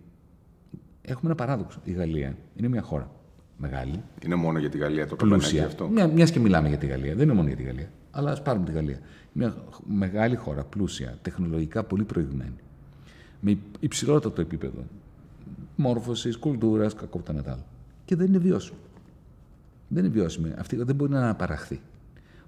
[1.02, 1.80] έχουμε ένα παράδοξο.
[1.84, 3.12] Η Γαλλία είναι μια χώρα
[3.58, 4.04] μεγάλη.
[4.26, 5.88] Είναι μόνο για τη Γαλλία το καμπανάκι αυτό.
[5.88, 7.16] Μια μιας και μιλάμε για τη Γαλλία.
[7.16, 7.90] Δεν είναι μόνο για τη Γαλλία.
[8.12, 9.00] Αλλά ας πάρουμε τη Γαλλία.
[9.32, 9.56] Μια
[9.86, 12.56] μεγάλη χώρα, πλούσια, τεχνολογικά πολύ προηγμένη
[13.40, 14.84] με υψηλότατο επίπεδο
[15.76, 17.66] μόρφωσης, κουλτούρας, κακό άλλο.
[18.06, 18.78] Και δεν είναι βιώσιμο.
[19.88, 20.54] Δεν είναι βιώσιμο.
[20.58, 21.80] Αυτή δεν μπορεί να αναπαραχθεί.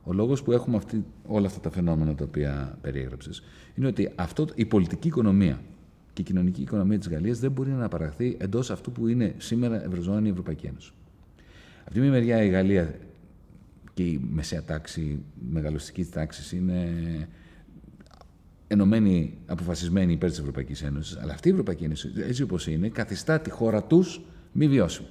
[0.03, 3.43] Ο λόγος που έχουμε αυτή, όλα αυτά τα φαινόμενα τα οποία περιέγραψες
[3.75, 5.61] είναι ότι αυτό, η πολιτική οικονομία
[6.13, 9.83] και η κοινωνική οικονομία της Γαλλίας δεν μπορεί να αναπαραχθεί εντός αυτού που είναι σήμερα
[9.83, 10.91] Ευρωζώνη η Ευρωπαϊκή Ένωση.
[11.83, 12.95] Από τη μία μεριά η Γαλλία
[13.93, 15.19] και η μεσαία τάξη, η
[15.51, 16.93] μεγαλωστική τάξη είναι
[18.67, 23.39] ενωμένοι, αποφασισμένοι υπέρ της Ευρωπαϊκής Ένωσης, αλλά αυτή η Ευρωπαϊκή Ένωση, έτσι όπως είναι, καθιστά
[23.39, 25.07] τη χώρα τους μη βιώσιμη.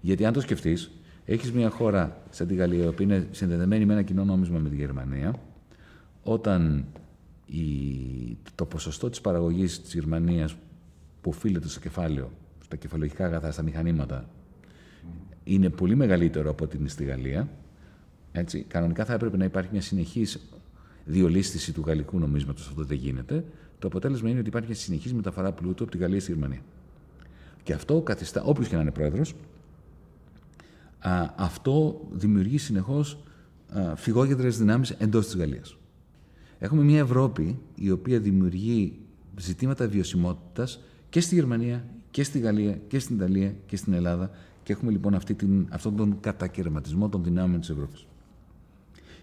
[0.00, 0.90] Γιατί αν το σκεφτείς,
[1.24, 4.76] έχεις μια χώρα σαν τη Γαλλία, που είναι συνδεδεμένη με ένα κοινό νόμισμα με τη
[4.76, 5.40] Γερμανία,
[6.22, 6.84] όταν
[7.46, 7.62] η,
[8.54, 10.54] το ποσοστό της παραγωγής της Γερμανίας
[11.20, 12.30] που οφείλεται στο κεφάλαιο,
[12.64, 14.28] στα κεφαλαιοχικά αγαθά, στα μηχανήματα,
[15.44, 17.48] είναι πολύ μεγαλύτερο από ό,τι είναι στη Γαλλία.
[18.32, 20.48] Έτσι, κανονικά θα έπρεπε να υπάρχει μια συνεχής
[21.06, 23.44] διολίσθηση του γαλλικού νομίσματος, αυτό δεν γίνεται.
[23.78, 26.60] Το αποτέλεσμα είναι ότι υπάρχει μια συνεχής μεταφορά πλούτου από τη Γαλλία στη Γερμανία.
[27.62, 29.34] Και αυτό καθιστά, όποιος και να είναι πρόεδρος,
[31.36, 33.18] αυτό δημιουργεί συνεχώς
[33.94, 35.76] φυγόκεντρε δυνάμεις εντός της Γαλλίας.
[36.58, 38.98] Έχουμε μια Ευρώπη η οποία δημιουργεί
[39.40, 44.30] ζητήματα βιωσιμότητας και στη Γερμανία και στη Γαλλία και στην Ιταλία και στην Ελλάδα
[44.62, 48.06] και έχουμε λοιπόν αυτή την, αυτόν τον κατακαιρματισμό των δυνάμεων της Ευρώπης.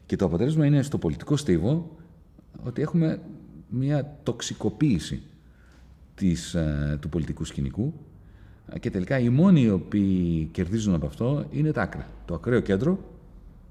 [0.05, 1.97] Και το αποτέλεσμα είναι στο πολιτικό στίβο
[2.63, 3.21] ότι έχουμε
[3.69, 5.21] μια τοξικοποίηση
[6.15, 7.93] της, ε, του πολιτικού σκηνικού
[8.79, 12.07] και τελικά οι μόνοι οι οποίοι κερδίζουν από αυτό είναι τα άκρα.
[12.25, 12.99] Το ακραίο κέντρο,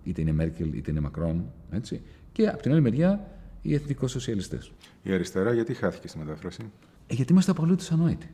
[0.04, 2.00] είτε είναι Μέρκελ είτε είναι Μακρόν, έτσι,
[2.32, 3.28] και από την άλλη μεριά
[3.62, 4.58] οι εθνικοί σοσιαλιστέ.
[5.02, 6.62] Η αριστερά γιατί χάθηκε στη μετάφραση;
[7.06, 8.30] Ε, γιατί είμαστε απολύτως ανόητοι.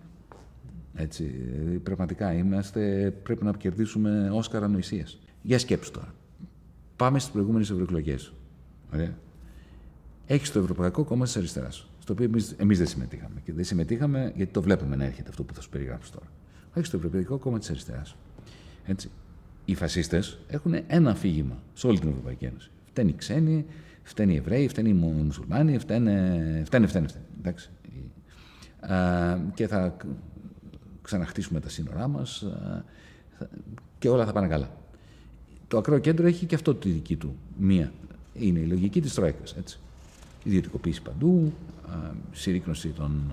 [0.95, 5.07] Έτσι, δηλαδή, πραγματικά είμαστε, πρέπει να κερδίσουμε Όσκαρα ανοησία.
[5.43, 6.15] Για σκέψου τώρα.
[6.99, 8.33] Πάμε στις προηγούμενες ευρωεκλογές.
[10.27, 13.41] Έχεις το Ευρωπαϊκό Κόμμα της Αριστεράς, στο οποίο εμείς δεν συμμετείχαμε.
[13.45, 16.27] Και δεν συμμετείχαμε γιατί το βλέπουμε να έρχεται αυτό που θα σου περιγράψω τώρα.
[16.75, 18.17] Έχεις το Ευρωπαϊκό Κόμμα της Αριστεράς.
[18.87, 19.11] Έτσι.
[19.65, 22.71] Οι φασίστες έχουν ένα αφήγημα σε όλη την Ευρωπαϊκή Ένωση.
[22.89, 23.67] Φταίνει οι ξένοι,
[24.03, 27.07] φταίνει οι Εβραίοι, φταίνει οι Μουσουλμάνοι, φταίνε, φταίνε, φταίνε.
[27.07, 27.71] φταίνε εντάξει.
[29.55, 29.97] και θα
[31.03, 32.47] ξαναχτίσουμε τα σύνορά μας
[33.99, 34.71] και όλα θα πάνε καλά.
[35.69, 37.93] Το ακραίο κέντρο έχει και αυτό τη δική του μία.
[38.35, 39.39] Είναι η λογική της Τρόικα.
[40.45, 41.53] Ιδιωτικοποίηση παντού,
[42.33, 43.33] συρρήκνωση των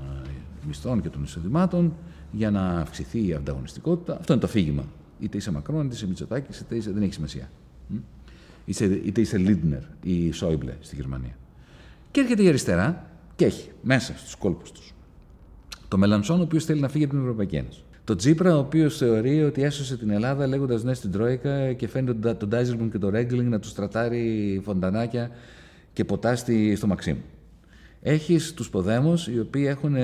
[0.67, 1.93] μισθών και των εισοδημάτων
[2.31, 4.17] για να αυξηθεί η ανταγωνιστικότητα.
[4.19, 4.83] Αυτό είναι το αφήγημα.
[5.19, 7.49] Είτε είσαι Μακρόν, είτε είσαι Μητσοτάκης, είτε είσαι, δεν έχει σημασία.
[9.05, 11.37] Είτε είσαι Λίντνερ ή Σόιμπλε στη Γερμανία.
[12.11, 14.93] Και έρχεται η αριστερά και έχει μέσα στους κόλπους τους
[15.87, 17.83] το Μελανσόν, ο οποίος θέλει να φύγει από την Ευρωπαϊκή Ένωση.
[18.05, 22.33] Το Τσίπρα, ο οποίος θεωρεί ότι έσωσε την Ελλάδα λέγοντας ναι στην Τρόικα και φαίνεται
[22.33, 25.29] τον Ντάιζελμπουν και τον Ρέγκλινγκ να τους τρατάρει φοντανάκια
[25.93, 26.35] και ποτά
[26.75, 27.17] στο Μαξίμ.
[28.01, 29.95] Έχεις τους Ποδέμους, οι οποίοι έχουν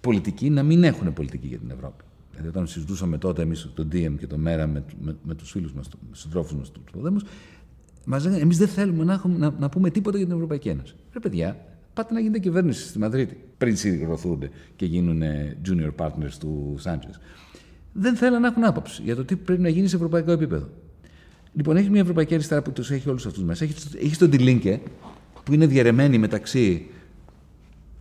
[0.00, 2.04] πολιτική να μην έχουν πολιτική για την Ευρώπη.
[2.30, 5.72] Δηλαδή, όταν συζητούσαμε τότε εμείς τον DM και τον Μέρα με, με, με τους φίλους
[5.72, 7.22] μας, τους συντρόφους μας, τους Ποδέμους,
[8.04, 10.94] μας λέγανε εμείς δεν θέλουμε να, έχουμε, να, να πούμε τίποτα για την Ευρωπαϊκή Ένωση.
[11.12, 15.22] Ρε παιδιά, πάτε να γίνετε κυβέρνηση στη Μαδρίτη πριν συγκροθούνται και γίνουν
[15.66, 17.10] junior partners του Σάντζε.
[17.92, 20.68] Δεν θέλουν να έχουν άποψη για το τι πρέπει να γίνει σε ευρωπαϊκό επίπεδο.
[21.52, 23.64] Λοιπόν, έχει μια ευρωπαϊκή αριστερά που τους έχει όλους αυτούς μέσα.
[23.64, 24.80] Έχει, έχει τον Τιλίνκε,
[25.44, 26.86] που είναι διαρρεμένη μεταξύ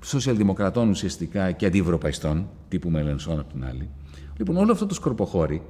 [0.04, 3.90] σοσιαλδημοκρατών ουσιαστικά και αντιευρωπαϊστών, τύπου Μελενσόν από την άλλη.
[4.38, 5.62] Λοιπόν, όλο αυτό το σκορποχώρι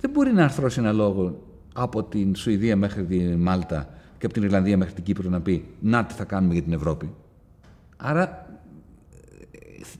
[0.00, 1.42] δεν μπορεί να αρθρώσει ένα λόγο
[1.74, 3.88] από την Σουηδία μέχρι τη Μάλτα
[4.18, 6.72] και από την Ιρλανδία μέχρι την Κύπρο να πει Να τι θα κάνουμε για την
[6.72, 7.14] Ευρώπη.
[7.96, 8.49] Άρα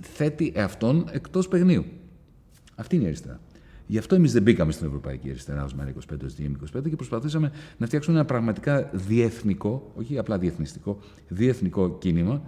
[0.01, 1.85] θέτει εαυτόν εκτός παιγνίου.
[2.75, 3.41] Αυτή είναι η αριστερά.
[3.87, 7.87] Γι' αυτό εμείς δεν μπήκαμε στην Ευρωπαϊκή Αριστερά ως ΜΕΡΑ25, ω DM25 και προσπαθήσαμε να
[7.87, 10.99] φτιάξουμε ένα πραγματικά διεθνικό, όχι απλά διεθνιστικό,
[11.29, 12.43] διεθνικό κίνημα,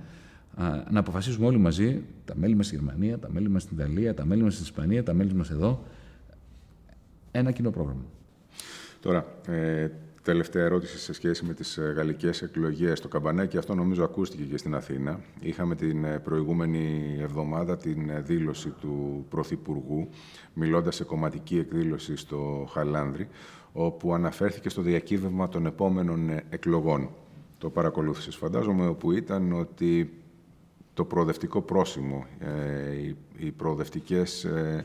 [0.91, 4.25] να αποφασίσουμε όλοι μαζί, τα μέλη μας στη Γερμανία, τα μέλη μας στην Ιταλία, τα
[4.25, 5.85] μέλη μας στην Ισπανία, τα μέλη μας εδώ,
[7.31, 8.05] ένα κοινό πρόγραμμα.
[9.01, 9.89] Τώρα, ε,
[10.23, 13.01] Τελευταία ερώτηση σε σχέση με τις ε, γαλλικές εκλογές.
[13.01, 15.21] Το καμπανάκι αυτό νομίζω ακούστηκε και στην Αθήνα.
[15.41, 20.09] Είχαμε την ε, προηγούμενη εβδομάδα την ε, δήλωση του Πρωθυπουργού,
[20.55, 23.29] μιλώντας σε κομματική εκδήλωση στο Χαλάνδρη,
[23.73, 27.11] όπου αναφέρθηκε στο διακύβευμα των επόμενων εκλογών.
[27.59, 30.23] Το παρακολούθησες, φαντάζομαι, όπου ήταν ότι
[30.95, 32.27] το προοδευτικό πρόσημο,
[33.37, 34.85] οι προοδευτικές ε,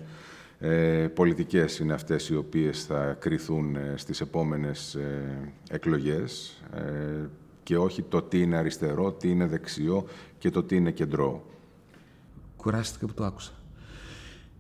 [1.14, 7.26] πολιτικές είναι αυτές οι οποίες θα κριθούν ε, στις επόμενες ε, εκλογές ε,
[7.64, 10.06] και όχι το τι είναι αριστερό, τι είναι δεξιό
[10.38, 11.46] και το τι είναι κεντρό.
[12.56, 13.52] Κουράστηκα που το άκουσα.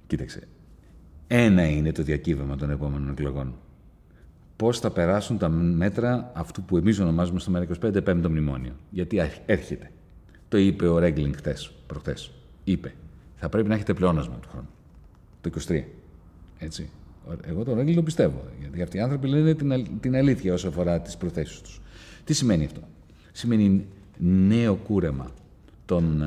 [0.07, 0.47] Κοίταξε,
[1.27, 3.55] ένα είναι το διακύβευμα των επόμενων εκλογών.
[4.55, 8.75] Πώς θα περάσουν τα μέτρα αυτού που εμείς ονομάζουμε στο ΜΕΡΑ25 πέμπτο μνημόνιο.
[8.89, 9.91] Γιατί έρχεται.
[10.47, 12.31] Το είπε ο Ρέγκλινγκ χτες, προχτές.
[12.63, 12.93] Είπε.
[13.35, 14.67] Θα πρέπει να έχετε πλεόνασμα του χρόνου
[15.49, 15.83] το 23.
[16.57, 16.89] Έτσι.
[17.41, 18.43] Εγώ τον Έγκλη το πιστεύω.
[18.59, 21.81] Γιατί αυτοί οι άνθρωποι λένε την, την αλήθεια όσο αφορά τις προθέσεις τους.
[22.23, 22.81] Τι σημαίνει αυτό;
[23.31, 23.85] Σημαίνει
[24.17, 25.31] νέο κούρεμα
[25.85, 26.25] των ε,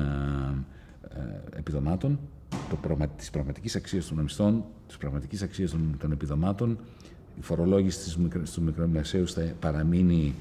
[1.09, 2.19] ε, επιδομάτων,
[2.69, 6.77] το της πραγματικής αξίας των μισθών, της πραγματικής αξίας των, των επιδομάτων,
[7.37, 7.99] η φορολόγηση
[8.45, 10.35] στους μικρομεσαίους θα παραμείνει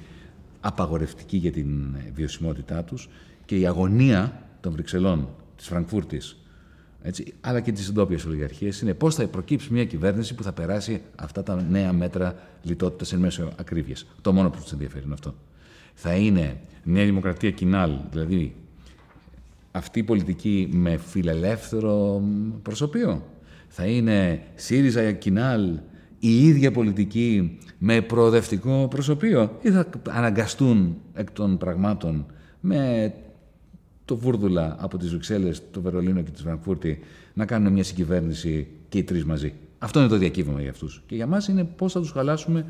[0.60, 3.08] απαγορευτική για την βιωσιμότητά τους
[3.44, 6.39] και η αγωνία των Βρυξελών, της Φραγκφούρτης,
[7.02, 11.00] έτσι, αλλά και τις εντόπιες ολιγαρχίες, είναι πώς θα προκύψει μια κυβέρνηση που θα περάσει
[11.16, 14.06] αυτά τα νέα μέτρα λιτότητας εν μέσω ακρίβειας.
[14.20, 15.34] Το μόνο που τους ενδιαφέρει είναι αυτό.
[15.94, 18.54] Θα είναι μια δημοκρατία κοινάλ, δηλαδή
[19.72, 22.22] αυτή η πολιτική με φιλελεύθερο
[22.62, 23.22] προσωπείο.
[23.68, 25.78] Θα είναι ΣΥΡΙΖΑ κοινάλ
[26.18, 32.26] η ίδια πολιτική με προοδευτικό προσωπείο ή θα αναγκαστούν εκ των πραγμάτων
[32.60, 33.12] με
[34.10, 37.00] το Βούρδουλα από τις Βρυξέλλες, το Βερολίνο και τη Φραγκφούρτη
[37.34, 39.54] να κάνουν μια συγκυβέρνηση και οι τρεις μαζί.
[39.78, 41.02] Αυτό είναι το διακύβευμα για αυτούς.
[41.06, 42.66] Και για μας είναι πώς θα τους χαλάσουμε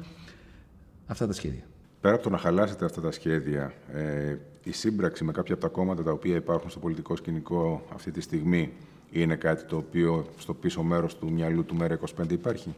[1.07, 1.63] αυτά τα σχέδια.
[2.01, 5.69] Πέρα από το να χαλάσετε αυτά τα σχέδια, ε, η σύμπραξη με κάποια από τα
[5.69, 8.73] κόμματα τα οποία υπάρχουν στο πολιτικό σκηνικό αυτή τη στιγμή
[9.11, 12.75] είναι κάτι το οποίο στο πίσω μέρος του μυαλού του ΜΕΡΑ25 υπάρχει;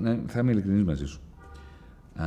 [0.00, 1.20] Ναι, θα είμαι ειλικρινής μαζί σου.
[2.14, 2.26] Α,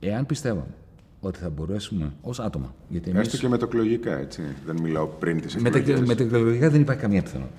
[0.00, 0.74] εάν πιστεύαμε
[1.24, 2.74] ότι θα μπορέσουμε ως άτομα.
[2.88, 3.26] Γιατί εμείς...
[3.26, 4.42] Έστω και μετεκλογικά, έτσι.
[4.66, 6.00] Δεν μιλάω πριν τις εκλογές.
[6.00, 7.56] Μετεκλογικά δεν υπάρχει καμία πιθανότητα.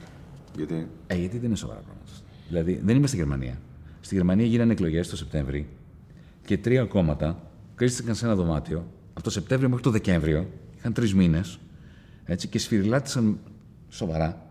[0.55, 2.11] Γιατί; Ε, γιατί δεν είναι σοβαρά πράγματα.
[2.47, 3.57] Δηλαδή, δεν είμαστε στη Γερμανία.
[4.01, 5.67] Στη Γερμανία γίνανε εκλογές το Σεπτέμβρη
[6.45, 10.47] και τρία κόμματα κρίστηκαν σε ένα δωμάτιο από το Σεπτέμβριο μέχρι το Δεκέμβριο.
[10.77, 11.59] Είχαν τρεις μήνες
[12.49, 13.37] και σφυριλάτησαν
[13.89, 14.45] σοβαρά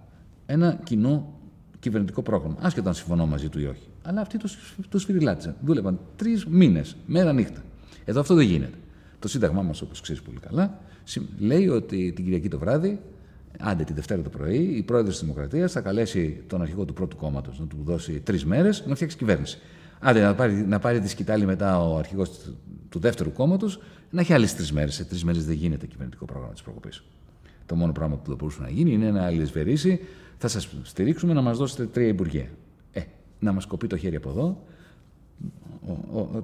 [0.46, 1.38] ένα κοινό
[1.78, 2.56] κυβερνητικό πρόγραμμα.
[2.60, 3.88] Άσχετα αν συμφωνώ μαζί του ή όχι.
[4.02, 4.48] Αλλά αυτοί το,
[4.88, 5.56] το σφυριλάτησαν.
[5.64, 7.62] Δούλευαν τρεις μήνες, μέρα νύχτα.
[8.04, 8.76] Εδώ αυτό δεν γίνεται.
[9.22, 10.78] Το Σύνταγμά μας, όπως ξέρεις πολύ καλά,
[11.38, 13.00] λέει ότι την Κυριακή το βράδυ,
[13.58, 17.16] άντε τη Δευτέρα το πρωί, η πρόεδρος της Δημοκρατίας θα καλέσει τον αρχηγό του πρώτου
[17.16, 19.58] κόμματος να του δώσει τρεις μέρες να φτιάξει κυβέρνηση.
[20.00, 22.30] Άντε να πάρει, να πάρει τη σκητάλη μετά ο αρχηγός
[22.88, 23.80] του δεύτερου κόμματος,
[24.10, 24.94] να έχει άλλες τρεις μέρες.
[24.94, 27.02] Σε τρεις μέρες δεν γίνεται κυβερνητικό πρόγραμμα της προκοπής.
[27.66, 30.00] Το μόνο πράγμα που θα μπορούσε να γίνει είναι να αλληλεσβερήσει,
[30.38, 32.46] θα σας στηρίξουμε να μας δώσετε τρία υπουργεία.
[32.92, 33.00] Ε,
[33.38, 34.64] να μας κοπεί το χέρι από εδώ,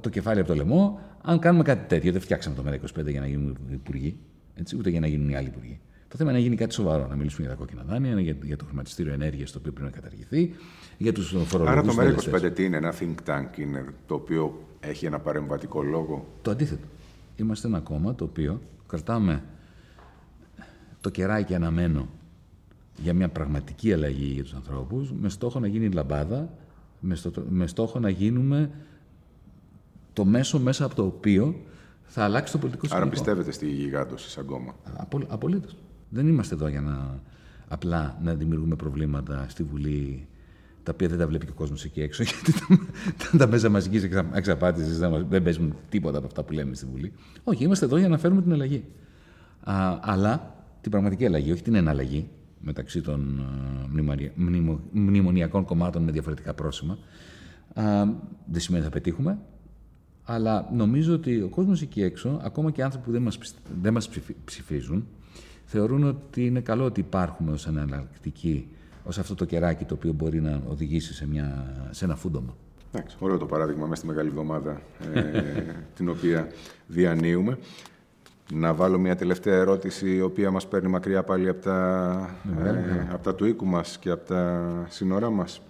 [0.00, 1.00] το κεφάλι από το λαιμό.
[1.22, 4.18] Αν κάνουμε κάτι τέτοιο, δεν φτιάξαμε το ΜΕΡΑ25 για να γίνουν υπουργοί,
[4.54, 5.80] έτσι, ούτε για να γίνουν οι άλλοι υπουργοί.
[6.08, 7.06] Το θέμα είναι να γίνει κάτι σοβαρό.
[7.06, 9.94] Να μιλήσουμε για τα κόκκινα δάνεια, για, για το χρηματιστήριο ενέργειας το οποίο πρέπει να
[10.00, 10.54] καταργηθεί,
[10.98, 12.00] για τους φορολογικού.
[12.00, 16.26] Άρα το ΜΕΡΑ25 τι είναι, ένα think tank είναι, το οποίο έχει ένα παρεμβατικό λόγο;
[16.42, 16.86] Το αντίθετο.
[17.36, 19.42] Είμαστε ένα κόμμα το οποίο κρατάμε
[21.00, 22.08] το κεράκι αναμένο
[22.96, 26.50] για μια πραγματική αλλαγή για τους ανθρώπους, με στόχο να γίνει λαμπάδα,
[27.00, 27.16] με,
[27.48, 28.70] με στόχο να γίνουμε
[30.18, 31.54] το μέσο μέσα από το οποίο
[32.02, 33.02] θα αλλάξει το πολιτικό σύστημα.
[33.02, 35.76] Άρα πιστεύετε στη γιγάντωση σαν κόμμα; Απο, απολύτως.
[36.08, 37.20] Δεν είμαστε εδώ για να
[37.68, 40.26] απλά να δημιουργούμε προβλήματα στη Βουλή
[40.82, 42.52] τα οποία δεν τα βλέπει και ο κόσμος εκεί έξω, γιατί
[43.30, 47.12] τα, τα μέσα μαζικής εξαπάτησης δεν παίζουν τίποτα από αυτά που λέμε στη Βουλή.
[47.44, 48.84] Όχι, είμαστε εδώ για να φέρουμε την αλλαγή.
[49.60, 52.28] Α, αλλά την πραγματική αλλαγή, όχι την εναλλαγή
[52.60, 53.40] μεταξύ των
[53.96, 54.32] ε,
[54.92, 56.98] μνημονιακών κομμάτων με διαφορετικά πρόσημα.
[58.46, 59.38] δεν σημαίνει ότι θα πετύχουμε,
[60.30, 63.38] αλλά νομίζω ότι ο κόσμος εκεί έξω, ακόμα και άνθρωποι που δεν μας,
[63.82, 64.08] δεν μας
[64.44, 65.06] ψηφίζουν,
[65.64, 68.68] θεωρούν ότι είναι καλό ότι υπάρχουμε ως εναλλακτική,
[69.04, 72.56] ως αυτό το κεράκι το οποίο μπορεί να οδηγήσει σε, μια, σε ένα φούντομα.
[72.92, 74.80] Εντάξει, ωραίο το παράδειγμα μέσα στη Μεγάλη Εβδομάδα,
[75.14, 75.42] ε,
[75.96, 76.48] την οποία
[76.86, 77.58] διανύουμε.
[78.52, 82.30] Να βάλω μια τελευταία ερώτηση, η οποία μας παίρνει μακριά πάλι από τα,
[82.64, 85.60] ε, από τα του οίκου μας και από τα σύνορά μας.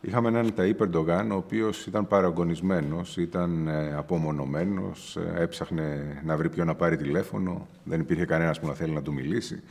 [0.00, 6.48] Είχαμε έναν Ταΐ Περντογάν, ο οποίος ήταν παραγωνισμένος, ήταν ε, απομονωμένος, ε, έψαχνε να βρει
[6.48, 9.62] ποιον να πάρει τηλέφωνο, δεν υπήρχε κανένας που να θέλει να του μιλήσει.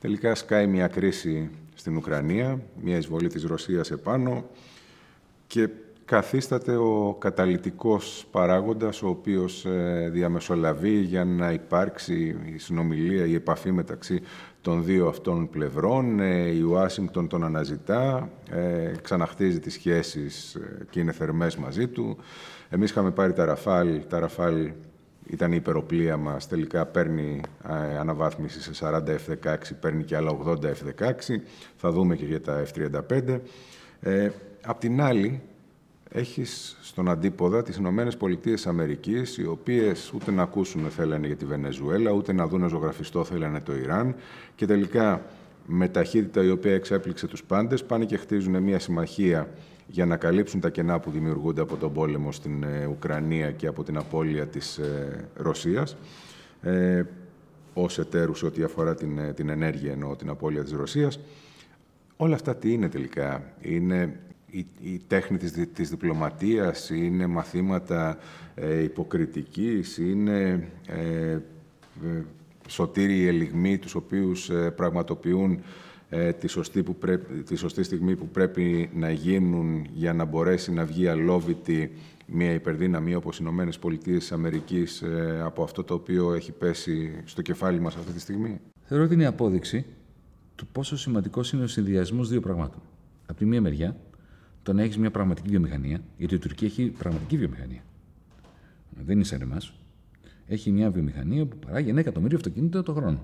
[0.00, 4.44] Τελικά σκάει μια κρίση στην Ουκρανία, μια εισβολή της Ρωσίας επάνω
[5.46, 5.68] και
[6.04, 13.72] καθίσταται ο καταλυτικός παράγοντας ο οποίος ε, διαμεσολαβεί για να υπάρξει η συνομιλία, η επαφή
[13.72, 14.22] μεταξύ
[14.62, 16.20] των δύο αυτών πλευρών.
[16.20, 20.56] Ε, η Ουάσιγκτον τον αναζητά, ε, ξαναχτίζει τις σχέσεις
[20.90, 22.16] και είναι θερμές μαζί του.
[22.68, 24.70] Εμείς είχαμε πάρει τα Ραφάλ, τα Ραφάλ
[25.26, 27.40] ήταν η υπεροπλία μας, τελικά παίρνει
[27.98, 31.40] αναβάθμιση σε 40 F-16, παίρνει και άλλα 80 F-16,
[31.76, 33.40] θα δούμε και για τα F-35.
[34.00, 34.30] Ε,
[34.62, 35.42] απ' την άλλη,
[36.12, 41.44] έχεις στον αντίποδα τις Ηνωμένες Πολιτείες Αμερικής, οι οποίες ούτε να ακούσουν θέλανε για τη
[41.44, 44.14] Βενεζουέλα, ούτε να δουν ζωγραφιστό θέλανε το Ιράν
[44.54, 45.22] και τελικά
[45.66, 49.48] με ταχύτητα η οποία εξέπληξε τους πάντες πάνε και χτίζουν μια συμμαχία
[49.86, 53.82] για να καλύψουν τα κενά που δημιουργούνται από τον πόλεμο στην ε, Ουκρανία και από
[53.82, 55.96] την απώλεια της ε, Ρωσίας
[56.62, 57.02] ε,
[57.74, 61.20] ως εταίρους ό,τι αφορά την, ε, την ενέργεια ενώ την απώλεια της Ρωσίας.
[62.16, 64.20] Όλα αυτά τι είναι τελικά; Είναι
[64.52, 68.18] η, η τέχνη της, της διπλωματίας, είναι μαθήματα
[68.54, 72.22] ε, υποκριτικής, είναι ε, ε,
[72.68, 75.60] σωτήριοι ελιγμοί τους οποίους ε, πραγματοποιούν
[76.08, 80.72] ε, τη, σωστή που πρέπει, τη σωστή στιγμή που πρέπει να γίνουν για να μπορέσει
[80.72, 81.92] να βγει αλόβητη
[82.26, 85.02] μια υπερδύναμη όπως οι Ηνωμένες Πολιτείες Αμερικής
[85.44, 89.22] από αυτό το οποίο έχει πέσει στο κεφάλι μας αυτή τη στιγμή; Θεωρώ ότι είναι
[89.22, 89.84] η απόδειξη
[90.54, 92.82] του πόσο σημαντικός είναι ο συνδυασμός δύο πραγμάτων.
[93.26, 93.96] Από τη μία μεριά,
[94.62, 97.82] το να έχεις μια πραγματική βιομηχανία, γιατί η Τουρκία έχει πραγματική βιομηχανία.
[99.04, 99.72] Δεν είναι σαν εμάς.
[100.46, 103.20] Έχει μια βιομηχανία που παράγει ένα εκατομμύριο αυτοκίνητα το χρόνο.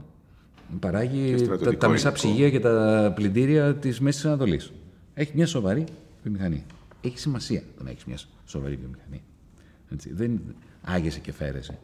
[0.80, 4.72] Παράγει τα, τα μισά ψυγεία και τα πλυντήρια της Μέσης Ανατολής.
[5.14, 5.84] Έχει μια σοβαρή
[6.22, 6.62] βιομηχανία.
[7.00, 9.20] Έχει σημασία το να έχεις μια σοβαρή βιομηχανία.
[9.92, 10.12] Έτσι.
[10.12, 10.40] Δεν
[10.82, 11.78] άγεσαι και φέρεσαι.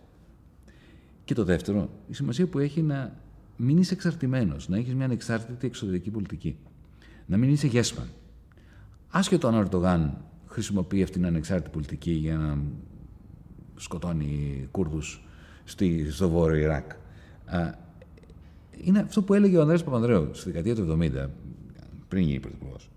[1.25, 3.21] Και το δεύτερο, η σημασία που έχει να
[3.57, 6.57] μην είσαι εξαρτημένος, να έχεις μια ανεξάρτητη εξωτερική πολιτική.
[7.27, 8.09] Να μην είσαι γέσπαν.
[9.17, 10.17] Άσχετο αν ο Ερντογάν
[10.47, 12.59] χρησιμοποιεί αυτήν την ανεξάρτητη πολιτική για να
[13.77, 15.25] σκοτώνει Κούρδους
[16.11, 16.91] στο βόρειο Ιράκ.
[18.85, 21.27] Είναι αυτό που έλεγε ο Ανδρέας Παπανδρέου στη δεκαετία του 70,
[22.09, 22.91] πριν γίνει πρωθυπουργός.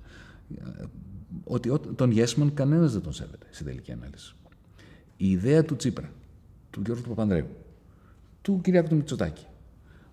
[1.43, 4.35] Ότι τον Γέσμαν κανένας δεν τον σέβεται στην τελική ανάλυση.
[5.17, 6.11] Η ιδέα του Τσίπρα,
[6.69, 7.47] του Γιώργου του Παπανδρέου,
[8.41, 9.45] του Κυριάκου του Μητσοτάκη.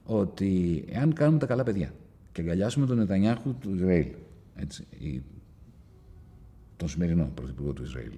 [0.05, 1.95] Ότι εάν κάνουμε τα καλά παιδιά
[2.33, 4.07] και αγκαλιάσουμε τον Νετανιάχου του Ισραήλ,
[4.55, 4.87] έτσι,
[6.77, 8.13] τον σημερινό πρωθυπουργό του Ισραήλ,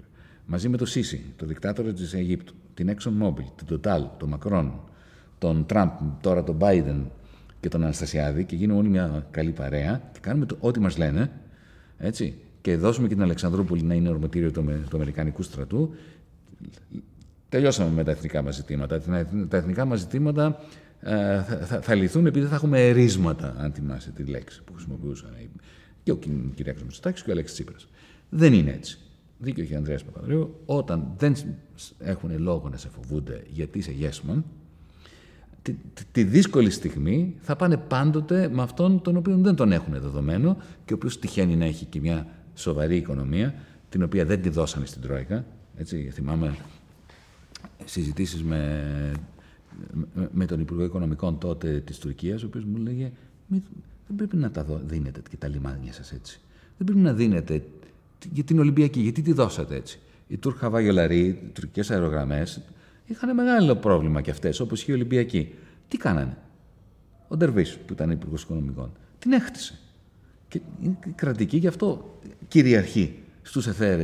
[0.46, 4.80] μαζί με τον Σίση, τον δικτάτορα της Αιγύπτου, την Exxon Mobil, την Total, τον Μακρόν,
[5.38, 7.04] τον Τραμπ, τώρα τον Biden
[7.60, 11.30] και τον Αναστασιάδη και γίνουμε όλοι μια καλή παρέα και κάνουμε το, ό,τι μας λένε,
[11.98, 15.94] έτσι, και δώσουμε και την Αλεξανδρούπολη να είναι ορμοτήριο του, του Αμερικανικού στρατού,
[17.48, 19.00] τελειώσαμε με τα εθνικά μας ζητήματα.
[19.48, 20.60] Τα εθνικά μας ζητήματα
[21.00, 25.30] ε, θα, θα, λυθούν επειδή θα έχουμε ερίσματα, αν θυμάσαι τη λέξη που χρησιμοποιούσαν
[26.02, 26.26] και ο κ.
[26.26, 27.88] Μητσοτάκης και ο Αλέξης Τσίπρας.
[28.28, 28.98] Δεν είναι έτσι.
[29.39, 30.61] Δίκιο έχει ο Ανδρέας Παπαδρέου.
[30.66, 31.35] Όταν δεν
[31.98, 34.43] έχουν λόγο να σε φοβούνται γιατί είσαι yes
[35.62, 35.74] τη,
[36.12, 40.93] τη, δύσκολη στιγμή θα πάνε πάντοτε με αυτόν τον οποίο δεν τον έχουν δεδομένο και
[40.93, 43.55] ο οποίος τυχαίνει να έχει και μια σοβαρή οικονομία,
[43.89, 45.44] την οποία δεν τη δώσανε στην Τρόικα.
[45.77, 46.57] Έτσι, θυμάμαι
[47.85, 49.12] συζητήσεις με,
[50.32, 53.12] με, τον Υπουργό Οικονομικών τότε της Τουρκίας, ο οποίος μου λέγε
[54.07, 56.40] δεν πρέπει να τα δίνετε και τα λιμάνια σας έτσι.
[56.78, 57.65] Δεν πρέπει να δίνετε
[58.32, 59.98] για την Ολυμπιακή, γιατί τη δώσατε έτσι.
[60.27, 62.62] Οι Τούρκ Βαγιολαροί, οι τουρκικές αερογραμμές,
[63.07, 65.55] είχαν μεγάλο πρόβλημα κι αυτές, όπως και η Ολυμπιακή.
[65.89, 66.36] Τι κάνανε;
[67.28, 69.78] Ο Ντερβί, που ήταν υπουργός Οικονομικών, την έχτισε.
[70.48, 74.03] Και είναι κρατική, γι' αυτό κυριαρχεί στους εθέρε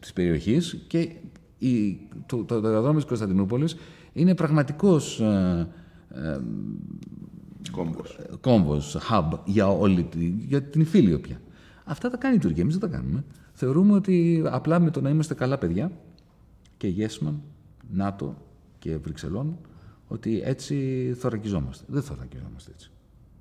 [0.00, 1.10] της περιοχής και
[1.58, 3.76] η, το, το, το αεροδρόμιο της Κωνσταντινούπολης
[4.12, 5.68] είναι πραγματικός ε,
[6.14, 6.38] ε,
[8.40, 10.08] κόμβος, hub για, όλη,
[10.46, 11.40] για την Ιφίλιο πια.
[11.84, 13.24] Αυτά τα κάνει η Τουρκία, εμείς δεν τα κάνουμε.
[13.56, 15.90] Θεωρούμε ότι απλά με το να είμαστε καλά παιδιά
[16.76, 17.42] και Γέσμαν,
[17.90, 18.36] ΝΑΤΟ
[18.78, 19.58] και Βρυξελών,
[20.08, 21.84] ότι έτσι θωρακιζόμαστε.
[21.88, 22.90] Δεν θωρακιζόμαστε έτσι.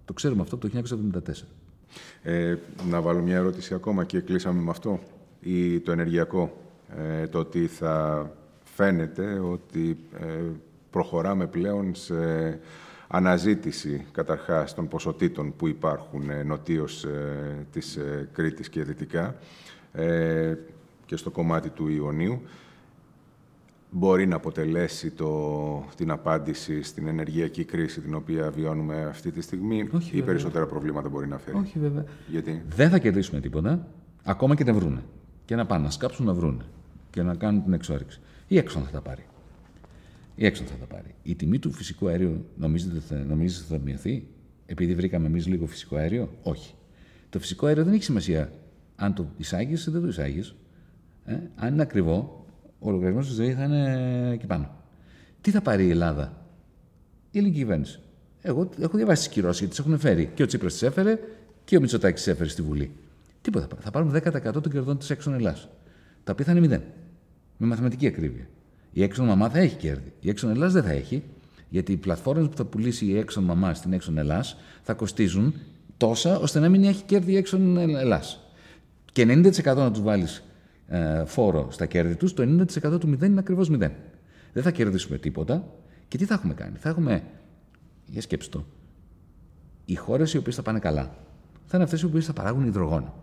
[0.05, 0.83] Το ξέρουμε αυτό από το
[1.25, 1.31] 1974.
[2.21, 2.55] Ε,
[2.89, 4.99] να βάλω μια ερώτηση ακόμα και κλείσαμε με αυτό.
[5.39, 6.57] Ή το ενεργειακό.
[6.97, 8.29] Ε, το ότι θα
[8.63, 10.41] φαίνεται ότι ε,
[10.89, 12.13] προχωράμε πλέον σε
[13.07, 19.35] αναζήτηση καταρχάς των ποσοτήτων που υπάρχουν ε, νοτίως ε, της ε, Κρήτης και δυτικά
[19.93, 20.53] ε,
[21.05, 22.41] και στο κομμάτι του Ιωνίου
[23.89, 29.89] μπορεί να αποτελέσει το, την απάντηση στην ενεργειακή κρίση την οποία βιώνουμε αυτή τη στιγμή
[29.91, 32.05] Όχι, ή περισσότερα προβλήματα μπορεί να φέρει; Όχι βέβαια.
[32.27, 33.87] Γιατί; Δεν θα κερδίσουμε τίποτα,
[34.23, 35.03] ακόμα και να βρούνε.
[35.45, 36.63] Και να πάνε να σκάψουν να βρούνε
[37.09, 38.21] και να κάνουν την εξόριξη.
[38.47, 39.25] Ή έξω θα τα πάρει.
[40.35, 41.15] Ή έξω θα τα πάρει.
[41.23, 44.27] Η τιμή του φυσικού αερίου νομίζετε θα, νομίζετε θα μειωθεί;
[44.65, 46.73] Επειδή βρήκαμε εμείς λίγο φυσικό αέριο; Όχι.
[47.29, 48.51] Το φυσικό αέριο δεν έχει σημασία
[49.03, 50.55] αν το εισάγεις ή δεν το εισάγεις.
[51.25, 52.45] Ε, αν είναι ακριβό,
[52.79, 54.69] ο λογαριασμό της ζωής θα είναι εκεί πάνω.
[55.41, 56.45] Τι θα πάρει η Ελλάδα,
[57.31, 57.99] η ελληνική κυβέρνηση.
[58.41, 60.31] Εγώ έχω διαβάσει τις κυρώσεις γιατί τις έχουν φέρει.
[60.33, 61.19] Και ο Τσίπρας τις έφερε
[61.63, 62.91] και ο Μητσοτάκης τις έφερε στη Βουλή.
[63.41, 63.67] Τίποτα.
[63.79, 65.59] Θα πάρουμε 10% των κερδών της έξω Ελλάδα.
[66.23, 66.83] Τα οποία θα είναι μηδέν.
[67.57, 68.47] Με μαθηματική ακρίβεια.
[68.91, 70.13] Η έξω μαμά θα έχει κέρδη.
[70.19, 71.23] Η έξω Ελλάδα δεν θα έχει.
[71.69, 74.45] Γιατί οι πλατφόρμες που θα πουλήσει η έξω μαμά στην έξω Ελλάδα
[74.81, 75.53] θα κοστίζουν
[75.97, 78.23] τόσα ώστε να μην έχει κέρδη η έξω Ελλάδα
[79.13, 79.23] και
[79.63, 80.43] 90% να τους βάλεις
[80.87, 83.77] ε, φόρο στα κέρδη τους, το 90% του 0 είναι ακριβώς 0.
[84.53, 85.67] Δεν θα κερδίσουμε τίποτα.
[86.07, 86.77] Και τι θα έχουμε κάνει.
[86.77, 87.23] Θα έχουμε.
[88.05, 88.65] Για σκέψτε το.
[89.85, 91.23] Οι χώρες οι οποίες θα πάνε καλά
[91.65, 93.13] θα είναι αυτές οι οποίες θα παράγουν υδρογόνο.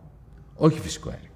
[0.54, 1.30] Όχι φυσικό αέριο.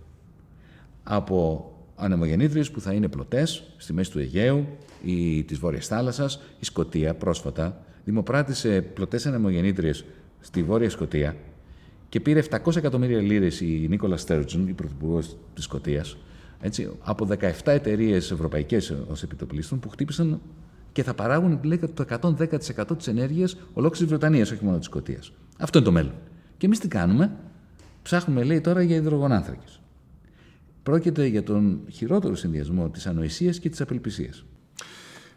[1.03, 4.67] Από ανεμογεννήτριες που θα είναι πλωτές στη μέση του Αιγαίου
[5.05, 6.41] ή της Βόρειας Θάλασσας.
[6.61, 10.05] Η Σκωτία πρόσφατα δημοπράτησε πλωτές ανεμογεννήτριες
[10.41, 11.37] στη Βόρεια Σκωτία
[12.09, 16.17] και πήρε 700 εκατομμύρια λίρες η Νίκολα Στέρτζον, η πρωθυπουργός της Σκωτίας,
[17.03, 20.41] από 17 εταιρείες ευρωπαϊκές ως επιτοπλίστων που χτύπησαν
[20.93, 25.33] και θα παράγουν λέει, το 110% της ενέργειας ολόκληρης της Βρετανίας, όχι μόνο της Σκωτίας.
[25.59, 26.15] Αυτό είναι το μέλλον.
[26.57, 27.37] Και εμείς τι κάνουμε,
[28.03, 29.81] ψάχνουμε λέει τώρα για υδρογονάνθρακες.
[30.83, 34.45] Πρόκειται για τον χειρότερο συνδυασμό της ανοησίας και της απελπισίας.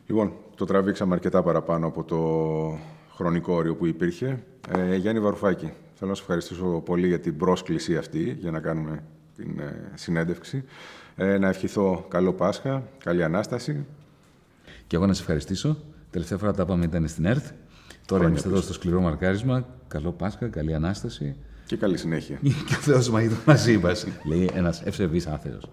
[0.07, 2.17] Λοιπόν, το τραβήξαμε αρκετά παραπάνω από το
[3.15, 4.43] χρονικό όριο που υπήρχε.
[4.69, 9.03] Ε, Γιάννη Βαρουφάκη, Θέλω να σας ευχαριστήσω πολύ για την πρόσκληση αυτή, για να κάνουμε
[9.35, 10.63] την ε, συνέντευξη.
[11.15, 13.85] Ε, να ευχηθώ καλό Πάσχα, καλή Ανάσταση.
[14.87, 15.77] Και εγώ να σας ευχαριστήσω.
[16.09, 17.45] Τελευταία φορά τα πάμε ήταν στην ΕΡΤ.
[18.05, 19.67] Τώρα είμαστε εδώ στο σκληρό μαρκάρισμα.
[19.87, 21.35] Καλό Πάσχα, καλή Ανάσταση.
[21.65, 22.39] Και καλή συνέχεια.
[22.67, 23.09] και ο Θεός
[23.45, 25.69] μαζί μας, λέει ένας ευσεβής άθεος.